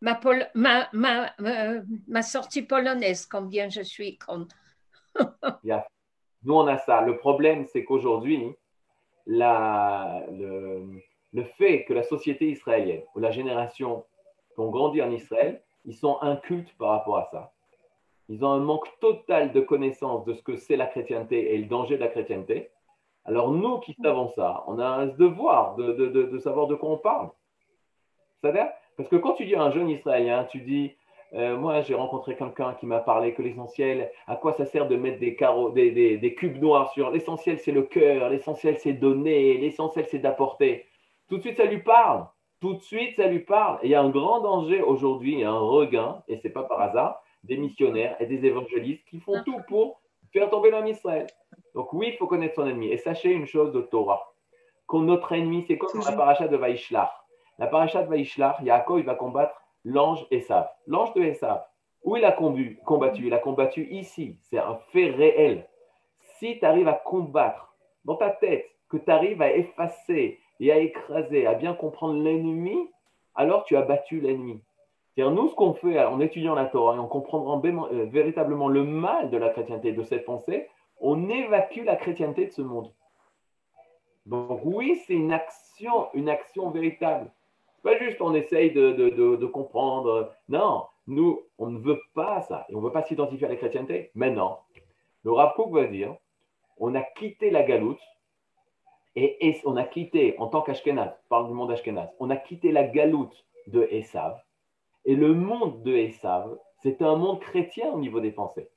ma, 0.00 0.20
ma, 0.54 0.88
ma, 0.92 1.82
ma, 2.08 2.22
sortie 2.22 2.62
polonaise, 2.62 3.26
combien 3.26 3.68
je 3.68 3.82
suis 3.82 4.18
con. 4.18 4.46
Nous, 6.42 6.54
on 6.54 6.66
a 6.66 6.78
ça. 6.78 7.00
Le 7.00 7.16
problème, 7.16 7.64
c'est 7.66 7.84
qu'aujourd'hui, 7.84 8.54
la, 9.26 10.24
le, 10.30 11.00
le 11.32 11.44
fait 11.44 11.84
que 11.84 11.92
la 11.92 12.02
société 12.02 12.50
israélienne 12.50 13.02
ou 13.14 13.20
la 13.20 13.30
génération 13.30 14.04
qui 14.54 14.60
ont 14.60 14.70
grandi 14.70 15.02
en 15.02 15.10
Israël, 15.10 15.62
ils 15.84 15.96
sont 15.96 16.18
incultes 16.22 16.72
par 16.78 16.90
rapport 16.90 17.18
à 17.18 17.28
ça. 17.30 17.52
Ils 18.28 18.44
ont 18.44 18.50
un 18.50 18.60
manque 18.60 18.88
total 19.00 19.52
de 19.52 19.60
connaissance 19.60 20.24
de 20.24 20.34
ce 20.34 20.42
que 20.42 20.56
c'est 20.56 20.76
la 20.76 20.86
chrétienté 20.86 21.54
et 21.54 21.58
le 21.58 21.66
danger 21.66 21.96
de 21.96 22.00
la 22.00 22.08
chrétienté. 22.08 22.70
Alors 23.26 23.50
nous 23.50 23.78
qui 23.80 23.94
savons 24.00 24.30
ça, 24.36 24.62
on 24.68 24.78
a 24.78 24.86
un 24.86 25.06
devoir 25.06 25.74
de, 25.74 26.38
savoir 26.38 26.68
de 26.68 26.76
quoi 26.76 26.90
on 26.90 26.98
parle. 26.98 27.30
C'est-à-dire, 28.40 28.68
parce 28.96 29.08
que 29.08 29.16
quand 29.16 29.32
tu 29.32 29.44
dis 29.44 29.56
à 29.56 29.62
un 29.62 29.72
jeune 29.72 29.90
Israélien, 29.90 30.44
tu 30.44 30.60
dis, 30.60 30.92
euh, 31.34 31.56
moi 31.56 31.80
j'ai 31.80 31.94
rencontré 31.94 32.36
quelqu'un 32.36 32.74
qui 32.74 32.86
m'a 32.86 33.00
parlé 33.00 33.34
que 33.34 33.42
l'essentiel, 33.42 34.12
à 34.28 34.36
quoi 34.36 34.52
ça 34.52 34.64
sert 34.64 34.86
de 34.86 34.94
mettre 34.94 35.18
des, 35.18 35.34
carreaux, 35.34 35.70
des, 35.70 35.90
des 36.18 36.34
cubes 36.34 36.62
noirs 36.62 36.92
sur 36.92 37.10
l'essentiel 37.10 37.58
c'est 37.58 37.72
le 37.72 37.82
cœur, 37.82 38.30
l'essentiel 38.30 38.78
c'est 38.78 38.92
donner, 38.92 39.58
l'essentiel 39.58 40.06
c'est 40.08 40.20
d'apporter. 40.20 40.86
Tout 41.28 41.38
de 41.38 41.42
suite, 41.42 41.56
ça 41.56 41.64
lui 41.64 41.80
parle. 41.80 42.26
Tout 42.60 42.74
de 42.74 42.82
suite, 42.82 43.16
ça 43.16 43.26
lui 43.26 43.40
parle. 43.40 43.80
Et 43.82 43.86
il 43.86 43.90
y 43.90 43.96
a 43.96 44.02
un 44.02 44.08
grand 44.08 44.40
danger 44.40 44.80
aujourd'hui, 44.82 45.32
il 45.32 45.40
y 45.40 45.44
a 45.44 45.50
un 45.50 45.58
regain, 45.58 46.22
et 46.28 46.36
ce 46.36 46.46
n'est 46.46 46.52
pas 46.52 46.62
par 46.62 46.80
hasard, 46.80 47.22
des 47.42 47.56
missionnaires 47.56 48.16
et 48.20 48.26
des 48.26 48.46
évangélistes 48.46 49.04
qui 49.08 49.18
font 49.18 49.42
tout 49.44 49.60
pour 49.68 50.00
faire 50.38 50.50
tomber 50.50 50.70
l'homme 50.70 50.86
Israël. 50.86 51.26
Donc 51.74 51.92
oui, 51.92 52.08
il 52.12 52.16
faut 52.16 52.26
connaître 52.26 52.56
son 52.56 52.66
ennemi. 52.66 52.88
Et 52.88 52.98
sachez 52.98 53.30
une 53.30 53.46
chose 53.46 53.72
de 53.72 53.80
Torah, 53.80 54.34
que 54.88 54.96
notre 54.96 55.32
ennemi, 55.32 55.64
c'est 55.66 55.78
comme 55.78 56.00
la 56.04 56.12
paracha 56.12 56.48
de 56.48 56.56
Vaishlach. 56.56 57.10
La 57.58 57.66
paracha 57.66 58.02
de 58.02 58.10
Vaishlach, 58.10 58.60
Yaakov, 58.62 58.98
il 58.98 59.06
va 59.06 59.14
combattre 59.14 59.54
l'ange 59.84 60.26
Esav. 60.30 60.68
L'ange 60.86 61.14
de 61.14 61.22
Esav, 61.22 61.64
où 62.04 62.16
il 62.16 62.24
a 62.24 62.32
combattu? 62.32 63.26
Il 63.26 63.34
a 63.34 63.38
combattu 63.38 63.88
ici. 63.90 64.38
C'est 64.42 64.58
un 64.58 64.76
fait 64.92 65.10
réel. 65.10 65.66
Si 66.38 66.58
tu 66.58 66.64
arrives 66.64 66.88
à 66.88 66.92
combattre 66.92 67.74
dans 68.04 68.16
ta 68.16 68.30
tête, 68.30 68.68
que 68.88 68.98
tu 68.98 69.10
arrives 69.10 69.40
à 69.42 69.52
effacer 69.52 70.38
et 70.60 70.70
à 70.70 70.78
écraser, 70.78 71.46
à 71.46 71.54
bien 71.54 71.74
comprendre 71.74 72.22
l'ennemi, 72.22 72.90
alors 73.34 73.64
tu 73.64 73.76
as 73.76 73.82
battu 73.82 74.20
l'ennemi. 74.20 74.62
C'est-à-dire, 75.16 75.34
nous, 75.34 75.48
ce 75.48 75.54
qu'on 75.54 75.72
fait 75.72 75.98
en 76.04 76.20
étudiant 76.20 76.54
la 76.54 76.66
Torah 76.66 76.96
et 76.96 76.98
en 76.98 77.06
comprenant 77.06 77.62
euh, 77.64 78.04
véritablement 78.04 78.68
le 78.68 78.84
mal 78.84 79.30
de 79.30 79.38
la 79.38 79.48
chrétienté, 79.48 79.92
de 79.92 80.02
cette 80.02 80.26
pensée, 80.26 80.68
on 81.00 81.30
évacue 81.30 81.84
la 81.84 81.96
chrétienté 81.96 82.46
de 82.46 82.52
ce 82.52 82.60
monde. 82.60 82.92
Donc 84.26 84.60
oui, 84.64 85.00
c'est 85.06 85.14
une 85.14 85.32
action, 85.32 86.08
une 86.12 86.28
action 86.28 86.70
véritable. 86.70 87.30
Pas 87.82 87.96
juste 87.98 88.20
on 88.20 88.34
essaye 88.34 88.72
de, 88.72 88.92
de, 88.92 89.46
comprendre. 89.46 90.32
Non, 90.48 90.84
nous, 91.06 91.40
on 91.58 91.70
ne 91.70 91.78
veut 91.78 92.00
pas 92.14 92.42
ça. 92.42 92.66
Et 92.68 92.74
on 92.74 92.80
ne 92.80 92.86
veut 92.86 92.92
pas 92.92 93.04
s'identifier 93.04 93.46
à 93.46 93.50
la 93.50 93.56
chrétienté. 93.56 94.10
Maintenant, 94.14 94.64
le 95.22 95.32
Rav 95.32 95.54
Kook 95.54 95.72
va 95.72 95.84
dire, 95.84 96.14
on 96.78 96.94
a 96.94 97.02
quitté 97.02 97.50
la 97.50 97.62
galoute 97.62 98.00
et, 99.14 99.62
on 99.64 99.76
a 99.76 99.84
quitté, 99.84 100.34
en 100.38 100.48
tant 100.48 100.60
qu'Ashkenaz, 100.60 101.14
parle 101.30 101.46
du 101.46 101.54
monde 101.54 101.70
Ashkenaz, 101.70 102.10
on 102.18 102.28
a 102.28 102.36
quitté 102.36 102.70
la 102.70 102.84
galoute 102.84 103.46
de 103.68 103.88
Esav. 103.90 104.38
Et 105.06 105.14
le 105.14 105.32
monde 105.34 105.82
de 105.84 105.94
Esav, 105.94 106.58
c'est 106.82 107.00
un 107.00 107.14
monde 107.14 107.38
chrétien 107.40 107.90
au 107.92 107.98
niveau 107.98 108.20
des 108.20 108.32
pensées. 108.32 108.68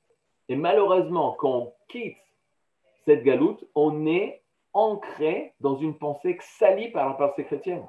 Et 0.47 0.55
malheureusement, 0.55 1.34
quand 1.34 1.51
on 1.51 1.73
quitte 1.88 2.17
cette 3.05 3.23
galoute, 3.23 3.67
on 3.73 4.05
est 4.05 4.43
ancré 4.73 5.55
dans 5.59 5.75
une 5.75 5.97
pensée 5.97 6.38
salie 6.39 6.89
par 6.89 7.09
la 7.09 7.15
pensée 7.15 7.43
chrétienne. 7.45 7.86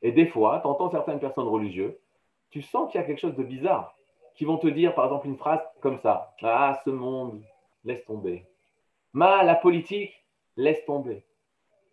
Et 0.00 0.12
des 0.12 0.26
fois, 0.26 0.60
tu 0.60 0.66
entends 0.66 0.90
certaines 0.90 1.20
personnes 1.20 1.48
religieuses, 1.48 1.96
tu 2.50 2.62
sens 2.62 2.90
qu'il 2.90 2.98
y 2.98 3.04
a 3.04 3.06
quelque 3.06 3.20
chose 3.20 3.36
de 3.36 3.44
bizarre, 3.44 3.94
qui 4.34 4.46
vont 4.46 4.56
te 4.56 4.68
dire, 4.68 4.94
par 4.94 5.04
exemple, 5.04 5.26
une 5.26 5.36
phrase 5.36 5.60
comme 5.80 5.98
ça 5.98 6.34
Ah, 6.42 6.80
ce 6.82 6.90
monde, 6.90 7.42
laisse 7.84 8.04
tomber. 8.06 8.46
Ma, 9.12 9.42
la 9.42 9.54
politique, 9.54 10.14
laisse 10.56 10.82
tomber. 10.86 11.26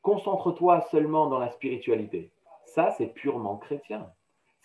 Concentre-toi 0.01 0.81
seulement 0.91 1.27
dans 1.27 1.39
la 1.39 1.49
spiritualité. 1.49 2.31
Ça, 2.65 2.91
c'est 2.91 3.07
purement 3.07 3.57
chrétien. 3.57 4.09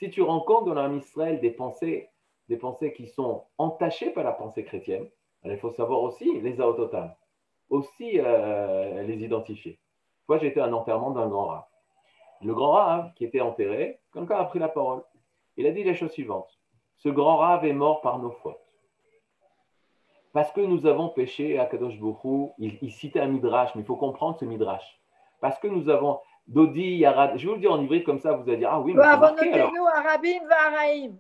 Si 0.01 0.11
tu 0.11 0.23
rencontres 0.23 0.65
dans 0.65 0.75
l'âme 0.75 0.97
Israël 0.97 1.41
des 1.41 1.51
pensées 1.51 2.11
des 2.51 2.57
pensées 2.57 2.93
qui 2.93 3.07
sont 3.07 3.45
entachées 3.59 4.11
par 4.11 4.25
la 4.25 4.33
pensée 4.33 4.65
chrétienne. 4.65 5.09
il 5.45 5.57
faut 5.59 5.71
savoir 5.71 6.03
aussi 6.03 6.41
les 6.41 6.61
aototam, 6.61 7.15
aussi 7.71 8.19
euh, 8.19 9.05
les 9.05 9.23
identifier. 9.23 9.79
Moi, 10.29 10.39
j'étais 10.39 10.59
à 10.59 10.65
un 10.65 10.73
enterrement 10.73 11.13
d'un 11.13 11.29
grand 11.29 11.47
rat. 11.47 11.71
Le 12.43 12.53
grand 12.53 12.73
rat 12.73 13.13
qui 13.15 13.25
était 13.25 13.41
enterré, 13.41 14.01
quelqu'un 14.13 14.37
a 14.37 14.45
pris 14.45 14.59
la 14.59 14.69
parole. 14.69 15.05
Il 15.57 15.67
a 15.67 15.71
dit 15.71 15.85
les 15.85 15.95
choses 15.95 16.11
suivantes. 16.11 16.59
Ce 16.97 17.09
grand 17.09 17.37
rat 17.37 17.65
est 17.65 17.73
mort 17.73 18.01
par 18.01 18.19
nos 18.19 18.33
fautes. 18.33 18.57
Parce 20.33 20.51
que 20.51 20.61
nous 20.61 20.87
avons 20.87 21.09
péché 21.09 21.57
à 21.57 21.67
Kadosh 21.67 21.99
Bokhu, 21.99 22.51
il, 22.59 22.79
il, 22.83 22.91
citait 22.91 23.21
un 23.21 23.29
midrash, 23.29 23.75
mais 23.77 23.83
il 23.83 23.87
faut 23.87 23.97
comprendre 23.97 24.37
ce 24.41 24.45
midrash. 24.45 25.01
Parce 25.41 25.59
que 25.61 25.69
nous 25.69 25.89
avons 25.89 26.19
Dodi 26.51 26.97
Yarad, 26.97 27.39
je 27.39 27.43
vais 27.43 27.49
vous 27.49 27.55
le 27.55 27.61
dire 27.61 27.73
en 27.73 27.81
hybride 27.81 28.05
comme 28.05 28.19
ça, 28.19 28.33
vous 28.33 28.49
allez 28.49 28.59
dire 28.59 28.71
Ah 28.71 28.81
oui, 28.81 28.93
mais 28.93 29.03
nous 29.03 29.87
Arabim 29.87 30.41
Varaim. 30.49 31.13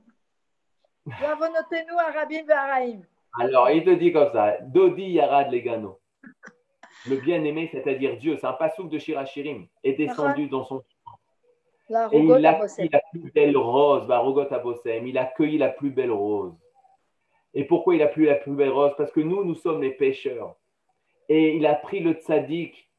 nous 1.89 1.99
Arabim 1.99 2.45
Varaim. 2.47 3.01
Alors, 3.39 3.71
il 3.71 3.85
te 3.85 3.91
dit 3.91 4.13
comme 4.13 4.31
ça 4.33 4.57
Dodi 4.61 5.05
Yarad 5.13 5.53
Legano. 5.53 6.01
Le 7.09 7.17
bien-aimé, 7.17 7.69
c'est-à-dire 7.73 8.17
Dieu, 8.17 8.37
c'est 8.37 8.47
un 8.47 8.53
passouk 8.53 8.91
de 8.91 8.99
Shirachirim, 8.99 9.67
est 9.85 9.93
descendu 9.95 10.49
dans 10.49 10.65
son 10.65 10.83
et 12.13 12.19
il 12.19 12.47
a 12.47 12.61
accueilli 12.61 12.89
la 12.93 13.01
plus 13.11 13.33
belle 13.33 13.57
rose, 13.57 14.05
il 14.07 15.19
a 15.19 15.23
accueilli 15.23 15.59
la 15.59 15.69
plus 15.71 15.91
belle 15.91 16.13
rose. 16.13 16.55
Et 17.53 17.65
pourquoi 17.65 17.97
il 17.97 18.03
a 18.03 18.07
pris 18.07 18.27
la 18.27 18.37
plus 18.37 18.53
belle 18.53 18.71
rose? 18.71 18.93
Parce 18.97 19.11
que 19.11 19.21
nous, 19.21 19.45
nous 19.45 19.57
sommes 19.57 19.83
les 19.83 19.91
pécheurs. 19.91 20.55
Et 21.29 21.57
il 21.57 21.67
a 21.67 21.75
pris 21.75 22.01
le 22.01 22.13
tzaddik, 22.13 22.90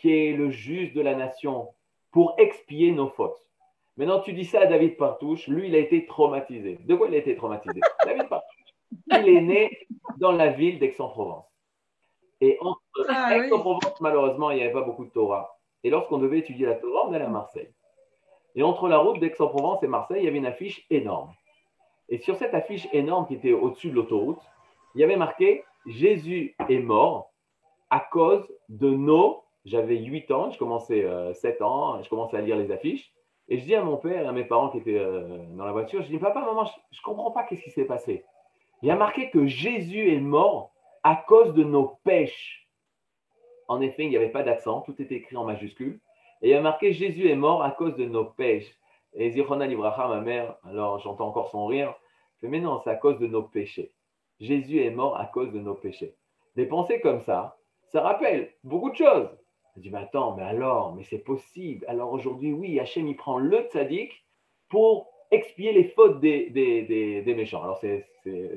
qui 0.00 0.12
est 0.12 0.32
le 0.32 0.50
juste 0.50 0.94
de 0.94 1.00
la 1.00 1.14
nation, 1.14 1.68
pour 2.10 2.34
expier 2.38 2.92
nos 2.92 3.08
fautes. 3.08 3.38
Maintenant, 3.96 4.20
tu 4.20 4.32
dis 4.32 4.44
ça 4.44 4.62
à 4.62 4.66
David 4.66 4.96
Partouche, 4.96 5.46
lui, 5.46 5.68
il 5.68 5.74
a 5.74 5.78
été 5.78 6.06
traumatisé. 6.06 6.78
De 6.84 6.94
quoi 6.94 7.08
il 7.08 7.14
a 7.14 7.18
été 7.18 7.36
traumatisé? 7.36 7.80
David 8.04 8.28
Partouche, 8.28 8.74
il 9.10 9.28
est 9.28 9.40
né 9.42 9.78
dans 10.18 10.32
la 10.32 10.48
ville 10.48 10.78
d'Aix-en-Provence. 10.78 11.46
Et 12.40 12.56
entre 12.60 12.80
ah 13.08 13.36
Aix-en-Provence, 13.36 14.00
malheureusement, 14.00 14.50
il 14.50 14.56
n'y 14.56 14.62
avait 14.62 14.72
pas 14.72 14.82
beaucoup 14.82 15.04
de 15.04 15.10
Torah. 15.10 15.56
Et 15.84 15.90
lorsqu'on 15.90 16.18
devait 16.18 16.38
étudier 16.38 16.66
la 16.66 16.74
Torah, 16.74 17.08
on 17.08 17.12
allait 17.12 17.24
à 17.24 17.28
Marseille. 17.28 17.70
Et 18.54 18.62
entre 18.62 18.88
la 18.88 18.98
route 18.98 19.20
d'Aix-en-Provence 19.20 19.82
et 19.82 19.86
Marseille, 19.86 20.22
il 20.22 20.24
y 20.24 20.28
avait 20.28 20.38
une 20.38 20.46
affiche 20.46 20.86
énorme. 20.90 21.32
Et 22.08 22.18
sur 22.18 22.36
cette 22.36 22.54
affiche 22.54 22.88
énorme 22.92 23.26
qui 23.26 23.34
était 23.34 23.52
au-dessus 23.52 23.90
de 23.90 23.94
l'autoroute, 23.94 24.40
il 24.94 25.00
y 25.00 25.04
avait 25.04 25.16
marqué 25.16 25.64
Jésus 25.86 26.56
est 26.68 26.80
mort 26.80 27.32
à 27.90 28.00
cause 28.00 28.46
de 28.68 28.90
nos. 28.90 29.44
J'avais 29.64 29.98
8 29.98 30.30
ans, 30.30 30.50
je 30.50 30.58
commençais 30.58 31.06
7 31.34 31.60
euh, 31.60 31.64
ans, 31.64 32.02
je 32.02 32.08
commençais 32.08 32.36
à 32.36 32.40
lire 32.40 32.56
les 32.56 32.70
affiches. 32.70 33.12
Et 33.48 33.58
je 33.58 33.64
dis 33.64 33.74
à 33.74 33.82
mon 33.82 33.96
père 33.96 34.22
et 34.22 34.26
à 34.26 34.32
mes 34.32 34.44
parents 34.44 34.70
qui 34.70 34.78
étaient 34.78 34.98
euh, 34.98 35.44
dans 35.56 35.64
la 35.64 35.72
voiture, 35.72 36.02
je 36.02 36.08
dis 36.08 36.18
Papa, 36.18 36.40
maman, 36.40 36.64
je 36.64 36.98
ne 36.98 37.02
comprends 37.02 37.32
pas 37.32 37.42
qu'est-ce 37.42 37.62
qui 37.62 37.70
s'est 37.70 37.84
passé. 37.84 38.24
Il 38.82 38.88
y 38.88 38.90
a 38.90 38.96
marqué 38.96 39.30
que 39.30 39.46
Jésus 39.46 40.14
est 40.14 40.20
mort 40.20 40.72
à 41.02 41.16
cause 41.16 41.52
de 41.54 41.64
nos 41.64 41.98
pêches. 42.04 42.68
En 43.68 43.80
effet, 43.80 44.04
il 44.04 44.10
n'y 44.10 44.16
avait 44.16 44.30
pas 44.30 44.42
d'accent, 44.42 44.80
tout 44.82 45.00
était 45.02 45.16
écrit 45.16 45.36
en 45.36 45.44
majuscule. 45.44 46.00
Et 46.42 46.48
il 46.48 46.50
y 46.50 46.54
a 46.54 46.60
marqué 46.60 46.92
Jésus 46.92 47.28
est 47.28 47.36
mort 47.36 47.62
à 47.62 47.70
cause 47.72 47.96
de 47.96 48.06
nos 48.06 48.24
pêches. 48.24 48.72
Et 49.14 49.30
Zichona 49.30 49.66
Libracha, 49.66 50.06
ma 50.06 50.20
mère, 50.20 50.56
alors 50.64 51.00
j'entends 51.00 51.28
encore 51.28 51.50
son 51.50 51.66
rire, 51.66 51.94
mais 52.42 52.60
non, 52.60 52.80
c'est 52.82 52.90
à 52.90 52.96
cause 52.96 53.18
de 53.18 53.26
nos 53.26 53.42
péchés. 53.42 53.92
Jésus 54.38 54.82
est 54.82 54.90
mort 54.90 55.18
à 55.18 55.26
cause 55.26 55.52
de 55.52 55.58
nos 55.60 55.74
péchés. 55.74 56.14
Des 56.56 56.66
pensées 56.66 57.00
comme 57.00 57.20
ça, 57.20 57.58
ça 57.88 58.00
rappelle 58.00 58.52
beaucoup 58.64 58.90
de 58.90 58.96
choses. 58.96 59.28
Je 59.76 59.82
dis, 59.82 59.90
mais 59.90 59.98
attends, 59.98 60.34
mais 60.36 60.42
alors, 60.42 60.94
mais 60.94 61.04
c'est 61.04 61.18
possible. 61.18 61.84
Alors 61.88 62.12
aujourd'hui, 62.12 62.52
oui, 62.52 62.78
Hachem, 62.80 63.06
il 63.06 63.16
prend 63.16 63.38
le 63.38 63.62
tzaddik 63.70 64.24
pour 64.68 65.10
expier 65.30 65.72
les 65.72 65.84
fautes 65.84 66.20
des, 66.20 67.22
méchants. 67.36 67.62
Alors 67.62 67.78
c'est 67.78 68.06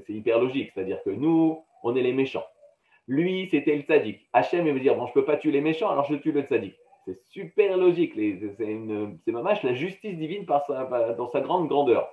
hyper 0.10 0.40
logique, 0.40 0.72
c'est-à-dire 0.74 1.02
que 1.04 1.10
nous, 1.10 1.64
on 1.84 1.96
est 1.96 2.02
les 2.02 2.14
méchants. 2.14 2.46
Lui, 3.08 3.48
c'était 3.52 3.76
le 3.76 3.82
tzaddik. 3.82 4.28
Hachem, 4.34 4.66
il 4.66 4.74
veut 4.74 4.80
dire, 4.80 4.96
bon, 4.96 5.06
je 5.06 5.12
ne 5.12 5.14
peux 5.14 5.26
pas 5.26 5.38
tuer 5.38 5.52
les 5.52 5.62
méchants, 5.62 5.90
alors 5.90 6.06
je 6.06 6.16
tue 6.16 6.32
le 6.32 6.42
tzaddik. 6.42 6.76
C'est 7.06 7.20
super 7.26 7.78
logique. 7.78 8.14
C'est 8.16 9.32
mamage 9.32 9.62
la 9.64 9.74
justice 9.74 10.18
divine 10.18 10.46
dans 10.46 11.28
sa 11.28 11.42
grande 11.42 11.68
grandeur. 11.68 12.10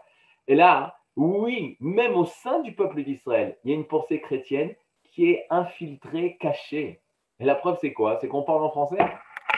Et 0.48 0.57
là, 0.57 0.96
oui, 1.16 1.76
même 1.80 2.16
au 2.16 2.24
sein 2.24 2.61
du 2.61 2.72
peuple 2.72 3.03
d'Israël, 3.05 3.57
il 3.64 3.70
y 3.70 3.72
a 3.72 3.76
une 3.76 3.86
pensée 3.86 4.20
chrétienne 4.20 4.74
qui 5.05 5.30
est 5.30 5.46
infiltrée, 5.51 6.36
cachée. 6.40 7.01
Et 7.41 7.45
la 7.47 7.55
preuve, 7.55 7.78
c'est 7.80 7.93
quoi? 7.93 8.18
C'est 8.20 8.28
qu'on 8.28 8.43
parle 8.43 8.62
en 8.62 8.70
français. 8.70 8.99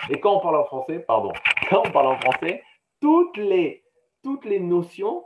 Et 0.09 0.21
quand 0.21 0.37
on 0.37 0.41
parle 0.41 0.57
en 0.57 0.65
français, 0.65 1.01
pardon, 1.01 1.33
quand 1.71 1.83
on 1.87 1.91
parle 1.91 2.07
en 2.07 2.17
français, 2.21 2.63
toutes 3.01 3.37
les, 3.37 3.85
toutes 4.23 4.45
les 4.45 4.61
notions, 4.61 5.25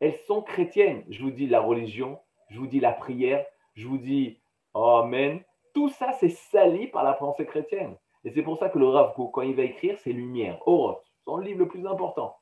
elles 0.00 0.18
sont 0.26 0.42
chrétiennes. 0.42 1.04
Je 1.10 1.22
vous 1.22 1.30
dis 1.30 1.46
la 1.46 1.60
religion, 1.60 2.18
je 2.48 2.58
vous 2.58 2.66
dis 2.66 2.80
la 2.80 2.92
prière, 2.92 3.44
je 3.74 3.86
vous 3.86 3.98
dis 3.98 4.40
Amen. 4.74 5.42
Tout 5.74 5.90
ça, 5.90 6.12
c'est 6.12 6.30
sali 6.30 6.86
par 6.86 7.04
la 7.04 7.12
pensée 7.12 7.44
chrétienne. 7.44 7.96
Et 8.24 8.30
c'est 8.30 8.42
pour 8.42 8.58
ça 8.58 8.68
que 8.68 8.78
le 8.78 8.88
Rav 8.88 9.14
quand 9.14 9.42
il 9.42 9.54
va 9.54 9.62
écrire, 9.62 9.98
c'est 9.98 10.12
lumière, 10.12 10.58
Oroth, 10.66 11.02
son 11.24 11.36
livre 11.38 11.60
le 11.60 11.68
plus 11.68 11.86
important. 11.86 12.36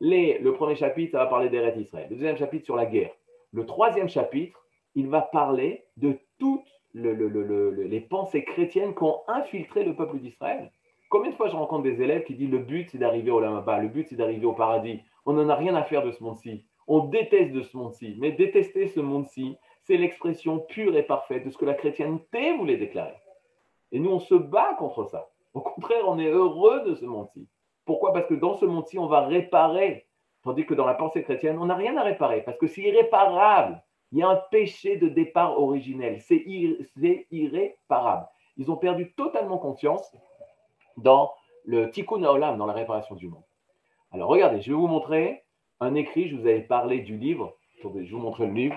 Le 0.00 0.50
premier 0.52 0.76
chapitre, 0.76 1.12
ça 1.12 1.18
va 1.18 1.26
parler 1.26 1.50
d'Eret 1.50 1.78
Israël. 1.78 2.06
Le 2.08 2.16
deuxième 2.16 2.38
chapitre 2.38 2.64
sur 2.64 2.76
la 2.76 2.86
guerre. 2.86 3.12
Le 3.52 3.66
troisième 3.66 4.08
chapitre, 4.08 4.64
il 4.94 5.08
va 5.08 5.20
parler 5.20 5.84
de 5.96 6.18
toutes 6.38 6.79
les 6.94 8.00
pensées 8.00 8.44
chrétiennes 8.44 8.94
qui 8.94 9.02
ont 9.02 9.20
infiltré 9.28 9.84
le 9.84 9.94
peuple 9.94 10.18
d'Israël. 10.18 10.70
Combien 11.08 11.30
de 11.30 11.36
fois 11.36 11.48
je 11.48 11.56
rencontre 11.56 11.82
des 11.82 12.00
élèves 12.02 12.24
qui 12.24 12.34
disent 12.34 12.50
le 12.50 12.58
but 12.58 12.88
c'est 12.90 12.98
d'arriver 12.98 13.30
au 13.30 13.40
Lamaba, 13.40 13.78
le 13.78 13.88
but 13.88 14.06
c'est 14.08 14.16
d'arriver 14.16 14.46
au 14.46 14.52
paradis. 14.52 15.00
On 15.26 15.32
n'en 15.32 15.48
a 15.48 15.56
rien 15.56 15.74
à 15.74 15.82
faire 15.82 16.04
de 16.04 16.12
ce 16.12 16.22
monde-ci. 16.22 16.64
On 16.86 17.04
déteste 17.06 17.52
de 17.52 17.62
ce 17.62 17.76
monde-ci. 17.76 18.16
Mais 18.18 18.32
détester 18.32 18.88
ce 18.88 19.00
monde-ci, 19.00 19.56
c'est 19.82 19.96
l'expression 19.96 20.58
pure 20.58 20.96
et 20.96 21.02
parfaite 21.02 21.44
de 21.44 21.50
ce 21.50 21.58
que 21.58 21.64
la 21.64 21.74
chrétienté 21.74 22.56
voulait 22.56 22.76
déclarer. 22.76 23.16
Et 23.92 23.98
nous, 23.98 24.10
on 24.10 24.20
se 24.20 24.34
bat 24.34 24.74
contre 24.78 25.04
ça. 25.04 25.30
Au 25.54 25.60
contraire, 25.60 26.04
on 26.06 26.18
est 26.18 26.30
heureux 26.30 26.82
de 26.86 26.94
ce 26.94 27.04
monde-ci. 27.04 27.48
Pourquoi? 27.84 28.12
Parce 28.12 28.26
que 28.26 28.34
dans 28.34 28.54
ce 28.54 28.66
monde-ci, 28.66 28.98
on 28.98 29.06
va 29.06 29.26
réparer. 29.26 30.06
Tandis 30.42 30.64
que 30.64 30.74
dans 30.74 30.86
la 30.86 30.94
pensée 30.94 31.22
chrétienne, 31.22 31.58
on 31.58 31.66
n'a 31.66 31.74
rien 31.74 31.96
à 31.96 32.02
réparer. 32.02 32.42
Parce 32.42 32.58
que 32.58 32.66
c'est 32.66 32.82
irréparable. 32.82 33.82
Il 34.12 34.18
y 34.18 34.22
a 34.22 34.28
un 34.28 34.42
péché 34.50 34.96
de 34.96 35.08
départ 35.08 35.60
originel. 35.60 36.20
C'est 36.20 36.42
irréparable. 37.30 38.26
Ils 38.56 38.70
ont 38.70 38.76
perdu 38.76 39.12
totalement 39.12 39.58
confiance 39.58 40.14
dans 40.96 41.32
le 41.64 41.90
tikkun 41.90 42.22
haolam, 42.24 42.58
dans 42.58 42.66
la 42.66 42.72
réparation 42.72 43.14
du 43.14 43.28
monde. 43.28 43.44
Alors 44.10 44.28
regardez, 44.28 44.60
je 44.60 44.70
vais 44.70 44.76
vous 44.76 44.88
montrer 44.88 45.44
un 45.78 45.94
écrit. 45.94 46.28
Je 46.28 46.36
vous 46.36 46.46
avais 46.46 46.62
parlé 46.62 47.00
du 47.00 47.16
livre. 47.16 47.56
Je 47.82 47.88
vous 47.88 48.18
montrer 48.18 48.46
le 48.46 48.52
livre. 48.52 48.76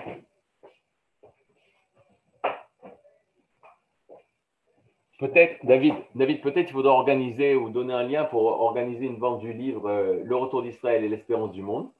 Peut-être, 5.18 5.64
David, 5.64 5.94
David 6.14 6.40
peut-être 6.40 6.70
il 6.70 6.72
faudra 6.72 6.92
organiser 6.92 7.54
ou 7.54 7.70
donner 7.70 7.94
un 7.94 8.02
lien 8.02 8.24
pour 8.24 8.44
organiser 8.44 9.06
une 9.06 9.18
vente 9.18 9.40
du 9.40 9.52
livre 9.52 9.88
euh, 9.88 10.20
Le 10.24 10.36
retour 10.36 10.62
d'Israël 10.62 11.04
et 11.04 11.08
l'espérance 11.08 11.52
du 11.52 11.62
monde. 11.62 11.90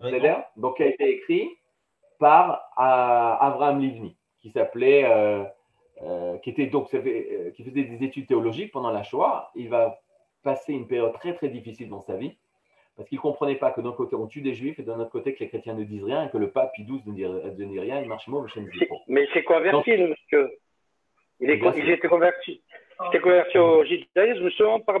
C'est-à-dire, 0.00 0.42
donc 0.56 0.76
qui 0.76 0.82
a 0.82 0.86
été 0.86 1.10
écrit 1.10 1.48
par 2.22 2.70
euh, 2.78 3.46
Abraham 3.46 3.80
Livni, 3.80 4.16
qui 4.40 4.52
s'appelait, 4.52 5.04
euh, 5.04 6.38
qui 6.38 6.50
était 6.50 6.66
donc 6.66 6.88
qui 6.88 7.64
faisait 7.64 7.82
des 7.82 8.04
études 8.04 8.28
théologiques 8.28 8.70
pendant 8.70 8.92
la 8.92 9.02
Shoah. 9.02 9.50
Il 9.56 9.68
va 9.68 9.98
passer 10.44 10.72
une 10.72 10.86
période 10.86 11.12
très 11.14 11.34
très 11.34 11.48
difficile 11.48 11.88
dans 11.88 12.02
sa 12.02 12.14
vie 12.14 12.36
parce 12.96 13.08
qu'il 13.08 13.16
ne 13.16 13.22
comprenait 13.22 13.56
pas 13.56 13.72
que 13.72 13.80
d'un 13.80 13.90
côté 13.90 14.14
on 14.14 14.28
tue 14.28 14.40
des 14.40 14.54
juifs 14.54 14.78
et 14.78 14.84
d'un 14.84 15.00
autre 15.00 15.10
côté 15.10 15.34
que 15.34 15.40
les 15.40 15.48
chrétiens 15.48 15.74
ne 15.74 15.82
disent 15.82 16.04
rien 16.04 16.26
et 16.26 16.30
que 16.30 16.38
le 16.38 16.52
pape 16.52 16.72
Pie 16.74 16.84
XII 16.84 17.02
ne 17.06 17.64
dit, 17.64 17.80
rien, 17.80 18.00
il 18.00 18.08
marche 18.08 18.28
mot, 18.28 18.46
Mais 19.08 19.26
c'est 19.34 19.42
converti, 19.42 19.90
monsieur. 19.90 20.52
Il, 21.40 21.50
est, 21.50 21.60
il 21.76 21.90
était 21.90 22.06
converti. 22.06 22.62
Il 23.00 23.08
était 23.08 23.20
converti 23.20 23.58
au 23.58 23.84
judaïsme 23.84 24.48
seulement 24.50 24.78
par 24.78 25.00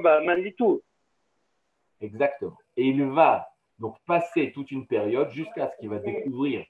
tout. 0.58 0.82
Exactement. 2.00 2.56
Et 2.76 2.86
il 2.86 3.04
va 3.04 3.46
donc 3.78 3.94
passer 4.08 4.50
toute 4.50 4.72
une 4.72 4.88
période 4.88 5.30
jusqu'à 5.30 5.70
ce 5.70 5.76
qu'il 5.78 5.88
va 5.88 5.98
découvrir 5.98 6.64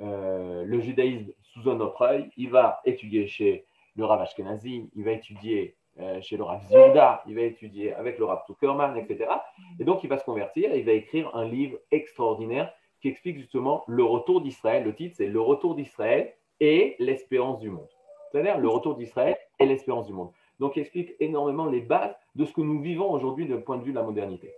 euh, 0.00 0.64
le 0.64 0.80
judaïsme 0.80 1.32
sous 1.42 1.68
un 1.68 1.80
autre 1.80 2.02
œil. 2.02 2.30
Il 2.36 2.50
va 2.50 2.80
étudier 2.84 3.26
chez 3.26 3.64
le 3.96 4.04
Rav 4.04 4.20
Ashkenazi, 4.20 4.90
il 4.94 5.04
va 5.04 5.12
étudier 5.12 5.76
euh, 5.98 6.20
chez 6.20 6.36
le 6.36 6.44
Rav 6.44 6.62
Zilda, 6.66 7.22
il 7.26 7.34
va 7.34 7.42
étudier 7.42 7.92
avec 7.94 8.18
le 8.18 8.24
Rav 8.24 8.42
Tuckerman, 8.46 8.96
etc. 8.96 9.30
Et 9.78 9.84
donc 9.84 10.04
il 10.04 10.08
va 10.08 10.18
se 10.18 10.24
convertir 10.24 10.72
et 10.72 10.78
il 10.78 10.84
va 10.84 10.92
écrire 10.92 11.34
un 11.34 11.46
livre 11.46 11.78
extraordinaire 11.90 12.72
qui 13.02 13.08
explique 13.08 13.38
justement 13.38 13.84
le 13.86 14.04
retour 14.04 14.40
d'Israël. 14.40 14.84
Le 14.84 14.94
titre, 14.94 15.16
c'est 15.16 15.26
Le 15.26 15.40
retour 15.40 15.74
d'Israël 15.74 16.32
et 16.60 16.96
l'espérance 16.98 17.58
du 17.58 17.70
monde 17.70 17.88
c'est-à-dire 18.30 18.58
le 18.58 18.68
retour 18.68 18.96
d'Israël 18.96 19.36
et 19.58 19.66
l'espérance 19.66 20.06
du 20.06 20.12
monde. 20.12 20.30
Donc, 20.58 20.76
il 20.76 20.80
explique 20.80 21.14
énormément 21.20 21.66
les 21.66 21.80
bases 21.80 22.14
de 22.34 22.44
ce 22.44 22.52
que 22.52 22.60
nous 22.60 22.80
vivons 22.80 23.10
aujourd'hui 23.10 23.46
d'un 23.46 23.60
point 23.60 23.78
de 23.78 23.82
vue 23.82 23.92
de 23.92 23.96
la 23.96 24.02
modernité 24.02 24.52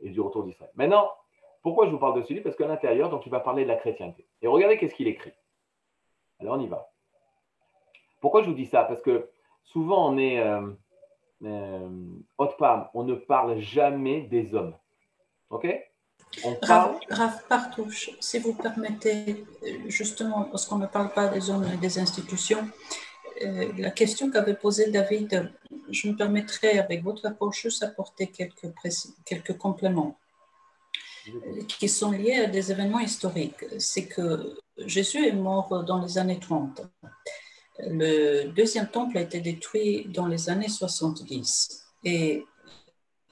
et 0.00 0.10
du 0.10 0.20
retour 0.20 0.44
d'Israël. 0.44 0.72
Maintenant, 0.74 1.10
pourquoi 1.64 1.86
je 1.86 1.90
vous 1.90 1.98
parle 1.98 2.20
de 2.20 2.22
ce 2.22 2.32
livre? 2.32 2.44
Parce 2.44 2.56
qu'à 2.56 2.68
l'intérieur, 2.68 3.08
donc, 3.08 3.24
il 3.24 3.30
va 3.30 3.40
parler 3.40 3.64
de 3.64 3.68
la 3.68 3.76
chrétienté. 3.76 4.28
Et 4.42 4.46
regardez 4.46 4.76
qu'est-ce 4.76 4.94
qu'il 4.94 5.08
écrit. 5.08 5.32
Alors, 6.38 6.58
on 6.58 6.60
y 6.60 6.68
va. 6.68 6.92
Pourquoi 8.20 8.42
je 8.42 8.48
vous 8.48 8.54
dis 8.54 8.66
ça? 8.66 8.84
Parce 8.84 9.00
que 9.00 9.30
souvent, 9.64 10.12
on 10.12 10.18
est 10.18 10.40
euh, 10.40 10.60
euh, 11.42 11.88
on 12.38 13.04
ne 13.04 13.14
parle 13.14 13.58
jamais 13.60 14.22
des 14.22 14.54
hommes. 14.54 14.74
OK? 15.48 15.66
Raph, 16.62 17.48
Partouche, 17.48 18.10
si 18.20 18.38
vous 18.40 18.52
permettez, 18.54 19.46
justement, 19.86 20.44
parce 20.44 20.66
qu'on 20.66 20.78
ne 20.78 20.86
parle 20.86 21.12
pas 21.14 21.28
des 21.28 21.48
hommes 21.48 21.66
et 21.72 21.78
des 21.78 21.98
institutions, 21.98 22.68
euh, 23.42 23.72
la 23.78 23.90
question 23.90 24.30
qu'avait 24.30 24.54
posée 24.54 24.90
David, 24.90 25.50
je 25.90 26.08
me 26.08 26.14
permettrai, 26.14 26.78
avec 26.78 27.02
votre 27.02 27.26
approche, 27.26 27.62
juste 27.62 27.82
apporter 27.82 28.26
quelques, 28.26 28.68
quelques 29.24 29.56
compléments 29.56 30.18
euh, 30.18 30.23
qui 31.68 31.88
sont 31.88 32.10
liés 32.10 32.36
à 32.36 32.46
des 32.46 32.70
événements 32.70 33.00
historiques. 33.00 33.64
C'est 33.78 34.06
que 34.06 34.56
Jésus 34.78 35.26
est 35.26 35.32
mort 35.32 35.84
dans 35.84 36.00
les 36.02 36.18
années 36.18 36.40
30. 36.40 36.82
Le 37.78 38.48
deuxième 38.48 38.88
temple 38.88 39.18
a 39.18 39.22
été 39.22 39.40
détruit 39.40 40.06
dans 40.08 40.26
les 40.26 40.48
années 40.48 40.68
70. 40.68 41.86
Et 42.04 42.44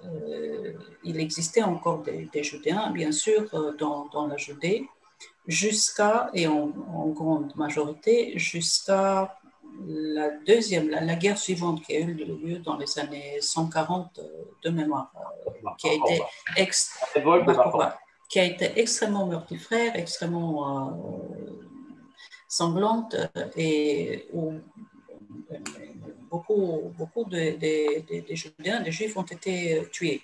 euh, 0.04 0.72
il 1.04 1.20
existait 1.20 1.62
encore 1.62 2.02
des, 2.02 2.42
Judéens, 2.42 2.90
bien 2.90 3.12
sûr, 3.12 3.48
euh, 3.54 3.72
dans 3.76 4.26
la 4.26 4.36
Judée, 4.36 4.88
jusqu'à, 5.46 6.30
et 6.34 6.46
en, 6.46 6.66
grande 7.08 7.54
majorité, 7.56 8.38
jusqu'à 8.38 9.38
la 9.86 10.30
deuxième, 10.46 10.90
la, 10.90 11.14
guerre 11.14 11.38
suivante 11.38 11.82
qui 11.82 11.96
a 11.96 12.00
eu 12.00 12.14
lieu 12.14 12.58
dans 12.58 12.76
les 12.76 12.98
années 12.98 13.40
140 13.40 14.18
euh, 14.18 14.22
de 14.64 14.70
mémoire, 14.70 15.12
qui, 15.78 15.88
a 15.88 15.92
été 15.92 16.22
qui 18.28 18.40
a 18.40 18.44
été 18.44 18.80
extrêmement 18.80 19.26
mortifère, 19.26 19.94
extrêmement 19.96 21.20
sanglante 22.48 23.16
et 23.56 24.28
où 24.32 24.54
beaucoup, 26.30 26.92
beaucoup 26.96 27.24
de, 27.24 27.56
des 27.58 28.36
Judéens, 28.36 28.80
des 28.80 28.92
Juifs 28.92 29.16
ont 29.16 29.22
été 29.22 29.78
euh, 29.78 29.84
tués. 29.90 30.22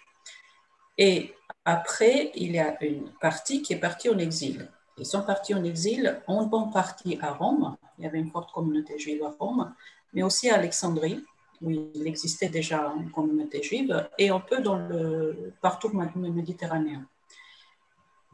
Et 0.97 1.35
après, 1.65 2.33
il 2.35 2.53
y 2.53 2.59
a 2.59 2.83
une 2.83 3.11
partie 3.21 3.63
qui 3.63 3.75
est 3.75 3.79
partie 3.79 4.09
en 4.09 4.19
exil. 4.19 4.69
Ils 4.97 5.07
sont 5.07 5.23
partis 5.23 5.55
en 5.55 5.63
exil, 5.63 6.21
en 6.27 6.47
bonne 6.47 6.71
partie 6.71 7.19
à 7.21 7.33
Rome. 7.33 7.77
Il 7.99 8.05
y 8.05 8.07
avait 8.07 8.19
une 8.19 8.31
forte 8.31 8.53
communauté 8.53 8.99
juive 8.99 9.23
à 9.25 9.35
Rome, 9.39 9.75
mais 10.13 10.23
aussi 10.23 10.51
à 10.51 10.57
Alexandrie, 10.57 11.25
où 11.61 11.71
il 11.71 12.07
existait 12.07 12.49
déjà 12.49 12.93
une 12.97 13.11
communauté 13.11 13.63
juive, 13.63 14.09
et 14.19 14.31
un 14.31 14.41
peu 14.41 14.61
dans 14.61 14.77
le, 14.77 15.53
partout 15.61 15.91
méditerranéen. 15.91 17.05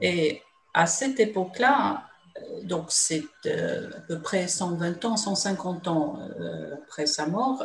Et 0.01 0.43
à 0.75 0.87
cette 0.87 1.21
époque-là, 1.21 2.09
donc 2.63 2.87
c'est 2.89 3.25
euh, 3.47 3.91
à 3.97 4.01
peu 4.01 4.21
près 4.21 4.49
120 4.49 5.05
ans, 5.05 5.17
150 5.17 5.89
ans 5.89 6.19
euh, 6.41 6.75
après 6.83 7.07
sa 7.07 7.27
mort, 7.27 7.65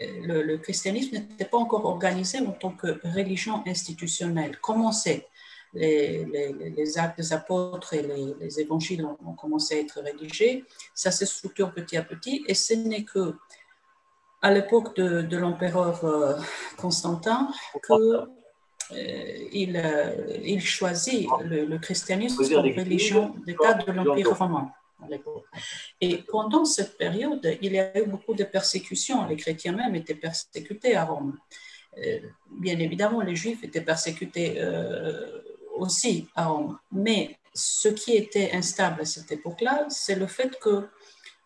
le, 0.00 0.56
christianisme 0.56 1.16
n'était 1.16 1.44
pas 1.44 1.56
encore 1.56 1.84
organisé 1.86 2.40
en 2.40 2.52
tant 2.52 2.70
que 2.70 3.00
religion 3.08 3.62
institutionnelle. 3.66 4.58
Comment 4.60 4.92
c'est 4.92 5.26
les, 5.74 6.24
les, 6.76 6.98
actes 6.98 7.18
des 7.18 7.32
apôtres 7.32 7.94
et 7.94 8.02
les, 8.02 8.60
évangiles 8.60 9.04
ont, 9.04 9.32
commencé 9.32 9.76
à 9.76 9.80
être 9.80 10.00
rédigés, 10.00 10.64
ça 10.94 11.10
se 11.10 11.26
structure 11.26 11.72
petit 11.72 11.96
à 11.96 12.02
petit, 12.02 12.44
et 12.46 12.54
ce 12.54 12.74
n'est 12.74 13.04
que 13.04 13.34
à 14.40 14.50
l'époque 14.50 14.94
de, 14.96 15.36
l'empereur 15.36 16.04
euh, 16.04 16.34
Constantin 16.76 17.50
que 17.82 17.92
euh, 17.92 18.26
il, 19.52 19.80
euh, 19.82 20.38
il, 20.44 20.60
choisit 20.60 21.26
le, 21.42 21.78
christianisme 21.78 22.36
comme 22.36 22.72
religion 22.78 23.34
d'État 23.46 23.74
de 23.74 23.90
l'Empire 23.90 24.36
romain. 24.36 24.70
Et 26.00 26.18
pendant 26.28 26.64
cette 26.64 26.96
période, 26.98 27.56
il 27.62 27.72
y 27.72 27.78
a 27.78 27.98
eu 27.98 28.06
beaucoup 28.06 28.34
de 28.34 28.44
persécutions. 28.44 29.26
Les 29.26 29.36
chrétiens 29.36 29.72
même 29.72 29.94
étaient 29.94 30.14
persécutés 30.14 30.94
à 30.94 31.04
Rome. 31.04 31.36
Bien 32.50 32.78
évidemment, 32.78 33.20
les 33.20 33.36
juifs 33.36 33.62
étaient 33.64 33.82
persécutés 33.82 34.60
aussi 35.76 36.28
à 36.34 36.46
Rome. 36.46 36.78
Mais 36.92 37.38
ce 37.54 37.88
qui 37.88 38.16
était 38.16 38.52
instable 38.52 39.02
à 39.02 39.04
cette 39.04 39.30
époque-là, 39.32 39.86
c'est 39.88 40.16
le 40.16 40.26
fait 40.26 40.58
que 40.58 40.88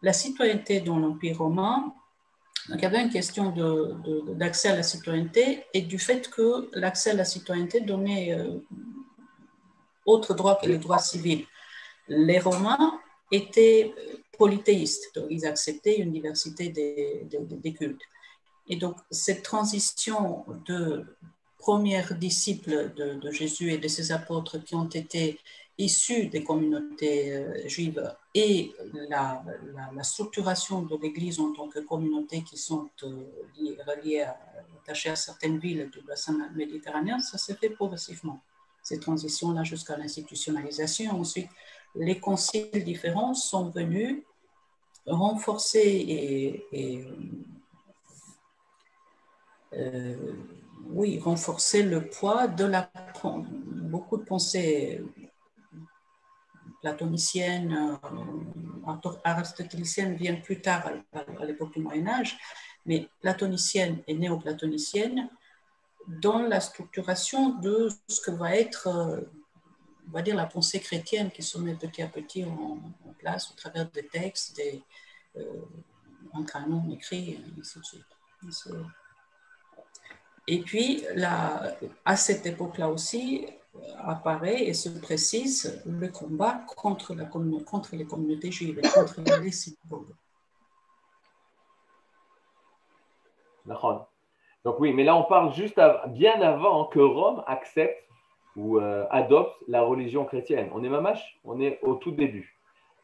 la 0.02 0.12
citoyenneté 0.12 0.80
dans 0.80 0.98
l'Empire 0.98 1.38
romain 1.38 1.92
donc, 2.68 2.80
il 2.80 2.82
y 2.82 2.86
avait 2.86 3.02
une 3.02 3.10
question 3.10 3.54
d'accès 4.34 4.68
à 4.68 4.76
la 4.76 4.82
citoyenneté 4.82 5.64
et 5.72 5.80
du 5.80 5.98
fait 5.98 6.28
que 6.28 6.68
l'accès 6.74 7.10
à 7.10 7.14
la 7.14 7.24
citoyenneté 7.24 7.80
donnait 7.80 8.34
euh, 8.34 8.58
autre 10.04 10.34
droit 10.34 10.58
que 10.60 10.66
les 10.66 10.76
droits 10.76 10.98
civils. 10.98 11.46
Les 12.08 12.38
Romains 12.38 13.00
étaient 13.32 13.94
polythéistes, 14.36 15.14
donc 15.14 15.26
ils 15.30 15.46
acceptaient 15.46 15.96
une 15.96 16.12
diversité 16.12 16.68
des 16.68 17.74
cultes. 17.74 18.02
Et 18.68 18.76
donc, 18.76 18.96
cette 19.10 19.42
transition 19.42 20.44
de 20.66 21.06
premiers 21.58 22.04
disciples 22.18 22.92
de, 22.94 23.30
Jésus 23.30 23.72
et 23.72 23.78
de 23.78 23.88
ses 23.88 24.12
apôtres 24.12 24.58
qui 24.58 24.74
ont 24.74 24.88
été 24.88 25.38
issus 25.76 26.26
des 26.26 26.42
communautés 26.42 27.36
euh, 27.36 27.68
juives 27.68 28.02
et 28.34 28.72
la, 29.08 29.44
structuration 30.02 30.82
de 30.82 30.96
l'Église 31.00 31.38
en 31.38 31.52
tant 31.52 31.68
que 31.68 31.78
communauté 31.80 32.42
qui 32.42 32.56
sont 32.56 32.88
euh, 33.04 33.24
reliées, 33.86 34.26
attachées 34.82 35.10
à 35.10 35.16
certaines 35.16 35.58
villes 35.58 35.88
du 35.92 36.00
bassin 36.00 36.36
méditerranéen, 36.54 37.20
ça 37.20 37.38
s'est 37.38 37.54
fait 37.54 37.70
progressivement. 37.70 38.40
Ces 38.82 38.98
transitions-là 38.98 39.64
jusqu'à 39.64 39.96
l'institutionnalisation. 39.96 41.20
Ensuite, 41.20 41.50
les 41.94 42.18
conciles 42.18 42.84
différents 42.84 43.34
sont 43.34 43.70
venus 43.70 44.22
renforcer 45.06 46.64
et, 46.72 47.04
euh, 49.74 50.32
oui, 50.90 51.18
renforcer 51.18 51.82
le 51.82 52.08
poids 52.08 52.46
de 52.46 52.64
la 52.64 52.90
beaucoup 53.88 54.16
de 54.16 54.24
pensées 54.24 55.02
platonicienne, 56.80 57.98
euh, 58.02 59.10
aristotélicienne 59.24 60.14
viennent 60.14 60.42
plus 60.42 60.60
tard 60.60 60.90
à, 61.12 61.44
l'époque 61.44 61.72
du 61.74 61.80
Moyen 61.80 62.06
Âge, 62.06 62.38
mais 62.86 63.08
platonicienne 63.20 64.02
et 64.06 64.14
néoplatonicienne 64.14 65.28
dans 66.06 66.40
la 66.40 66.60
structuration 66.60 67.58
de 67.58 67.88
ce 68.08 68.20
que 68.20 68.30
va 68.30 68.56
être, 68.56 68.86
euh, 68.86 69.20
on 70.08 70.12
va 70.12 70.22
dire, 70.22 70.36
la 70.36 70.46
pensée 70.46 70.80
chrétienne 70.80 71.30
qui 71.30 71.42
se 71.42 71.58
met 71.58 71.74
petit 71.74 72.02
à 72.02 72.08
petit 72.08 72.44
en, 72.44 72.78
place 73.18 73.50
au 73.50 73.54
travers 73.54 73.90
des 73.90 74.06
textes, 74.06 74.54
des, 74.56 74.80
euh, 75.36 75.42
un 76.34 76.44
canon 76.44 76.88
écrit, 76.92 77.30
et 77.30 77.40
ainsi 77.58 77.80
de 77.80 77.84
suite. 77.84 78.97
Et 80.50 80.60
puis, 80.60 81.04
là, 81.14 81.74
à 82.06 82.16
cette 82.16 82.46
époque-là 82.46 82.88
aussi, 82.88 83.46
apparaît 83.98 84.64
et 84.64 84.72
se 84.72 84.88
précise 84.88 85.82
le 85.86 86.08
combat 86.08 86.62
contre, 86.74 87.14
la, 87.14 87.26
contre 87.26 87.96
les 87.96 88.06
communautés 88.06 88.50
juives 88.50 88.80
contre 88.94 89.20
les 89.42 89.52
synagogues. 89.52 90.14
Donc 94.64 94.80
oui, 94.80 94.94
mais 94.94 95.04
là 95.04 95.14
on 95.14 95.24
parle 95.24 95.52
juste 95.52 95.78
bien 96.08 96.40
avant 96.40 96.86
que 96.86 96.98
Rome 96.98 97.44
accepte 97.46 98.02
ou 98.56 98.78
euh, 98.78 99.06
adopte 99.10 99.54
la 99.68 99.82
religion 99.82 100.24
chrétienne. 100.24 100.70
On 100.72 100.82
est 100.82 100.88
mamache, 100.88 101.38
on 101.44 101.60
est 101.60 101.78
au 101.82 101.94
tout 101.96 102.10
début. 102.10 102.57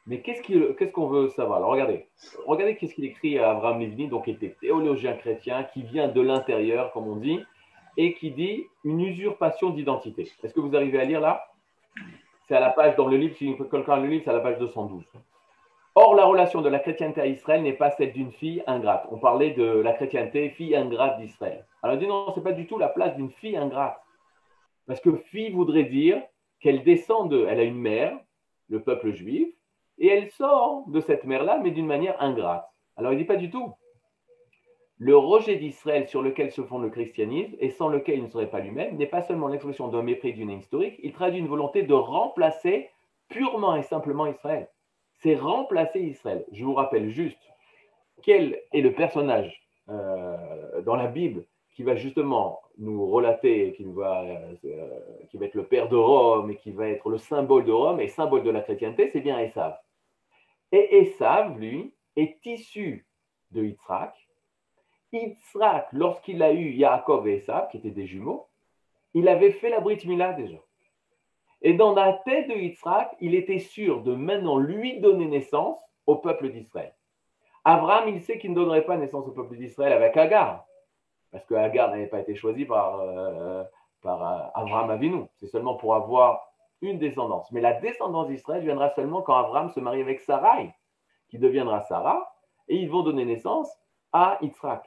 Mais 0.06 0.20
qu'est-ce 0.20 0.92
qu'on 0.92 1.06
veut 1.06 1.28
savoir? 1.28 1.58
Alors 1.58 1.70
regardez, 1.70 2.06
regardez 2.46 2.76
qu'est-ce 2.76 2.94
qu'il 2.94 3.06
écrit 3.06 3.38
à 3.38 3.50
Abraham 3.50 3.80
Livni, 3.80 4.08
donc 4.08 4.24
qui 4.24 4.32
était 4.32 4.54
théologien 4.60 5.14
chrétien, 5.14 5.64
qui 5.64 5.82
vient 5.82 6.08
de 6.08 6.20
l'intérieur, 6.20 6.92
comme 6.92 7.08
on 7.08 7.16
dit, 7.16 7.40
et 7.96 8.12
qui 8.14 8.30
dit 8.30 8.66
une 8.84 9.00
usurpation 9.00 9.70
d'identité. 9.70 10.30
Est-ce 10.42 10.52
que 10.52 10.60
vous 10.60 10.76
arrivez 10.76 11.00
à 11.00 11.04
lire 11.04 11.20
là? 11.20 11.46
C'est 12.46 12.54
à 12.54 12.60
la 12.60 12.70
page, 12.70 12.96
dans 12.96 13.08
le 13.08 13.16
livre, 13.16 13.34
si 13.36 13.56
quelqu'un 13.70 13.96
le 13.96 14.08
livre, 14.08 14.22
c'est 14.24 14.30
à 14.30 14.34
la 14.34 14.40
page 14.40 14.58
212. 14.58 15.04
Or, 15.94 16.14
la 16.14 16.24
relation 16.24 16.60
de 16.60 16.68
la 16.68 16.80
chrétienté 16.80 17.20
à 17.20 17.26
Israël 17.26 17.62
n'est 17.62 17.72
pas 17.72 17.90
celle 17.92 18.12
d'une 18.12 18.32
fille 18.32 18.62
ingrate. 18.66 19.06
On 19.10 19.18
parlait 19.18 19.52
de 19.52 19.64
la 19.64 19.92
chrétienté, 19.92 20.50
fille 20.50 20.74
ingrate 20.74 21.18
d'Israël. 21.18 21.64
Alors, 21.82 21.96
on 21.96 21.98
dit 21.98 22.06
non, 22.08 22.30
ce 22.32 22.40
n'est 22.40 22.44
pas 22.44 22.52
du 22.52 22.66
tout 22.66 22.78
la 22.78 22.88
place 22.88 23.14
d'une 23.16 23.30
fille 23.30 23.56
ingrate. 23.56 23.98
Parce 24.86 25.00
que 25.00 25.16
fille 25.16 25.50
voudrait 25.52 25.84
dire 25.84 26.20
qu'elle 26.60 26.82
descend 26.82 27.30
de. 27.30 27.46
Elle 27.48 27.60
a 27.60 27.62
une 27.62 27.78
mère, 27.78 28.18
le 28.68 28.82
peuple 28.82 29.12
juif, 29.12 29.48
et 29.98 30.08
elle 30.08 30.30
sort 30.30 30.84
de 30.88 31.00
cette 31.00 31.24
mère-là, 31.24 31.60
mais 31.62 31.70
d'une 31.70 31.86
manière 31.86 32.20
ingrate. 32.20 32.68
Alors, 32.96 33.12
il 33.12 33.18
dit 33.18 33.24
pas 33.24 33.36
du 33.36 33.50
tout 33.50 33.74
le 34.98 35.16
rejet 35.16 35.56
d'Israël 35.56 36.08
sur 36.08 36.22
lequel 36.22 36.52
se 36.52 36.62
fonde 36.62 36.84
le 36.84 36.90
christianisme 36.90 37.54
et 37.58 37.70
sans 37.70 37.88
lequel 37.88 38.18
il 38.18 38.24
ne 38.24 38.28
serait 38.28 38.50
pas 38.50 38.60
lui-même 38.60 38.96
n'est 38.96 39.06
pas 39.06 39.22
seulement 39.22 39.48
l'expression 39.48 39.88
d'un 39.88 40.02
mépris 40.02 40.32
d'une 40.32 40.50
historique, 40.50 40.98
il 41.02 41.12
traduit 41.12 41.40
une 41.40 41.48
volonté 41.48 41.82
de 41.82 41.94
remplacer 41.94 42.90
purement 43.28 43.74
et 43.74 43.82
simplement 43.82 44.26
Israël. 44.26 44.68
C'est 45.14 45.34
remplacer 45.34 46.00
Israël. 46.00 46.44
Je 46.52 46.64
vous 46.64 46.74
rappelle 46.74 47.10
juste 47.10 47.38
quel 48.22 48.60
est 48.72 48.80
le 48.80 48.92
personnage 48.92 49.62
euh, 49.88 50.80
dans 50.82 50.96
la 50.96 51.08
Bible 51.08 51.44
qui 51.74 51.82
va 51.82 51.96
justement 51.96 52.60
nous 52.78 53.10
relater, 53.10 53.72
qui 53.72 53.84
va, 53.84 54.22
euh, 54.22 54.54
qui 55.28 55.36
va 55.36 55.46
être 55.46 55.54
le 55.54 55.64
père 55.64 55.88
de 55.88 55.96
Rome 55.96 56.52
et 56.52 56.56
qui 56.56 56.70
va 56.70 56.88
être 56.88 57.10
le 57.10 57.18
symbole 57.18 57.64
de 57.64 57.72
Rome 57.72 58.00
et 58.00 58.06
symbole 58.06 58.44
de 58.44 58.50
la 58.50 58.60
chrétienté, 58.60 59.10
c'est 59.12 59.20
bien 59.20 59.40
Esav. 59.40 59.76
Et 60.72 60.98
Esav, 60.98 61.58
lui, 61.58 61.94
est 62.16 62.44
issu 62.44 63.06
de 63.50 63.64
Yitzhak, 63.64 64.14
Yitzhak, 65.12 65.88
lorsqu'il 65.92 66.42
a 66.42 66.52
eu 66.52 66.70
Yaakov 66.70 67.28
et 67.28 67.36
Esav, 67.36 67.68
qui 67.68 67.76
étaient 67.76 67.90
des 67.90 68.06
jumeaux, 68.06 68.48
il 69.14 69.28
avait 69.28 69.52
fait 69.52 69.70
la 69.70 69.80
Brit 69.80 70.00
Mila 70.06 70.32
déjà. 70.32 70.58
Et 71.62 71.74
dans 71.74 71.94
la 71.94 72.12
tête 72.24 72.48
de 72.48 72.54
Yitzhak, 72.54 73.16
il 73.20 73.34
était 73.34 73.60
sûr 73.60 74.02
de 74.02 74.14
maintenant 74.14 74.58
lui 74.58 75.00
donner 75.00 75.26
naissance 75.26 75.80
au 76.06 76.16
peuple 76.16 76.50
d'Israël. 76.50 76.94
Abraham, 77.64 78.08
il 78.08 78.20
sait 78.20 78.38
qu'il 78.38 78.50
ne 78.50 78.56
donnerait 78.56 78.84
pas 78.84 78.96
naissance 78.96 79.26
au 79.26 79.30
peuple 79.30 79.56
d'Israël 79.56 79.92
avec 79.92 80.16
Agar, 80.16 80.66
parce 81.32 81.46
que 81.46 81.54
Agar 81.54 81.90
n'avait 81.90 82.06
pas 82.06 82.20
été 82.20 82.34
choisi 82.34 82.66
par, 82.66 83.00
euh, 83.00 83.64
par 84.02 84.22
euh, 84.22 84.46
Abraham. 84.54 85.26
C'est 85.36 85.46
seulement 85.46 85.74
pour 85.74 85.94
avoir 85.94 86.53
une 86.84 86.98
descendance. 86.98 87.50
Mais 87.52 87.60
la 87.60 87.74
descendance 87.74 88.28
d'Israël 88.28 88.62
viendra 88.62 88.90
seulement 88.90 89.22
quand 89.22 89.36
Abraham 89.36 89.70
se 89.70 89.80
marie 89.80 90.00
avec 90.00 90.20
Sarai, 90.20 90.74
qui 91.28 91.38
deviendra 91.38 91.82
Sarah, 91.82 92.30
et 92.68 92.76
ils 92.76 92.90
vont 92.90 93.02
donner 93.02 93.24
naissance 93.24 93.70
à 94.12 94.38
Yitzhak. 94.40 94.84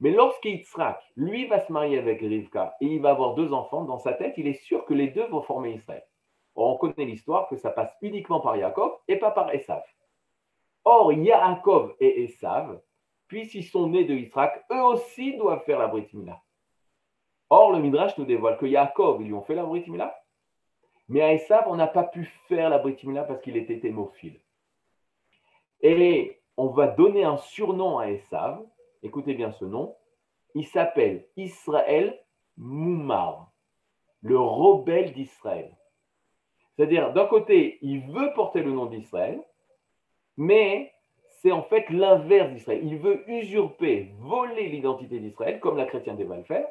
Mais 0.00 0.10
lorsque 0.10 0.44
Yitzhak, 0.44 1.00
lui, 1.16 1.46
va 1.46 1.60
se 1.60 1.72
marier 1.72 1.98
avec 1.98 2.20
Rivka 2.20 2.74
et 2.80 2.86
il 2.86 3.00
va 3.00 3.10
avoir 3.10 3.34
deux 3.34 3.52
enfants, 3.52 3.84
dans 3.84 3.98
sa 3.98 4.12
tête, 4.12 4.34
il 4.36 4.46
est 4.46 4.60
sûr 4.64 4.84
que 4.84 4.94
les 4.94 5.08
deux 5.08 5.26
vont 5.26 5.42
former 5.42 5.72
Israël. 5.72 6.04
on 6.56 6.76
connaît 6.76 7.04
l'histoire 7.04 7.48
que 7.48 7.56
ça 7.56 7.70
passe 7.70 7.92
uniquement 8.02 8.40
par 8.40 8.56
Yaakov 8.56 8.92
et 9.08 9.16
pas 9.16 9.30
par 9.30 9.54
Esav. 9.54 9.82
Or, 10.84 11.12
Yaakov 11.12 11.94
et 12.00 12.24
Esav, 12.24 12.80
puisqu'ils 13.28 13.64
sont 13.64 13.88
nés 13.88 14.04
de 14.04 14.14
Yitzhak, 14.14 14.64
eux 14.72 14.82
aussi 14.82 15.36
doivent 15.36 15.64
faire 15.64 15.78
la 15.78 15.86
Brit 15.86 16.08
Mila. 16.12 16.40
Or, 17.48 17.72
le 17.72 17.78
Midrash 17.78 18.18
nous 18.18 18.24
dévoile 18.24 18.58
que 18.58 18.66
Yaakov, 18.66 19.22
lui 19.22 19.32
ont 19.32 19.42
fait 19.42 19.54
la 19.54 19.64
Brit 19.64 19.84
Mila, 19.88 20.14
mais 21.08 21.20
à 21.20 21.32
Esav, 21.32 21.64
on 21.68 21.76
n'a 21.76 21.86
pas 21.86 22.04
pu 22.04 22.24
faire 22.48 22.70
la 22.70 22.78
Brit 22.78 22.96
Mila 23.04 23.24
parce 23.24 23.40
qu'il 23.40 23.56
était 23.56 23.86
hémophile. 23.86 24.40
Et 25.80 26.40
on 26.56 26.68
va 26.68 26.86
donner 26.86 27.24
un 27.24 27.36
surnom 27.36 27.98
à 27.98 28.08
Esav, 28.08 28.64
écoutez 29.02 29.34
bien 29.34 29.52
ce 29.52 29.64
nom, 29.64 29.96
il 30.54 30.66
s'appelle 30.66 31.26
Israël 31.36 32.18
Moumar, 32.56 33.52
le 34.22 34.38
rebelle 34.38 35.12
d'Israël. 35.12 35.76
C'est-à-dire, 36.76 37.12
d'un 37.12 37.26
côté, 37.26 37.78
il 37.82 38.00
veut 38.00 38.32
porter 38.34 38.62
le 38.62 38.72
nom 38.72 38.86
d'Israël, 38.86 39.40
mais 40.36 40.92
c'est 41.40 41.52
en 41.52 41.62
fait 41.62 41.88
l'inverse 41.90 42.50
d'Israël. 42.50 42.80
Il 42.82 42.98
veut 42.98 43.28
usurper, 43.30 44.12
voler 44.18 44.68
l'identité 44.68 45.20
d'Israël, 45.20 45.60
comme 45.60 45.76
la 45.76 45.84
chrétienté 45.84 46.24
va 46.24 46.36
le 46.36 46.44
faire, 46.44 46.66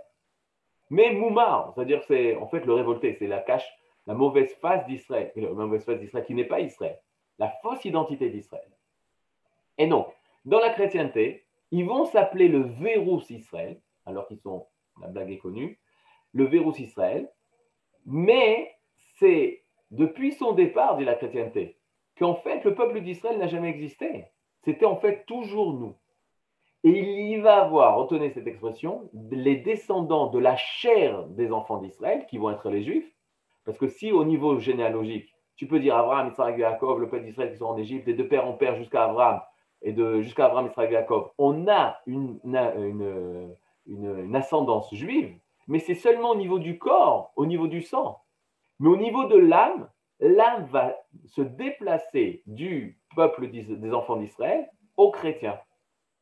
mais 0.89 1.11
Moumar, 1.13 1.73
c'est-à-dire 1.73 2.03
c'est 2.07 2.35
en 2.35 2.47
fait 2.47 2.65
le 2.65 2.73
révolté, 2.73 3.15
c'est 3.19 3.27
la 3.27 3.39
cache, 3.39 3.67
la 4.07 4.13
mauvaise 4.13 4.53
face 4.55 4.85
d'Israël, 4.85 5.31
la 5.35 5.49
mauvaise 5.49 5.85
face 5.85 5.99
d'Israël 5.99 6.25
qui 6.25 6.35
n'est 6.35 6.45
pas 6.45 6.59
Israël, 6.59 6.99
la 7.39 7.49
fausse 7.61 7.85
identité 7.85 8.29
d'Israël. 8.29 8.69
Et 9.77 9.87
donc, 9.87 10.07
dans 10.45 10.59
la 10.59 10.69
chrétienté, 10.69 11.45
ils 11.71 11.85
vont 11.85 12.05
s'appeler 12.05 12.47
le 12.47 12.61
Vérus 12.61 13.29
Israël, 13.29 13.81
alors 14.05 14.27
qu'ils 14.27 14.39
sont, 14.39 14.67
la 15.01 15.07
blague 15.07 15.31
est 15.31 15.37
connue, 15.37 15.79
le 16.33 16.45
Vérus 16.45 16.79
Israël, 16.79 17.31
mais 18.05 18.75
c'est 19.17 19.63
depuis 19.91 20.33
son 20.33 20.53
départ, 20.53 20.97
dit 20.97 21.05
la 21.05 21.15
chrétienté, 21.15 21.77
qu'en 22.17 22.35
fait 22.35 22.63
le 22.63 22.75
peuple 22.75 23.01
d'Israël 23.01 23.37
n'a 23.37 23.47
jamais 23.47 23.69
existé. 23.69 24.25
C'était 24.63 24.85
en 24.85 24.97
fait 24.97 25.25
toujours 25.25 25.73
nous. 25.73 25.95
Et 26.83 26.89
il 26.89 27.29
y 27.29 27.37
va 27.37 27.63
avoir, 27.63 27.97
retenez 27.97 28.31
cette 28.31 28.47
expression, 28.47 29.09
les 29.31 29.55
descendants 29.55 30.27
de 30.27 30.39
la 30.39 30.57
chair 30.57 31.25
des 31.27 31.51
enfants 31.51 31.77
d'Israël, 31.77 32.25
qui 32.27 32.37
vont 32.37 32.51
être 32.51 32.69
les 32.69 32.83
Juifs, 32.83 33.12
parce 33.65 33.77
que 33.77 33.87
si 33.87 34.11
au 34.11 34.23
niveau 34.25 34.59
généalogique, 34.59 35.33
tu 35.55 35.67
peux 35.67 35.79
dire 35.79 35.95
Abraham, 35.95 36.29
Israël, 36.29 36.57
Jacob, 36.57 36.99
le 36.99 37.09
peuple 37.09 37.25
d'Israël 37.25 37.51
qui 37.51 37.57
sont 37.57 37.65
en 37.65 37.77
Égypte, 37.77 38.07
et 38.07 38.13
de 38.13 38.23
père 38.23 38.47
en 38.47 38.53
père 38.53 38.75
jusqu'à 38.75 39.05
Abraham, 39.05 39.41
et 39.81 39.91
de 39.93 40.21
jusqu'à 40.21 40.45
Abraham, 40.45 40.67
Israël, 40.67 40.91
Jacob, 40.91 41.31
on 41.37 41.67
a 41.67 41.97
une, 42.05 42.39
une, 42.43 43.55
une, 43.85 44.35
ascendance 44.35 44.93
juive, 44.93 45.37
mais 45.67 45.79
c'est 45.79 45.95
seulement 45.95 46.31
au 46.31 46.35
niveau 46.35 46.59
du 46.59 46.77
corps, 46.77 47.31
au 47.35 47.45
niveau 47.45 47.67
du 47.67 47.81
sang. 47.81 48.19
Mais 48.79 48.89
au 48.89 48.97
niveau 48.97 49.25
de 49.25 49.37
l'âme, 49.37 49.89
l'âme 50.19 50.65
va 50.71 50.95
se 51.25 51.41
déplacer 51.41 52.43
du 52.47 52.99
peuple 53.15 53.49
des 53.49 53.93
enfants 53.93 54.17
d'Israël 54.17 54.67
aux 54.97 55.11
chrétiens. 55.11 55.59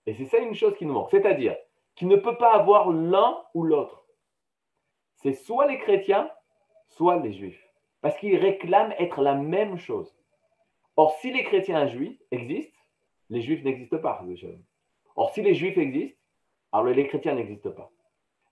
Et 0.05 0.13
c'est 0.13 0.25
ça 0.25 0.39
une 0.39 0.55
chose 0.55 0.75
qui 0.77 0.85
nous 0.85 0.93
manque. 0.93 1.11
C'est-à-dire 1.11 1.55
qu'il 1.95 2.07
ne 2.07 2.15
peut 2.15 2.37
pas 2.37 2.53
avoir 2.53 2.91
l'un 2.91 3.37
ou 3.53 3.63
l'autre. 3.63 4.03
C'est 5.17 5.33
soit 5.33 5.67
les 5.67 5.77
chrétiens, 5.77 6.29
soit 6.91 7.17
les 7.17 7.33
juifs. 7.33 7.67
Parce 8.01 8.17
qu'ils 8.17 8.37
réclament 8.37 8.93
être 8.99 9.21
la 9.21 9.35
même 9.35 9.77
chose. 9.77 10.15
Or, 10.95 11.13
si 11.19 11.31
les 11.31 11.43
chrétiens 11.43 11.87
juifs 11.87 12.19
existent, 12.31 12.77
les 13.29 13.41
juifs 13.41 13.63
n'existent 13.63 13.99
pas. 13.99 14.23
Or, 15.15 15.31
si 15.31 15.41
les 15.41 15.53
juifs 15.53 15.77
existent, 15.77 16.17
alors 16.71 16.85
les 16.85 17.07
chrétiens 17.07 17.35
n'existent 17.35 17.71
pas. 17.71 17.91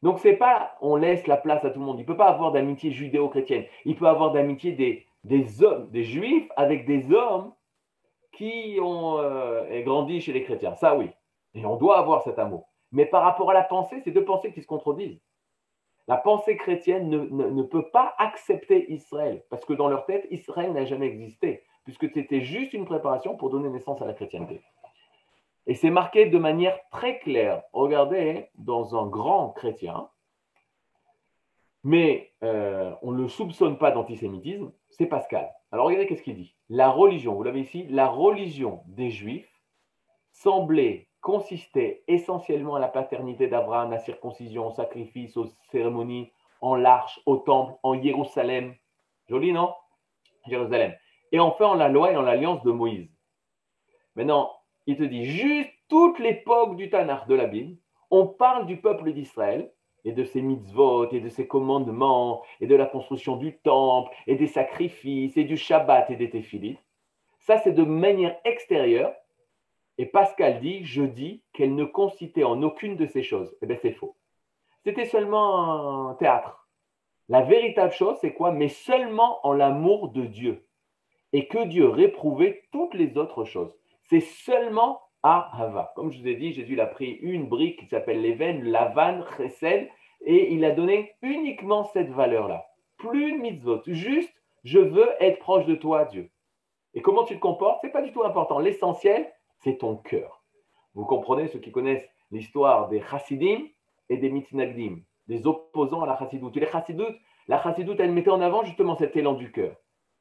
Donc, 0.01 0.19
c'est 0.19 0.37
pas 0.37 0.77
on 0.81 0.95
laisse 0.95 1.27
la 1.27 1.37
place 1.37 1.63
à 1.65 1.71
tout 1.71 1.79
le 1.79 1.85
monde. 1.85 1.99
Il 1.99 2.03
ne 2.03 2.07
peut 2.07 2.17
pas 2.17 2.29
avoir 2.29 2.51
d'amitié 2.51 2.91
judéo-chrétienne. 2.91 3.65
Il 3.85 3.95
peut 3.95 4.07
avoir 4.07 4.31
d'amitié 4.31 4.71
des, 4.71 5.05
des 5.25 5.61
hommes, 5.63 5.89
des 5.89 6.03
juifs 6.03 6.49
avec 6.55 6.85
des 6.85 7.11
hommes 7.11 7.53
qui 8.31 8.77
ont 8.81 9.19
euh, 9.19 9.81
grandi 9.81 10.21
chez 10.21 10.31
les 10.31 10.43
chrétiens. 10.43 10.75
Ça, 10.75 10.95
oui. 10.95 11.09
Et 11.53 11.65
on 11.65 11.75
doit 11.75 11.97
avoir 11.97 12.23
cet 12.23 12.39
amour. 12.39 12.69
Mais 12.91 13.05
par 13.05 13.23
rapport 13.23 13.51
à 13.51 13.53
la 13.53 13.63
pensée, 13.63 14.01
c'est 14.03 14.11
deux 14.11 14.23
pensées 14.23 14.53
qui 14.53 14.61
se 14.61 14.67
contredisent. 14.67 15.19
La 16.09 16.17
pensée 16.17 16.57
chrétienne 16.57 17.07
ne, 17.07 17.61
peut 17.61 17.87
pas 17.91 18.15
accepter 18.17 18.91
Israël, 18.91 19.43
parce 19.51 19.63
que 19.63 19.73
dans 19.73 19.87
leur 19.87 20.07
tête, 20.07 20.25
Israël 20.31 20.73
n'a 20.73 20.83
jamais 20.83 21.05
existé 21.05 21.63
puisque 21.83 22.11
c'était 22.11 22.41
juste 22.41 22.73
une 22.73 22.85
préparation 22.85 23.35
pour 23.35 23.51
donner 23.51 23.69
naissance 23.69 24.01
à 24.01 24.05
la 24.05 24.13
chrétienté. 24.13 24.61
Et 25.67 25.75
c'est 25.75 25.91
marqué 25.91 26.25
de 26.25 26.37
manière 26.39 26.79
très 26.89 27.19
claire. 27.19 27.61
Regardez, 27.73 28.47
dans 28.55 28.95
un 28.95 29.07
grand 29.07 29.49
chrétien, 29.49 30.09
mais 31.83 32.31
euh, 32.43 32.91
on 33.03 33.11
ne 33.11 33.21
le 33.21 33.27
soupçonne 33.27 33.77
pas 33.77 33.91
d'antisémitisme, 33.91 34.71
c'est 34.89 35.05
Pascal. 35.05 35.51
Alors 35.71 35.85
regardez 35.85 36.07
qu'est-ce 36.07 36.23
qu'il 36.23 36.35
dit. 36.35 36.55
La 36.69 36.89
religion, 36.89 37.35
vous 37.35 37.43
l'avez 37.43 37.61
ici, 37.61 37.85
la 37.87 38.07
religion 38.07 38.81
des 38.87 39.11
Juifs 39.11 39.61
semblait 40.31 41.08
consister 41.21 42.03
essentiellement 42.07 42.75
à 42.75 42.79
la 42.79 42.87
paternité 42.87 43.47
d'Abraham, 43.47 43.91
la 43.91 43.99
circoncision, 43.99 44.67
au 44.67 44.71
sacrifice, 44.71 45.35
aux 45.37 45.47
cérémonies, 45.71 46.31
en 46.61 46.75
l'arche, 46.75 47.19
au 47.25 47.37
temple, 47.37 47.73
en 47.83 48.01
Jérusalem. 48.01 48.75
Joli, 49.27 49.51
non? 49.51 49.73
Jérusalem 50.47 50.93
et 51.31 51.39
enfin 51.39 51.67
en 51.67 51.75
la 51.75 51.89
loi 51.89 52.11
et 52.11 52.17
en 52.17 52.21
l'alliance 52.21 52.63
de 52.63 52.71
Moïse. 52.71 53.09
Maintenant, 54.15 54.51
il 54.87 54.97
te 54.97 55.03
dit 55.03 55.25
juste 55.25 55.71
toute 55.87 56.19
l'époque 56.19 56.75
du 56.75 56.89
Tanakh 56.89 57.27
de 57.27 57.35
la 57.35 57.45
Bible, 57.45 57.77
on 58.11 58.25
parle 58.27 58.65
du 58.65 58.77
peuple 58.77 59.13
d'Israël 59.13 59.71
et 60.05 60.11
de 60.11 60.23
ses 60.23 60.41
mitzvot 60.41 61.11
et 61.11 61.19
de 61.19 61.29
ses 61.29 61.47
commandements 61.47 62.41
et 62.61 62.67
de 62.67 62.75
la 62.75 62.85
construction 62.85 63.35
du 63.35 63.57
temple 63.57 64.11
et 64.27 64.35
des 64.35 64.47
sacrifices 64.47 65.37
et 65.37 65.43
du 65.43 65.57
Shabbat 65.57 66.09
et 66.09 66.15
des 66.15 66.29
téphilites. 66.29 66.79
Ça, 67.39 67.57
c'est 67.57 67.73
de 67.73 67.83
manière 67.83 68.37
extérieure. 68.45 69.13
Et 69.99 70.05
Pascal 70.05 70.61
dit, 70.61 70.85
je 70.85 71.03
dis 71.03 71.43
qu'elle 71.51 71.75
ne 71.75 71.83
consistait 71.83 72.45
en 72.45 72.63
aucune 72.63 72.95
de 72.95 73.05
ces 73.05 73.21
choses. 73.21 73.53
Eh 73.61 73.65
bien, 73.65 73.77
c'est 73.81 73.91
faux. 73.91 74.15
C'était 74.85 75.05
seulement 75.05 76.07
un 76.09 76.13
théâtre. 76.13 76.69
La 77.27 77.41
véritable 77.41 77.91
chose, 77.91 78.17
c'est 78.21 78.33
quoi? 78.33 78.53
Mais 78.53 78.69
seulement 78.69 79.45
en 79.45 79.51
l'amour 79.51 80.07
de 80.09 80.21
Dieu 80.21 80.65
et 81.33 81.49
que 81.49 81.65
Dieu 81.65 81.89
réprouvait 81.89 82.63
toutes 82.71 82.93
les 82.93 83.17
autres 83.17 83.43
choses. 83.43 83.75
C'est 84.03 84.21
seulement 84.21 85.01
à 85.21 85.51
Hava. 85.61 85.91
Comme 85.97 86.11
je 86.13 86.19
vous 86.19 86.27
ai 86.29 86.35
dit, 86.35 86.53
Jésus 86.53 86.79
a 86.79 86.87
pris 86.87 87.19
une 87.21 87.47
brique 87.47 87.81
qui 87.81 87.87
s'appelle 87.87 88.21
l'éven, 88.21 88.63
lavan, 88.63 89.25
chesed, 89.35 89.89
et 90.21 90.53
il 90.53 90.63
a 90.63 90.71
donné 90.71 91.13
uniquement 91.21 91.83
cette 91.83 92.09
valeur-là. 92.09 92.65
Plus 92.97 93.33
de 93.33 93.37
mitzvot, 93.37 93.81
juste 93.85 94.33
je 94.63 94.79
veux 94.79 95.09
être 95.19 95.39
proche 95.39 95.65
de 95.65 95.75
toi, 95.75 96.05
Dieu. 96.05 96.31
Et 96.93 97.01
comment 97.01 97.25
tu 97.25 97.35
te 97.35 97.41
comportes, 97.41 97.79
c'est 97.81 97.91
pas 97.91 98.01
du 98.01 98.13
tout 98.13 98.23
important. 98.23 98.59
L'essentiel, 98.59 99.29
c'est 99.59 99.77
ton 99.77 99.95
cœur. 99.95 100.43
Vous 100.93 101.05
comprenez, 101.05 101.47
ceux 101.47 101.59
qui 101.59 101.71
connaissent 101.71 102.07
l'histoire 102.31 102.89
des 102.89 103.01
chassidim 103.01 103.67
et 104.09 104.17
des 104.17 104.29
mitnagdim, 104.29 104.99
des 105.27 105.47
opposants 105.47 106.01
à 106.01 106.07
la 106.07 106.17
chassidoute. 106.17 106.55
les 106.55 106.67
chassidoutes, 106.67 107.17
la 107.47 107.61
chassidoute, 107.61 107.99
elle 107.99 108.11
mettait 108.11 108.31
en 108.31 108.41
avant 108.41 108.63
justement 108.63 108.95
cet 108.95 109.15
élan 109.15 109.33
du 109.33 109.51
cœur 109.51 109.75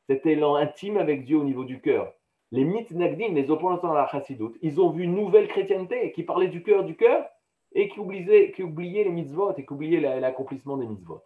cet 0.08 0.24
élan 0.24 0.56
intime 0.56 0.96
avec 0.96 1.24
Dieu 1.24 1.36
au 1.36 1.44
niveau 1.44 1.64
du 1.64 1.80
cœur. 1.80 2.12
Les 2.50 2.64
mythes 2.64 2.92
Nagdim, 2.92 3.34
les 3.34 3.50
opposants 3.50 3.92
à 3.92 3.94
la 3.94 4.06
chassidoute, 4.06 4.56
ils 4.62 4.80
ont 4.80 4.90
vu 4.90 5.04
une 5.04 5.14
nouvelle 5.14 5.48
chrétienté 5.48 6.12
qui 6.12 6.22
parlait 6.22 6.48
du 6.48 6.62
cœur, 6.62 6.84
du 6.84 6.96
cœur, 6.96 7.28
et 7.72 7.90
qui 7.90 8.00
oubliait, 8.00 8.52
qui 8.52 8.62
oubliait 8.62 9.04
les 9.04 9.10
mitzvot 9.10 9.54
et 9.58 9.66
qui 9.66 9.72
oubliait 9.72 10.00
l'accomplissement 10.00 10.78
des 10.78 10.86
mitzvot. 10.86 11.22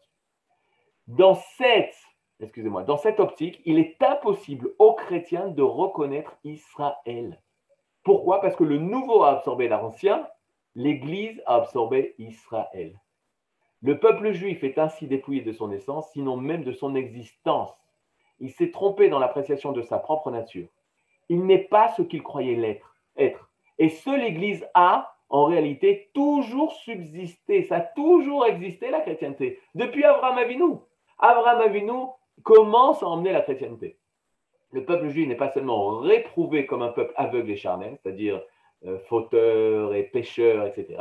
Dans 1.07 1.37
cette, 1.57 1.95
excusez-moi, 2.41 2.83
dans 2.83 2.97
cette 2.97 3.21
optique, 3.21 3.63
il 3.65 3.79
est 3.79 4.03
impossible 4.03 4.75
aux 4.81 4.95
chrétiens 4.95 5.47
de 5.47 5.63
reconnaître 5.63 6.37
Israël. 6.43 7.41
Pourquoi? 8.05 8.41
Parce 8.41 8.57
que 8.57 8.65
le 8.65 8.79
nouveau 8.79 9.23
a 9.23 9.31
absorbé 9.31 9.69
l'ancien, 9.69 10.27
l'Église 10.75 11.43
a 11.47 11.57
absorbé 11.57 12.15
Israël. 12.19 12.99
Le 13.83 13.99
peuple 13.99 14.33
juif 14.33 14.63
est 14.65 14.79
ainsi 14.79 15.07
dépouillé 15.07 15.43
de 15.43 15.53
son 15.53 15.73
essence, 15.73 16.11
sinon 16.13 16.37
même 16.37 16.65
de 16.65 16.73
son 16.73 16.95
existence 16.95 17.73
il 18.43 18.51
s'est 18.51 18.73
trompé 18.73 19.09
dans 19.09 19.21
l'appréciation 19.21 19.71
de 19.71 19.83
sa 19.83 19.99
propre 19.99 20.31
nature. 20.33 20.67
Il 21.29 21.47
n'est 21.47 21.59
pas 21.59 21.89
ce 21.97 22.03
qu'il 22.03 22.25
croyait 22.25 22.57
l'être, 22.57 22.97
être. 23.17 23.49
Et 23.79 23.89
ce, 23.89 24.11
l'Église 24.11 24.67
a, 24.75 25.15
en 25.29 25.45
réalité, 25.45 26.11
toujours 26.13 26.73
subsisté. 26.73 27.63
Ça 27.63 27.77
a 27.77 27.81
toujours 27.81 28.45
existé, 28.45 28.91
la 28.91 29.01
chrétienté. 29.01 29.61
Depuis 29.77 30.05
Abraham 30.05 30.39
Avinu. 30.39 30.75
Abraham 31.21 31.61
Avinu, 31.61 32.07
commence 32.43 33.01
à 33.03 33.07
emmener 33.07 33.31
la 33.31 33.43
chrétienté. 33.43 33.97
Le 34.73 34.85
peuple 34.85 35.09
juif 35.09 35.29
n'est 35.29 35.37
pas 35.37 35.51
seulement 35.51 35.99
réprouvé 35.99 36.67
comme 36.67 36.83
un 36.83 36.89
peuple 36.89 37.13
aveugle 37.17 37.51
et 37.51 37.57
charnel, 37.57 37.99
c'est-à-dire 38.03 38.43
euh, 38.87 38.99
fauteur 39.01 39.95
et 39.95 40.05
pécheur, 40.05 40.67
etc. 40.67 40.99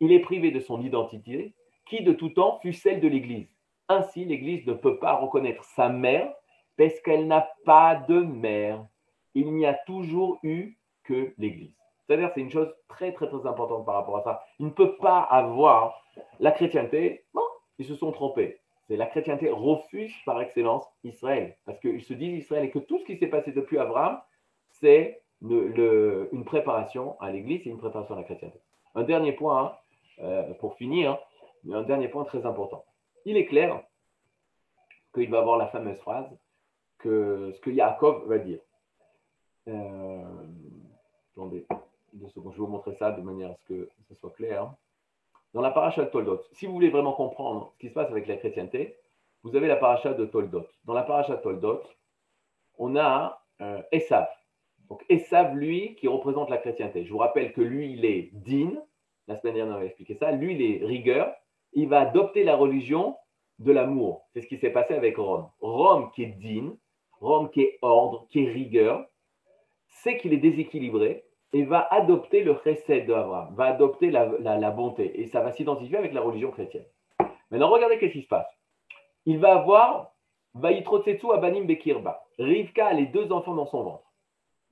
Il 0.00 0.10
est 0.12 0.20
privé 0.20 0.50
de 0.50 0.60
son 0.60 0.80
identité, 0.80 1.54
qui 1.86 2.02
de 2.02 2.12
tout 2.12 2.30
temps 2.30 2.58
fut 2.60 2.72
celle 2.72 3.00
de 3.00 3.08
l'Église. 3.08 3.48
Ainsi, 3.88 4.24
l'Église 4.24 4.66
ne 4.66 4.72
peut 4.72 4.98
pas 4.98 5.14
reconnaître 5.14 5.64
sa 5.64 5.88
mère 5.88 6.32
parce 6.78 6.98
qu'elle 7.00 7.26
n'a 7.26 7.48
pas 7.64 7.96
de 7.96 8.20
mère. 8.20 8.86
Il 9.34 9.52
n'y 9.52 9.66
a 9.66 9.74
toujours 9.74 10.38
eu 10.42 10.78
que 11.04 11.34
l'Église. 11.36 11.74
C'est-à-dire, 12.06 12.30
c'est 12.34 12.40
une 12.40 12.50
chose 12.50 12.74
très, 12.88 13.12
très, 13.12 13.28
très 13.28 13.46
importante 13.46 13.84
par 13.84 13.96
rapport 13.96 14.16
à 14.16 14.22
ça. 14.22 14.44
Il 14.58 14.66
ne 14.66 14.70
peut 14.70 14.96
pas 14.96 15.20
avoir 15.20 16.02
la 16.38 16.52
chrétienté. 16.52 17.24
Bon, 17.34 17.42
ils 17.78 17.86
se 17.86 17.94
sont 17.94 18.12
trompés. 18.12 18.59
La 18.96 19.06
chrétienté 19.06 19.48
refuse 19.50 20.12
par 20.26 20.40
excellence 20.40 20.84
Israël. 21.04 21.56
Parce 21.64 21.78
qu'ils 21.78 22.02
se 22.02 22.12
disent 22.12 22.38
Israël 22.38 22.64
et 22.64 22.70
que 22.70 22.80
tout 22.80 22.98
ce 22.98 23.04
qui 23.04 23.16
s'est 23.18 23.28
passé 23.28 23.52
depuis 23.52 23.78
Abraham, 23.78 24.20
c'est 24.68 25.22
une 25.42 26.44
préparation 26.44 27.18
à 27.20 27.30
l'Église 27.30 27.66
et 27.66 27.70
une 27.70 27.78
préparation 27.78 28.14
à 28.14 28.18
la 28.18 28.24
chrétienté. 28.24 28.58
Un 28.94 29.04
dernier 29.04 29.32
point, 29.32 29.64
hein, 29.64 29.76
euh, 30.24 30.52
pour 30.54 30.74
finir, 30.76 31.18
un 31.70 31.82
dernier 31.82 32.08
point 32.08 32.24
très 32.24 32.44
important. 32.44 32.84
Il 33.24 33.36
est 33.36 33.46
clair 33.46 33.82
qu'il 35.14 35.30
va 35.30 35.38
avoir 35.38 35.56
la 35.56 35.68
fameuse 35.68 35.98
phrase 35.98 36.26
que 36.98 37.52
ce 37.54 37.60
que 37.60 37.70
Yaakov 37.70 38.28
va 38.28 38.38
dire. 38.38 38.60
Euh, 39.68 40.24
attendez, 41.32 41.64
je 42.12 42.24
vais 42.24 42.30
vous 42.34 42.66
montrer 42.66 42.94
ça 42.96 43.12
de 43.12 43.22
manière 43.22 43.50
à 43.50 43.54
ce 43.54 43.64
que 43.72 43.88
ce 44.08 44.14
soit 44.16 44.30
clair. 44.30 44.72
Dans 45.52 45.60
la 45.60 45.70
paracha 45.70 46.04
de 46.04 46.10
Toldot, 46.10 46.42
si 46.52 46.66
vous 46.66 46.72
voulez 46.72 46.90
vraiment 46.90 47.12
comprendre 47.12 47.72
ce 47.74 47.78
qui 47.78 47.88
se 47.88 47.94
passe 47.94 48.10
avec 48.10 48.28
la 48.28 48.36
chrétienté, 48.36 48.96
vous 49.42 49.56
avez 49.56 49.66
la 49.66 49.76
paracha 49.76 50.14
de 50.14 50.24
Toldot. 50.24 50.66
Dans 50.84 50.94
la 50.94 51.02
paracha 51.02 51.36
de 51.36 51.42
Toldot, 51.42 51.82
on 52.78 52.96
a 52.96 53.42
euh, 53.60 53.82
Esav. 53.90 54.28
Donc 54.88 55.04
Esav, 55.08 55.56
lui, 55.56 55.96
qui 55.96 56.08
représente 56.08 56.50
la 56.50 56.58
chrétienté. 56.58 57.04
Je 57.04 57.12
vous 57.12 57.18
rappelle 57.18 57.52
que 57.52 57.60
lui, 57.60 57.92
il 57.92 58.04
est 58.04 58.30
din. 58.32 58.72
La 59.26 59.36
semaine 59.36 59.54
dernière, 59.54 59.74
on 59.74 59.78
avait 59.78 59.86
expliqué 59.86 60.14
ça. 60.14 60.30
Lui, 60.32 60.54
il 60.54 60.62
est 60.62 60.84
rigueur. 60.84 61.34
Il 61.72 61.88
va 61.88 62.00
adopter 62.00 62.44
la 62.44 62.56
religion 62.56 63.16
de 63.58 63.72
l'amour. 63.72 64.28
C'est 64.32 64.40
ce 64.40 64.46
qui 64.46 64.58
s'est 64.58 64.70
passé 64.70 64.94
avec 64.94 65.16
Rome. 65.16 65.48
Rome 65.60 66.10
qui 66.12 66.24
est 66.24 66.38
din, 66.38 66.76
Rome 67.20 67.50
qui 67.50 67.62
est 67.62 67.78
ordre, 67.82 68.26
qui 68.30 68.44
est 68.44 68.50
rigueur, 68.50 69.06
sait 69.88 70.16
qu'il 70.16 70.32
est 70.32 70.38
déséquilibré 70.38 71.24
et 71.52 71.64
va 71.64 71.86
adopter 71.90 72.44
le 72.44 72.56
chesed 72.62 73.06
d'Abraham, 73.06 73.54
va 73.54 73.66
adopter 73.66 74.10
la, 74.10 74.70
bonté, 74.70 75.20
et 75.20 75.26
ça 75.26 75.40
va 75.40 75.52
s'identifier 75.52 75.96
avec 75.96 76.12
la 76.12 76.20
religion 76.20 76.50
chrétienne. 76.50 76.86
Maintenant, 77.50 77.70
regardez 77.70 77.98
ce 77.98 78.06
qui 78.06 78.22
se 78.22 78.28
passe. 78.28 78.46
Il 79.26 79.38
va 79.38 79.56
avoir 79.56 80.12
Vayitrotsetsu 80.54 81.32
Abanim 81.32 81.64
Bekirba. 81.64 82.22
Rivka 82.38 82.86
a 82.86 82.92
les 82.92 83.06
deux 83.06 83.32
enfants 83.32 83.54
dans 83.54 83.66
son 83.66 83.82
ventre. 83.82 84.10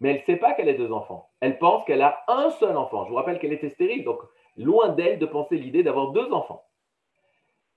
Mais 0.01 0.11
elle 0.11 0.21
ne 0.21 0.23
sait 0.23 0.37
pas 0.37 0.55
qu'elle 0.55 0.69
a 0.69 0.75
deux 0.75 0.93
enfants. 0.93 1.29
Elle 1.41 1.59
pense 1.59 1.85
qu'elle 1.85 2.03
a 2.03 2.23
un 2.29 2.51
seul 2.51 2.77
enfant. 2.77 3.05
Je 3.05 3.11
vous 3.11 3.17
rappelle 3.17 3.41
qu'elle 3.41 3.53
était 3.53 3.71
stérile, 3.71 4.05
donc 4.05 4.21
loin 4.57 4.91
d'elle 4.91 5.19
de 5.19 5.27
penser 5.27 5.57
l'idée 5.57 5.83
d'avoir 5.83 6.13
deux 6.13 6.33
enfants. 6.33 6.65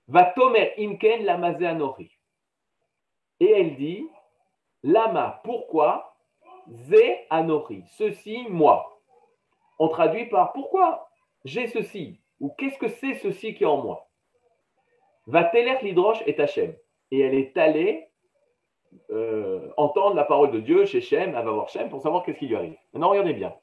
Va 0.08 0.24
Tomer 0.24 0.72
Imken 0.78 1.28
Anori. 1.28 2.10
Et 3.40 3.50
elle 3.50 3.76
dit 3.76 4.06
Lama, 4.84 5.40
pourquoi 5.44 6.11
Zé 6.70 7.26
Anori, 7.30 7.84
ceci, 7.86 8.46
moi. 8.48 9.00
On 9.78 9.88
traduit 9.88 10.26
par 10.26 10.52
pourquoi 10.52 11.08
j'ai 11.44 11.66
ceci? 11.66 12.20
Ou 12.40 12.50
qu'est-ce 12.50 12.78
que 12.78 12.88
c'est 12.88 13.14
ceci 13.14 13.54
qui 13.54 13.64
est 13.64 13.66
en 13.66 13.82
moi? 13.82 14.08
Va 15.26 15.44
teler 15.44 15.76
l'hydroche 15.82 16.22
et 16.26 16.38
Hachem. 16.40 16.74
Et 17.10 17.20
elle 17.20 17.34
est 17.34 17.56
allée 17.56 18.08
euh, 19.10 19.70
entendre 19.76 20.14
la 20.14 20.24
parole 20.24 20.50
de 20.50 20.60
Dieu 20.60 20.84
chez 20.84 21.00
Shem, 21.00 21.34
elle 21.34 21.44
va 21.44 21.50
voir 21.50 21.68
Shem 21.68 21.88
pour 21.88 22.00
savoir 22.00 22.24
qu'est-ce 22.24 22.38
qui 22.38 22.46
lui 22.46 22.56
arrive. 22.56 22.76
Maintenant, 22.92 23.10
regardez 23.10 23.32
bien. 23.32 23.54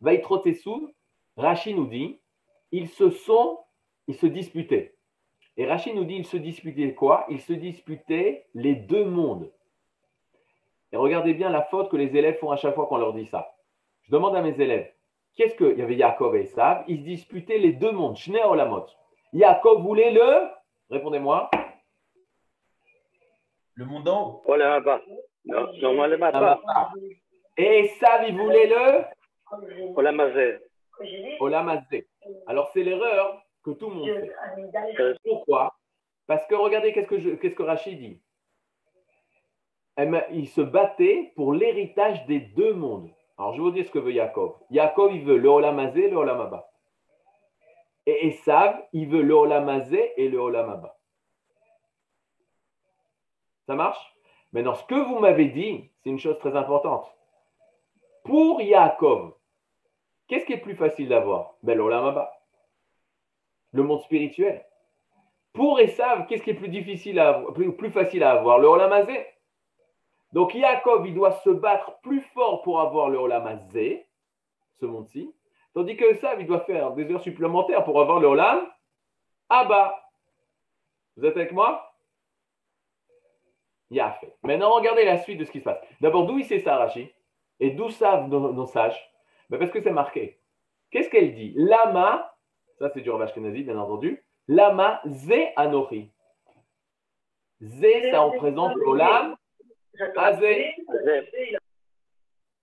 Va 0.00 0.12
sous, 0.62 0.92
Rachi 1.36 1.74
nous 1.74 1.86
dit, 1.86 2.20
ils 2.72 2.88
se 2.88 3.10
sont, 3.10 3.58
ils 4.06 4.16
se 4.16 4.26
disputaient. 4.26 4.96
Et 5.56 5.66
Rachi 5.66 5.94
nous 5.94 6.04
dit, 6.04 6.16
ils 6.16 6.26
se 6.26 6.36
disputaient 6.36 6.94
quoi? 6.94 7.26
Ils 7.28 7.40
se 7.40 7.52
disputaient 7.52 8.46
les 8.54 8.74
deux 8.74 9.04
mondes. 9.04 9.52
Et 10.94 10.96
regardez 10.96 11.34
bien 11.34 11.50
la 11.50 11.62
faute 11.62 11.90
que 11.90 11.96
les 11.96 12.16
élèves 12.16 12.38
font 12.38 12.52
à 12.52 12.56
chaque 12.56 12.76
fois 12.76 12.86
qu'on 12.86 12.98
leur 12.98 13.12
dit 13.14 13.26
ça. 13.26 13.52
Je 14.02 14.12
demande 14.12 14.36
à 14.36 14.42
mes 14.42 14.60
élèves, 14.60 14.92
qu'est-ce 15.34 15.56
qu'il 15.56 15.76
y 15.76 15.82
avait 15.82 15.96
Yaakov 15.96 16.36
et 16.36 16.42
Esav 16.42 16.84
Ils 16.86 16.98
se 16.98 17.02
disputaient 17.02 17.58
les 17.58 17.72
deux 17.72 17.90
mondes, 17.90 18.16
Shne 18.16 18.36
Olamot. 18.36 18.86
Yaakov 19.32 19.82
voulait 19.82 20.12
le, 20.12 20.48
répondez-moi. 20.90 21.50
Le 23.74 23.86
monde 23.86 24.08
en 24.08 24.22
haut. 24.22 24.42
Olamaba. 24.46 25.00
Non, 25.46 25.66
normalement 25.82 26.30
pas. 26.30 26.92
Et 27.56 27.86
Esav, 27.86 28.28
il 28.28 28.36
voulait 28.38 28.68
le 28.68 29.02
Olamazé. 29.96 30.60
Olamazé. 31.40 32.06
Alors 32.46 32.70
c'est 32.72 32.84
l'erreur 32.84 33.42
que 33.64 33.72
tout 33.72 33.90
le 33.90 33.96
monde 33.96 34.10
fait. 34.10 35.18
Pourquoi? 35.24 35.74
Parce 36.28 36.46
que 36.46 36.54
regardez 36.54 36.92
qu'est-ce 36.92 37.08
que, 37.08 37.34
qu'est-ce 37.34 37.56
que 37.56 37.62
Rachid 37.64 37.98
dit? 37.98 38.22
Il 39.96 40.48
se 40.48 40.60
battait 40.60 41.32
pour 41.36 41.52
l'héritage 41.52 42.26
des 42.26 42.40
deux 42.40 42.74
mondes. 42.74 43.10
Alors, 43.38 43.52
je 43.52 43.58
vais 43.58 43.64
vous 43.64 43.70
dire 43.70 43.86
ce 43.86 43.90
que 43.90 43.98
veut 43.98 44.12
Yaakov. 44.12 44.56
Yaakov, 44.70 45.14
il 45.14 45.24
veut 45.24 45.38
le 45.38 45.48
Olamazé 45.48 46.04
et 46.04 46.10
le 46.10 46.16
Olamaba. 46.16 46.70
Et 48.06 48.28
Esav, 48.28 48.82
il 48.92 49.08
veut 49.08 49.22
le 49.22 49.34
Olamazé 49.34 50.12
et 50.16 50.28
le 50.28 50.38
Olamaba. 50.38 50.96
Ça 53.66 53.74
marche? 53.74 54.14
Maintenant, 54.52 54.74
ce 54.74 54.84
que 54.84 54.94
vous 54.94 55.18
m'avez 55.18 55.46
dit, 55.46 55.90
c'est 56.02 56.10
une 56.10 56.18
chose 56.18 56.38
très 56.38 56.54
importante. 56.54 57.12
Pour 58.24 58.60
Yaakov, 58.62 59.34
qu'est-ce 60.28 60.44
qui 60.44 60.52
est 60.52 60.58
plus 60.58 60.76
facile 60.76 61.08
d'avoir? 61.08 61.54
Ben, 61.62 61.76
L'Olamaba. 61.76 62.32
Le 63.72 63.82
monde 63.82 64.00
spirituel. 64.02 64.64
Pour 65.52 65.80
Esav, 65.80 66.26
qu'est-ce 66.26 66.42
qui 66.42 66.50
est 66.50 66.54
plus 66.54 66.68
difficile 66.68 67.18
à 67.18 67.44
facile 67.92 68.22
à 68.22 68.32
avoir? 68.32 68.58
Le 68.58 68.68
Olamazé. 68.68 69.26
Donc 70.34 70.52
Yaakov, 70.52 71.06
il 71.06 71.14
doit 71.14 71.30
se 71.30 71.50
battre 71.50 72.00
plus 72.02 72.20
fort 72.34 72.62
pour 72.62 72.80
avoir 72.80 73.08
le 73.08 73.18
Olam 73.18 73.48
ce 74.80 74.84
monde-ci, 74.84 75.32
tandis 75.72 75.96
que 75.96 76.14
ça, 76.14 76.34
il 76.34 76.46
doit 76.48 76.64
faire 76.64 76.90
des 76.90 77.08
heures 77.12 77.22
supplémentaires 77.22 77.84
pour 77.84 78.00
avoir 78.00 78.18
le 78.18 78.26
Olam 78.26 78.66
Abba. 79.48 79.96
Vous 81.16 81.24
êtes 81.24 81.36
avec 81.36 81.52
moi? 81.52 81.94
Fait. 83.92 84.36
Maintenant, 84.42 84.74
regardez 84.74 85.04
la 85.04 85.18
suite 85.18 85.38
de 85.38 85.44
ce 85.44 85.52
qui 85.52 85.60
se 85.60 85.64
passe. 85.64 85.78
D'abord, 86.00 86.26
d'où 86.26 86.36
il 86.36 86.44
sait 86.44 86.58
ça, 86.58 86.78
Rachi 86.78 87.12
Et 87.60 87.70
d'où 87.70 87.90
savent 87.90 88.28
nos, 88.28 88.66
sages? 88.66 89.00
Ben 89.50 89.58
Parce 89.58 89.70
que 89.70 89.80
c'est 89.80 89.92
marqué. 89.92 90.40
Qu'est-ce 90.90 91.10
qu'elle 91.10 91.32
dit? 91.32 91.52
Lama, 91.54 92.34
ça 92.80 92.90
c'est 92.92 93.02
du 93.02 93.10
Rav 93.10 93.32
bien 93.38 93.78
entendu. 93.78 94.24
Lama 94.48 95.00
Zé 95.06 95.52
Anori. 95.54 96.10
Zé, 97.60 98.10
ça 98.10 98.22
représente 98.22 98.74
l'Olam 98.74 99.26
Azé. 99.28 99.43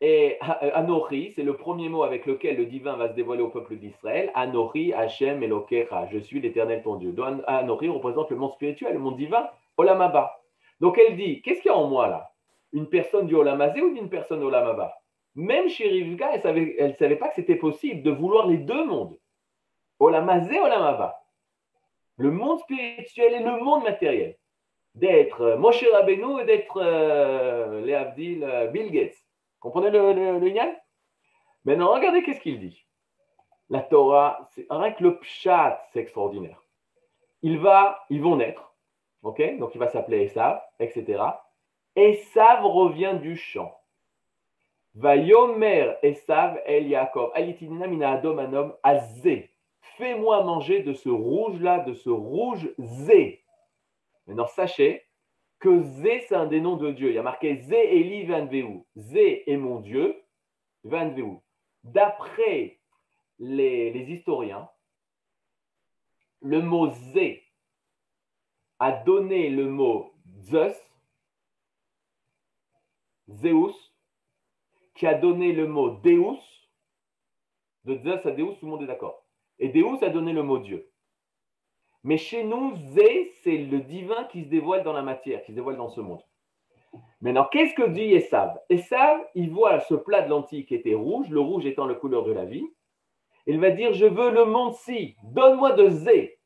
Et 0.04 0.40
euh, 0.42 0.72
Anori, 0.74 1.32
c'est 1.36 1.44
le 1.44 1.56
premier 1.56 1.88
mot 1.88 2.02
avec 2.02 2.26
lequel 2.26 2.58
le 2.58 2.66
divin 2.66 2.96
va 2.96 3.10
se 3.10 3.14
dévoiler 3.14 3.44
au 3.44 3.50
peuple 3.50 3.76
d'Israël. 3.76 4.32
Anori, 4.34 4.94
Hachem, 4.94 5.44
Elokecha, 5.44 6.08
je 6.12 6.18
suis 6.18 6.42
l'éternel 6.42 6.82
ton 6.82 6.96
Dieu. 6.96 7.12
Donc, 7.12 7.42
Anori 7.46 7.88
représente 7.88 8.32
le 8.32 8.36
monde 8.36 8.54
spirituel, 8.54 8.94
le 8.94 9.00
monde 9.00 9.18
divin, 9.18 9.48
Olamaba. 9.78 10.42
Donc 10.80 10.98
elle 10.98 11.16
dit, 11.16 11.44
qu'est-ce 11.44 11.62
qu'il 11.62 11.70
y 11.70 11.74
a 11.74 11.78
en 11.78 11.88
moi 11.88 12.08
là? 12.08 12.32
Une 12.74 12.90
personne 12.90 13.28
du 13.28 13.36
Olamazé 13.36 13.82
ou 13.82 13.94
d'une 13.94 14.10
personne 14.10 14.42
Olamaba? 14.42 14.98
Même 15.36 15.70
chez 15.70 15.88
Rivka, 15.88 16.32
elle 16.34 16.88
ne 16.88 16.94
savait, 16.94 17.16
pas 17.16 17.30
que 17.30 17.36
c'était 17.36 17.56
possible 17.56 18.02
de 18.02 18.10
vouloir 18.10 18.48
les 18.48 18.58
deux 18.58 18.86
mondes. 18.86 19.18
Olamazé, 20.00 20.60
Olamaba. 20.60 21.22
Le 22.18 22.32
monde 22.32 22.60
spirituel 22.60 23.36
et 23.36 23.44
le 23.44 23.64
monde 23.64 23.84
matériel 23.84 24.36
d'être 24.96 25.42
euh, 25.42 25.58
Moshe 25.58 25.86
Rabbeinu 25.92 26.42
et 26.42 26.46
d'être 26.46 26.78
euh, 26.78 27.86
euh, 27.88 28.68
Bill 28.68 28.92
Gates. 28.92 29.18
Comprenez 29.60 29.90
le, 29.90 30.14
le, 30.14 30.54
Maintenant, 31.64 31.94
regardez 31.94 32.24
qu'est-ce 32.24 32.40
qu'il 32.40 32.60
dit. 32.60 32.86
La 33.70 33.82
Torah, 33.82 34.50
c'est 34.52 34.66
rien 34.70 34.92
que 34.92 35.04
le 35.04 35.18
pshat, 35.20 35.82
c'est 35.92 36.00
extraordinaire. 36.00 36.62
Il 37.42 37.60
va, 37.60 38.04
ils 38.10 38.22
vont 38.22 38.36
naître, 38.36 38.74
ok? 39.24 39.58
Donc 39.60 39.74
il 39.76 39.78
va 39.78 39.88
s'appeler 39.88 40.24
Esav, 40.24 40.62
etc. 40.80 41.24
Esav 41.96 42.66
revient 42.66 43.18
du 43.22 43.38
champ. 43.38 43.78
Va 44.94 45.16
yomer 45.16 45.94
Esav 46.04 46.60
el 46.66 46.88
Yaakov, 46.90 47.32
alitinina 47.34 47.88
mina 47.88 48.12
adom 48.12 48.40
anom 48.40 48.74
azé. 48.84 49.52
Fais-moi 49.98 50.44
manger 50.44 50.84
de 50.84 50.94
ce 50.94 51.10
rouge-là, 51.10 51.80
de 51.80 51.94
ce 51.94 52.10
rouge 52.10 52.70
zé. 52.78 53.42
Maintenant, 54.32 54.48
sachez 54.48 55.06
que 55.60 55.82
Zé, 55.82 56.24
c'est 56.30 56.36
un 56.36 56.46
des 56.46 56.62
noms 56.62 56.78
de 56.78 56.92
Dieu. 56.92 57.10
Il 57.10 57.16
y 57.16 57.18
a 57.18 57.22
marqué 57.22 57.58
Zé 57.58 57.98
Eli 57.98 58.24
Vanveu. 58.24 58.86
Zé 58.96 59.44
est 59.46 59.58
mon 59.58 59.82
Dieu, 59.82 60.16
Vanveu. 60.86 61.40
D'après 61.84 62.80
les, 63.40 63.90
historiens, 64.10 64.70
le 66.40 66.62
mot 66.62 66.90
Zé 67.14 67.44
a 68.80 68.94
donné 68.94 69.50
le 69.50 69.68
mot 69.68 70.14
Zeus, 70.44 70.78
Zeus, 73.28 73.76
qui 74.96 75.08
a 75.08 75.14
donné 75.14 75.52
le 75.52 75.68
mot 75.68 75.90
Deus. 75.90 76.40
De 77.84 77.98
Zeus 77.98 78.26
à 78.26 78.32
Deus, 78.32 78.56
tout 78.60 78.66
le 78.66 78.72
monde 78.72 78.84
est 78.84 78.88
d'accord. 78.88 79.26
Et 79.60 79.68
Deus 79.68 80.02
a 80.02 80.10
donné 80.10 80.32
le 80.32 80.44
mot 80.44 80.60
Dieu. 80.60 80.90
Mais 82.04 82.18
chez 82.18 82.44
nous, 82.44 82.76
Zé, 82.76 83.32
c'est 83.44 83.58
le 83.58 83.80
divin 83.80 84.24
qui 84.26 84.44
se 84.44 84.50
dévoile 84.50 84.84
dans 84.84 84.94
la 84.94 85.04
matière, 85.04 85.44
qui 85.44 85.52
se 85.52 85.56
dévoile 85.56 85.78
dans 85.78 85.90
ce 85.90 86.02
monde. 86.02 86.24
Maintenant, 87.22 87.48
qu'est-ce 87.52 87.76
que 87.76 87.88
dit 87.88 88.14
Esav? 88.14 88.60
Esav, 88.70 89.22
il 89.36 89.52
voit 89.52 89.80
ce 89.82 89.94
plat 89.94 90.22
de 90.24 90.30
lentilles 90.30 90.66
qui 90.66 90.74
était 90.76 90.96
rouge, 90.96 91.30
le 91.30 91.40
rouge 91.40 91.66
étant 91.66 91.86
la 91.86 91.94
couleur 91.94 92.24
de 92.24 92.32
la 92.32 92.46
vie. 92.46 92.66
Il 93.46 93.60
va 93.60 93.70
dire 93.70 93.94
Je 93.94 94.06
veux 94.06 94.32
le 94.32 94.46
monde-ci, 94.46 95.16
donne-moi 95.24 95.74
de 95.74 95.90
Zé. 95.90 96.40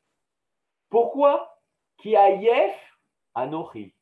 Pourquoi? 0.90 1.58
Qui 1.98 2.14
Ayef 2.14 2.74
Anochi. 3.34 3.94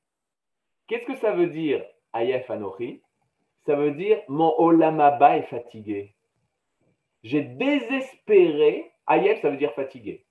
Qu'est-ce 0.89 1.07
que 1.07 1.17
ça 1.17 1.33
veut 1.33 1.47
dire 1.47 1.85
Ayef 2.13 2.51
Anochi? 2.51 3.03
Ça 3.67 3.77
veut 3.77 3.93
dire 3.93 4.21
Mon 4.29 4.53
Olamaba 4.59 5.39
est 5.39 5.43
fatigué. 5.45 6.15
J'ai 7.23 7.43
désespéré. 7.43 8.91
Ayef, 9.07 9.41
ça 9.41 9.51
veut 9.51 9.57
dire 9.57 9.73
fatigué. 9.75 10.24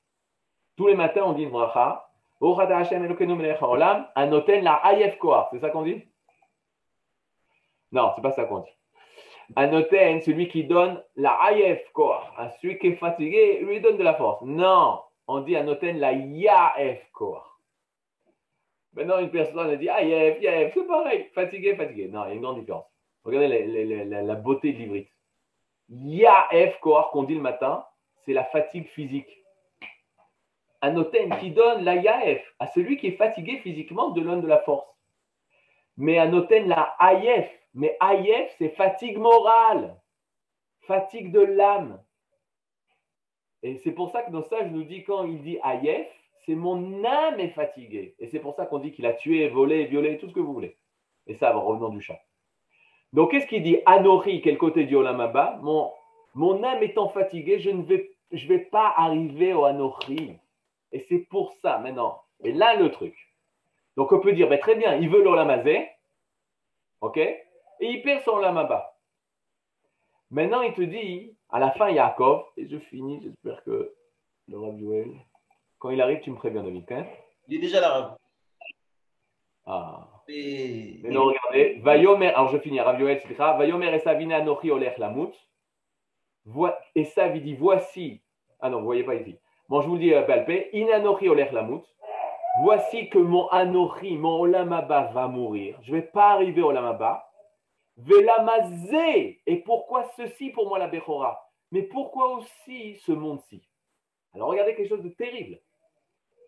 Tous 0.75 0.87
les 0.87 0.95
matins, 0.95 1.23
on 1.25 1.33
dit 1.33 1.43
une 1.43 1.51
bracha. 1.51 2.09
La. 2.41 4.11
C'est 5.51 5.59
ça 5.59 5.69
qu'on 5.69 5.83
dit? 5.83 6.03
Non, 7.91 8.11
c'est 8.15 8.21
pas 8.21 8.31
ça 8.31 8.45
qu'on 8.45 8.59
dit. 8.59 8.71
Anoten, 9.55 10.21
celui 10.21 10.47
qui 10.47 10.63
donne 10.63 11.01
la 11.15 11.33
Ayef 11.43 11.91
Koar. 11.93 12.33
Celui 12.61 12.79
qui 12.79 12.87
est 12.87 12.95
fatigué, 12.95 13.59
lui 13.61 13.81
donne 13.81 13.97
de 13.97 14.03
la 14.03 14.15
force. 14.15 14.41
Non, 14.41 14.99
on 15.27 15.41
dit 15.41 15.55
Anoten 15.55 15.99
la 15.99 16.13
Yaef 16.13 17.11
Koar. 17.11 17.59
Maintenant, 18.93 19.19
une 19.19 19.31
personne 19.31 19.75
dit 19.77 19.89
Ayef, 19.89 20.41
Yaef, 20.41 20.73
c'est 20.73 20.87
pareil. 20.87 21.29
Fatigué, 21.33 21.75
fatigué. 21.75 22.07
Non, 22.07 22.25
il 22.25 22.29
y 22.29 22.31
a 22.31 22.33
une 22.35 22.41
grande 22.41 22.59
différence. 22.59 22.85
Regardez 23.23 23.47
la, 24.05 24.35
beauté 24.35 24.73
de 24.73 24.77
l'ivrite. 24.79 25.09
Yaef 25.89 26.79
Koar 26.79 27.11
qu'on 27.11 27.23
dit 27.23 27.35
le 27.35 27.41
matin, 27.41 27.85
c'est 28.25 28.33
la 28.33 28.43
fatigue 28.45 28.87
physique. 28.87 29.42
Anoten 30.83 31.37
qui 31.39 31.51
donne 31.51 31.85
la 31.85 31.95
Yaef, 31.95 32.43
à 32.59 32.67
celui 32.67 32.97
qui 32.97 33.07
est 33.07 33.17
fatigué 33.17 33.57
physiquement, 33.59 34.09
de 34.09 34.21
donne 34.21 34.41
de 34.41 34.47
la 34.47 34.59
force. 34.59 34.87
Mais 35.95 36.17
Anoten 36.17 36.67
la 36.67 36.93
Ayef, 36.99 37.49
mais 37.73 37.95
Ayef, 38.01 38.53
c'est 38.57 38.75
fatigue 38.75 39.17
morale, 39.17 39.95
fatigue 40.81 41.31
de 41.31 41.39
l'âme. 41.39 42.03
Et 43.61 43.77
c'est 43.77 43.93
pour 43.93 44.11
ça 44.11 44.23
que 44.23 44.31
nos 44.31 44.41
sages 44.41 44.71
nous 44.71 44.83
disent 44.83 45.05
quand 45.05 45.23
il 45.23 45.41
dit 45.41 45.57
Ayef, 45.63 46.07
c'est 46.45 46.55
mon 46.55 47.05
âme 47.05 47.39
est 47.39 47.55
fatiguée. 47.55 48.15
Et 48.19 48.27
c'est 48.27 48.39
pour 48.39 48.53
ça 48.53 48.65
qu'on 48.65 48.79
dit 48.79 48.91
qu'il 48.91 49.05
a 49.05 49.13
tué, 49.13 49.47
volé, 49.47 49.85
violé, 49.85 50.17
tout 50.17 50.27
ce 50.27 50.33
que 50.33 50.41
vous 50.41 50.53
voulez. 50.53 50.75
Et 51.27 51.35
ça, 51.35 51.53
revenant 51.53 51.89
du 51.89 52.01
chat. 52.01 52.19
Donc, 53.13 53.31
qu'est-ce 53.31 53.47
qu'il 53.47 53.63
dit? 53.63 53.77
Anori, 53.85 54.41
quel 54.41 54.57
côté 54.57 54.83
du 54.83 54.97
Olamaba? 54.97 55.59
Mon, 55.61 55.93
mon 56.33 56.61
âme 56.63 56.83
étant 56.83 57.07
fatiguée, 57.07 57.59
je 57.59 57.69
ne 57.69 57.83
vais, 57.83 58.11
je 58.33 58.45
vais 58.47 58.59
pas 58.59 58.93
arriver 58.97 59.53
au 59.53 59.63
Anori. 59.63 60.37
Et 60.93 61.05
c'est 61.09 61.27
pour 61.29 61.53
ça 61.61 61.79
maintenant. 61.79 62.21
Et 62.43 62.53
là, 62.53 62.75
le 62.75 62.91
truc. 62.91 63.15
Donc, 63.97 64.11
on 64.11 64.19
peut 64.19 64.33
dire, 64.33 64.47
ben, 64.47 64.59
très 64.59 64.75
bien, 64.75 64.95
il 64.95 65.09
veut 65.09 65.23
l'olamazé. 65.23 65.89
OK? 67.01 67.17
Et 67.17 67.41
il 67.81 68.01
perd 68.01 68.23
son 68.23 68.33
olamaba. 68.33 68.97
Maintenant, 70.29 70.61
il 70.61 70.73
te 70.73 70.81
dit, 70.81 71.35
à 71.49 71.59
la 71.59 71.71
fin, 71.71 71.89
Yaakov, 71.89 72.45
et 72.57 72.67
je 72.67 72.77
finis, 72.77 73.21
j'espère 73.21 73.63
que 73.63 73.93
le 74.47 74.57
Rav 74.57 74.79
Joël, 74.79 75.11
quand 75.79 75.89
il 75.89 76.01
arrive, 76.01 76.21
tu 76.21 76.31
me 76.31 76.35
préviens, 76.35 76.63
David. 76.63 76.91
Hein? 76.91 77.05
Il 77.47 77.57
est 77.57 77.59
déjà 77.59 77.81
là, 77.81 78.17
Ah. 79.65 80.09
Et... 80.27 80.99
Mais 81.03 81.09
non, 81.09 81.25
regardez. 81.25 81.79
Vayomer, 81.81 82.29
alors 82.29 82.49
je 82.49 82.57
finis, 82.59 82.79
Rav 82.79 82.99
Joël. 82.99 83.21
Vayomer 83.37 83.93
et 83.93 83.99
Savina 83.99 84.37
Anochi 84.37 84.71
Olech 84.71 84.97
Lamut. 84.97 85.33
Et 86.95 87.07
il 87.17 87.43
dit, 87.43 87.55
voici. 87.55 88.21
Ah 88.59 88.69
non, 88.69 88.77
vous 88.77 88.81
ne 88.81 88.85
voyez 88.85 89.03
pas 89.03 89.15
ici. 89.15 89.37
Je 89.81 89.87
vous 89.87 89.97
dis, 89.97 90.11
Balpé, 90.11 90.69
euh, 90.73 90.77
Inanochi 90.77 91.29
Oler 91.29 91.49
Lamut. 91.51 91.83
Voici 92.61 93.09
que 93.09 93.17
mon 93.17 93.47
Anochi, 93.47 94.17
mon 94.17 94.41
Olamaba 94.41 95.09
va 95.13 95.27
mourir. 95.27 95.79
Je 95.81 95.91
ne 95.91 95.97
vais 95.97 96.05
pas 96.05 96.33
arriver 96.33 96.61
au 96.61 96.67
Olamaba. 96.67 97.27
Velamazé. 97.97 99.41
Et 99.47 99.57
pourquoi 99.57 100.03
ceci 100.15 100.51
pour 100.51 100.67
moi 100.67 100.77
la 100.77 100.87
Bechora? 100.87 101.49
Mais 101.71 101.81
pourquoi 101.81 102.35
aussi 102.35 102.95
ce 102.97 103.11
monde-ci? 103.11 103.67
Alors 104.35 104.49
regardez 104.49 104.75
quelque 104.75 104.89
chose 104.89 105.03
de 105.03 105.09
terrible. 105.09 105.59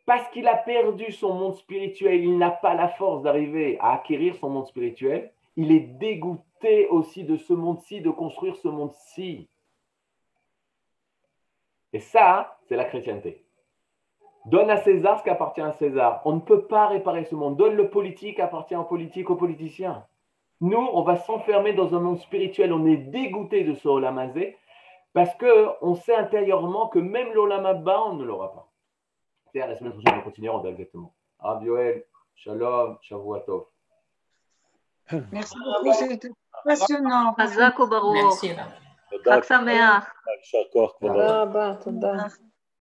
Parce 0.05 0.29
qu'il 0.29 0.47
a 0.47 0.55
perdu 0.55 1.11
son 1.11 1.33
monde 1.33 1.55
spirituel, 1.55 2.23
il 2.23 2.37
n'a 2.37 2.51
pas 2.51 2.75
la 2.75 2.89
force 2.89 3.23
d'arriver 3.23 3.79
à 3.79 3.93
acquérir 3.93 4.35
son 4.35 4.49
monde 4.49 4.67
spirituel. 4.67 5.33
Il 5.55 5.71
est 5.71 5.79
dégoûté 5.79 6.87
aussi 6.89 7.23
de 7.23 7.37
ce 7.37 7.53
monde-ci, 7.53 8.01
de 8.01 8.11
construire 8.11 8.55
ce 8.57 8.67
monde-ci. 8.67 9.49
Et 11.91 11.99
ça, 11.99 12.54
c'est 12.67 12.75
la 12.75 12.85
chrétienté. 12.85 13.45
Donne 14.45 14.69
à 14.69 14.77
César 14.77 15.19
ce 15.19 15.23
qui 15.23 15.29
appartient 15.29 15.61
à 15.61 15.71
César. 15.73 16.21
On 16.25 16.33
ne 16.33 16.39
peut 16.39 16.67
pas 16.67 16.87
réparer 16.87 17.25
ce 17.25 17.35
monde. 17.35 17.57
Donne 17.57 17.75
le 17.75 17.89
politique 17.89 18.39
appartient 18.39 18.75
au 18.75 18.83
politique 18.83 19.29
aux 19.29 19.35
politiciens. 19.35 20.05
Nous, 20.61 20.77
on 20.77 21.01
va 21.01 21.17
s'enfermer 21.17 21.73
dans 21.73 21.95
un 21.95 21.99
monde 21.99 22.19
spirituel. 22.19 22.71
On 22.71 22.85
est 22.85 22.97
dégoûté 22.97 23.63
de 23.63 23.73
ce 23.73 23.87
olamazé 23.87 24.57
parce 25.13 25.31
qu'on 25.35 25.95
sait 25.95 26.15
intérieurement 26.15 26.87
que 26.87 26.99
même 26.99 27.33
l'olamaba, 27.33 28.03
on 28.05 28.13
ne 28.13 28.23
l'aura 28.23 28.53
pas. 28.53 28.71
C'est 29.51 29.61
à 29.61 29.67
la 29.67 29.75
semaine 29.75 29.93
prochaine, 29.93 30.19
on 30.19 30.23
continuera, 30.23 30.57
on 30.57 30.61
va 30.61 30.69
exactement. 30.69 31.13
Shalom, 32.35 32.97
shavuatov. 33.01 33.65
Merci 35.31 35.55
beaucoup, 35.57 35.93
c'était 35.93 36.29
passionnant. 36.65 37.33
Merci. 37.37 38.51
Merci. 38.51 38.51
Merci. 42.03 42.45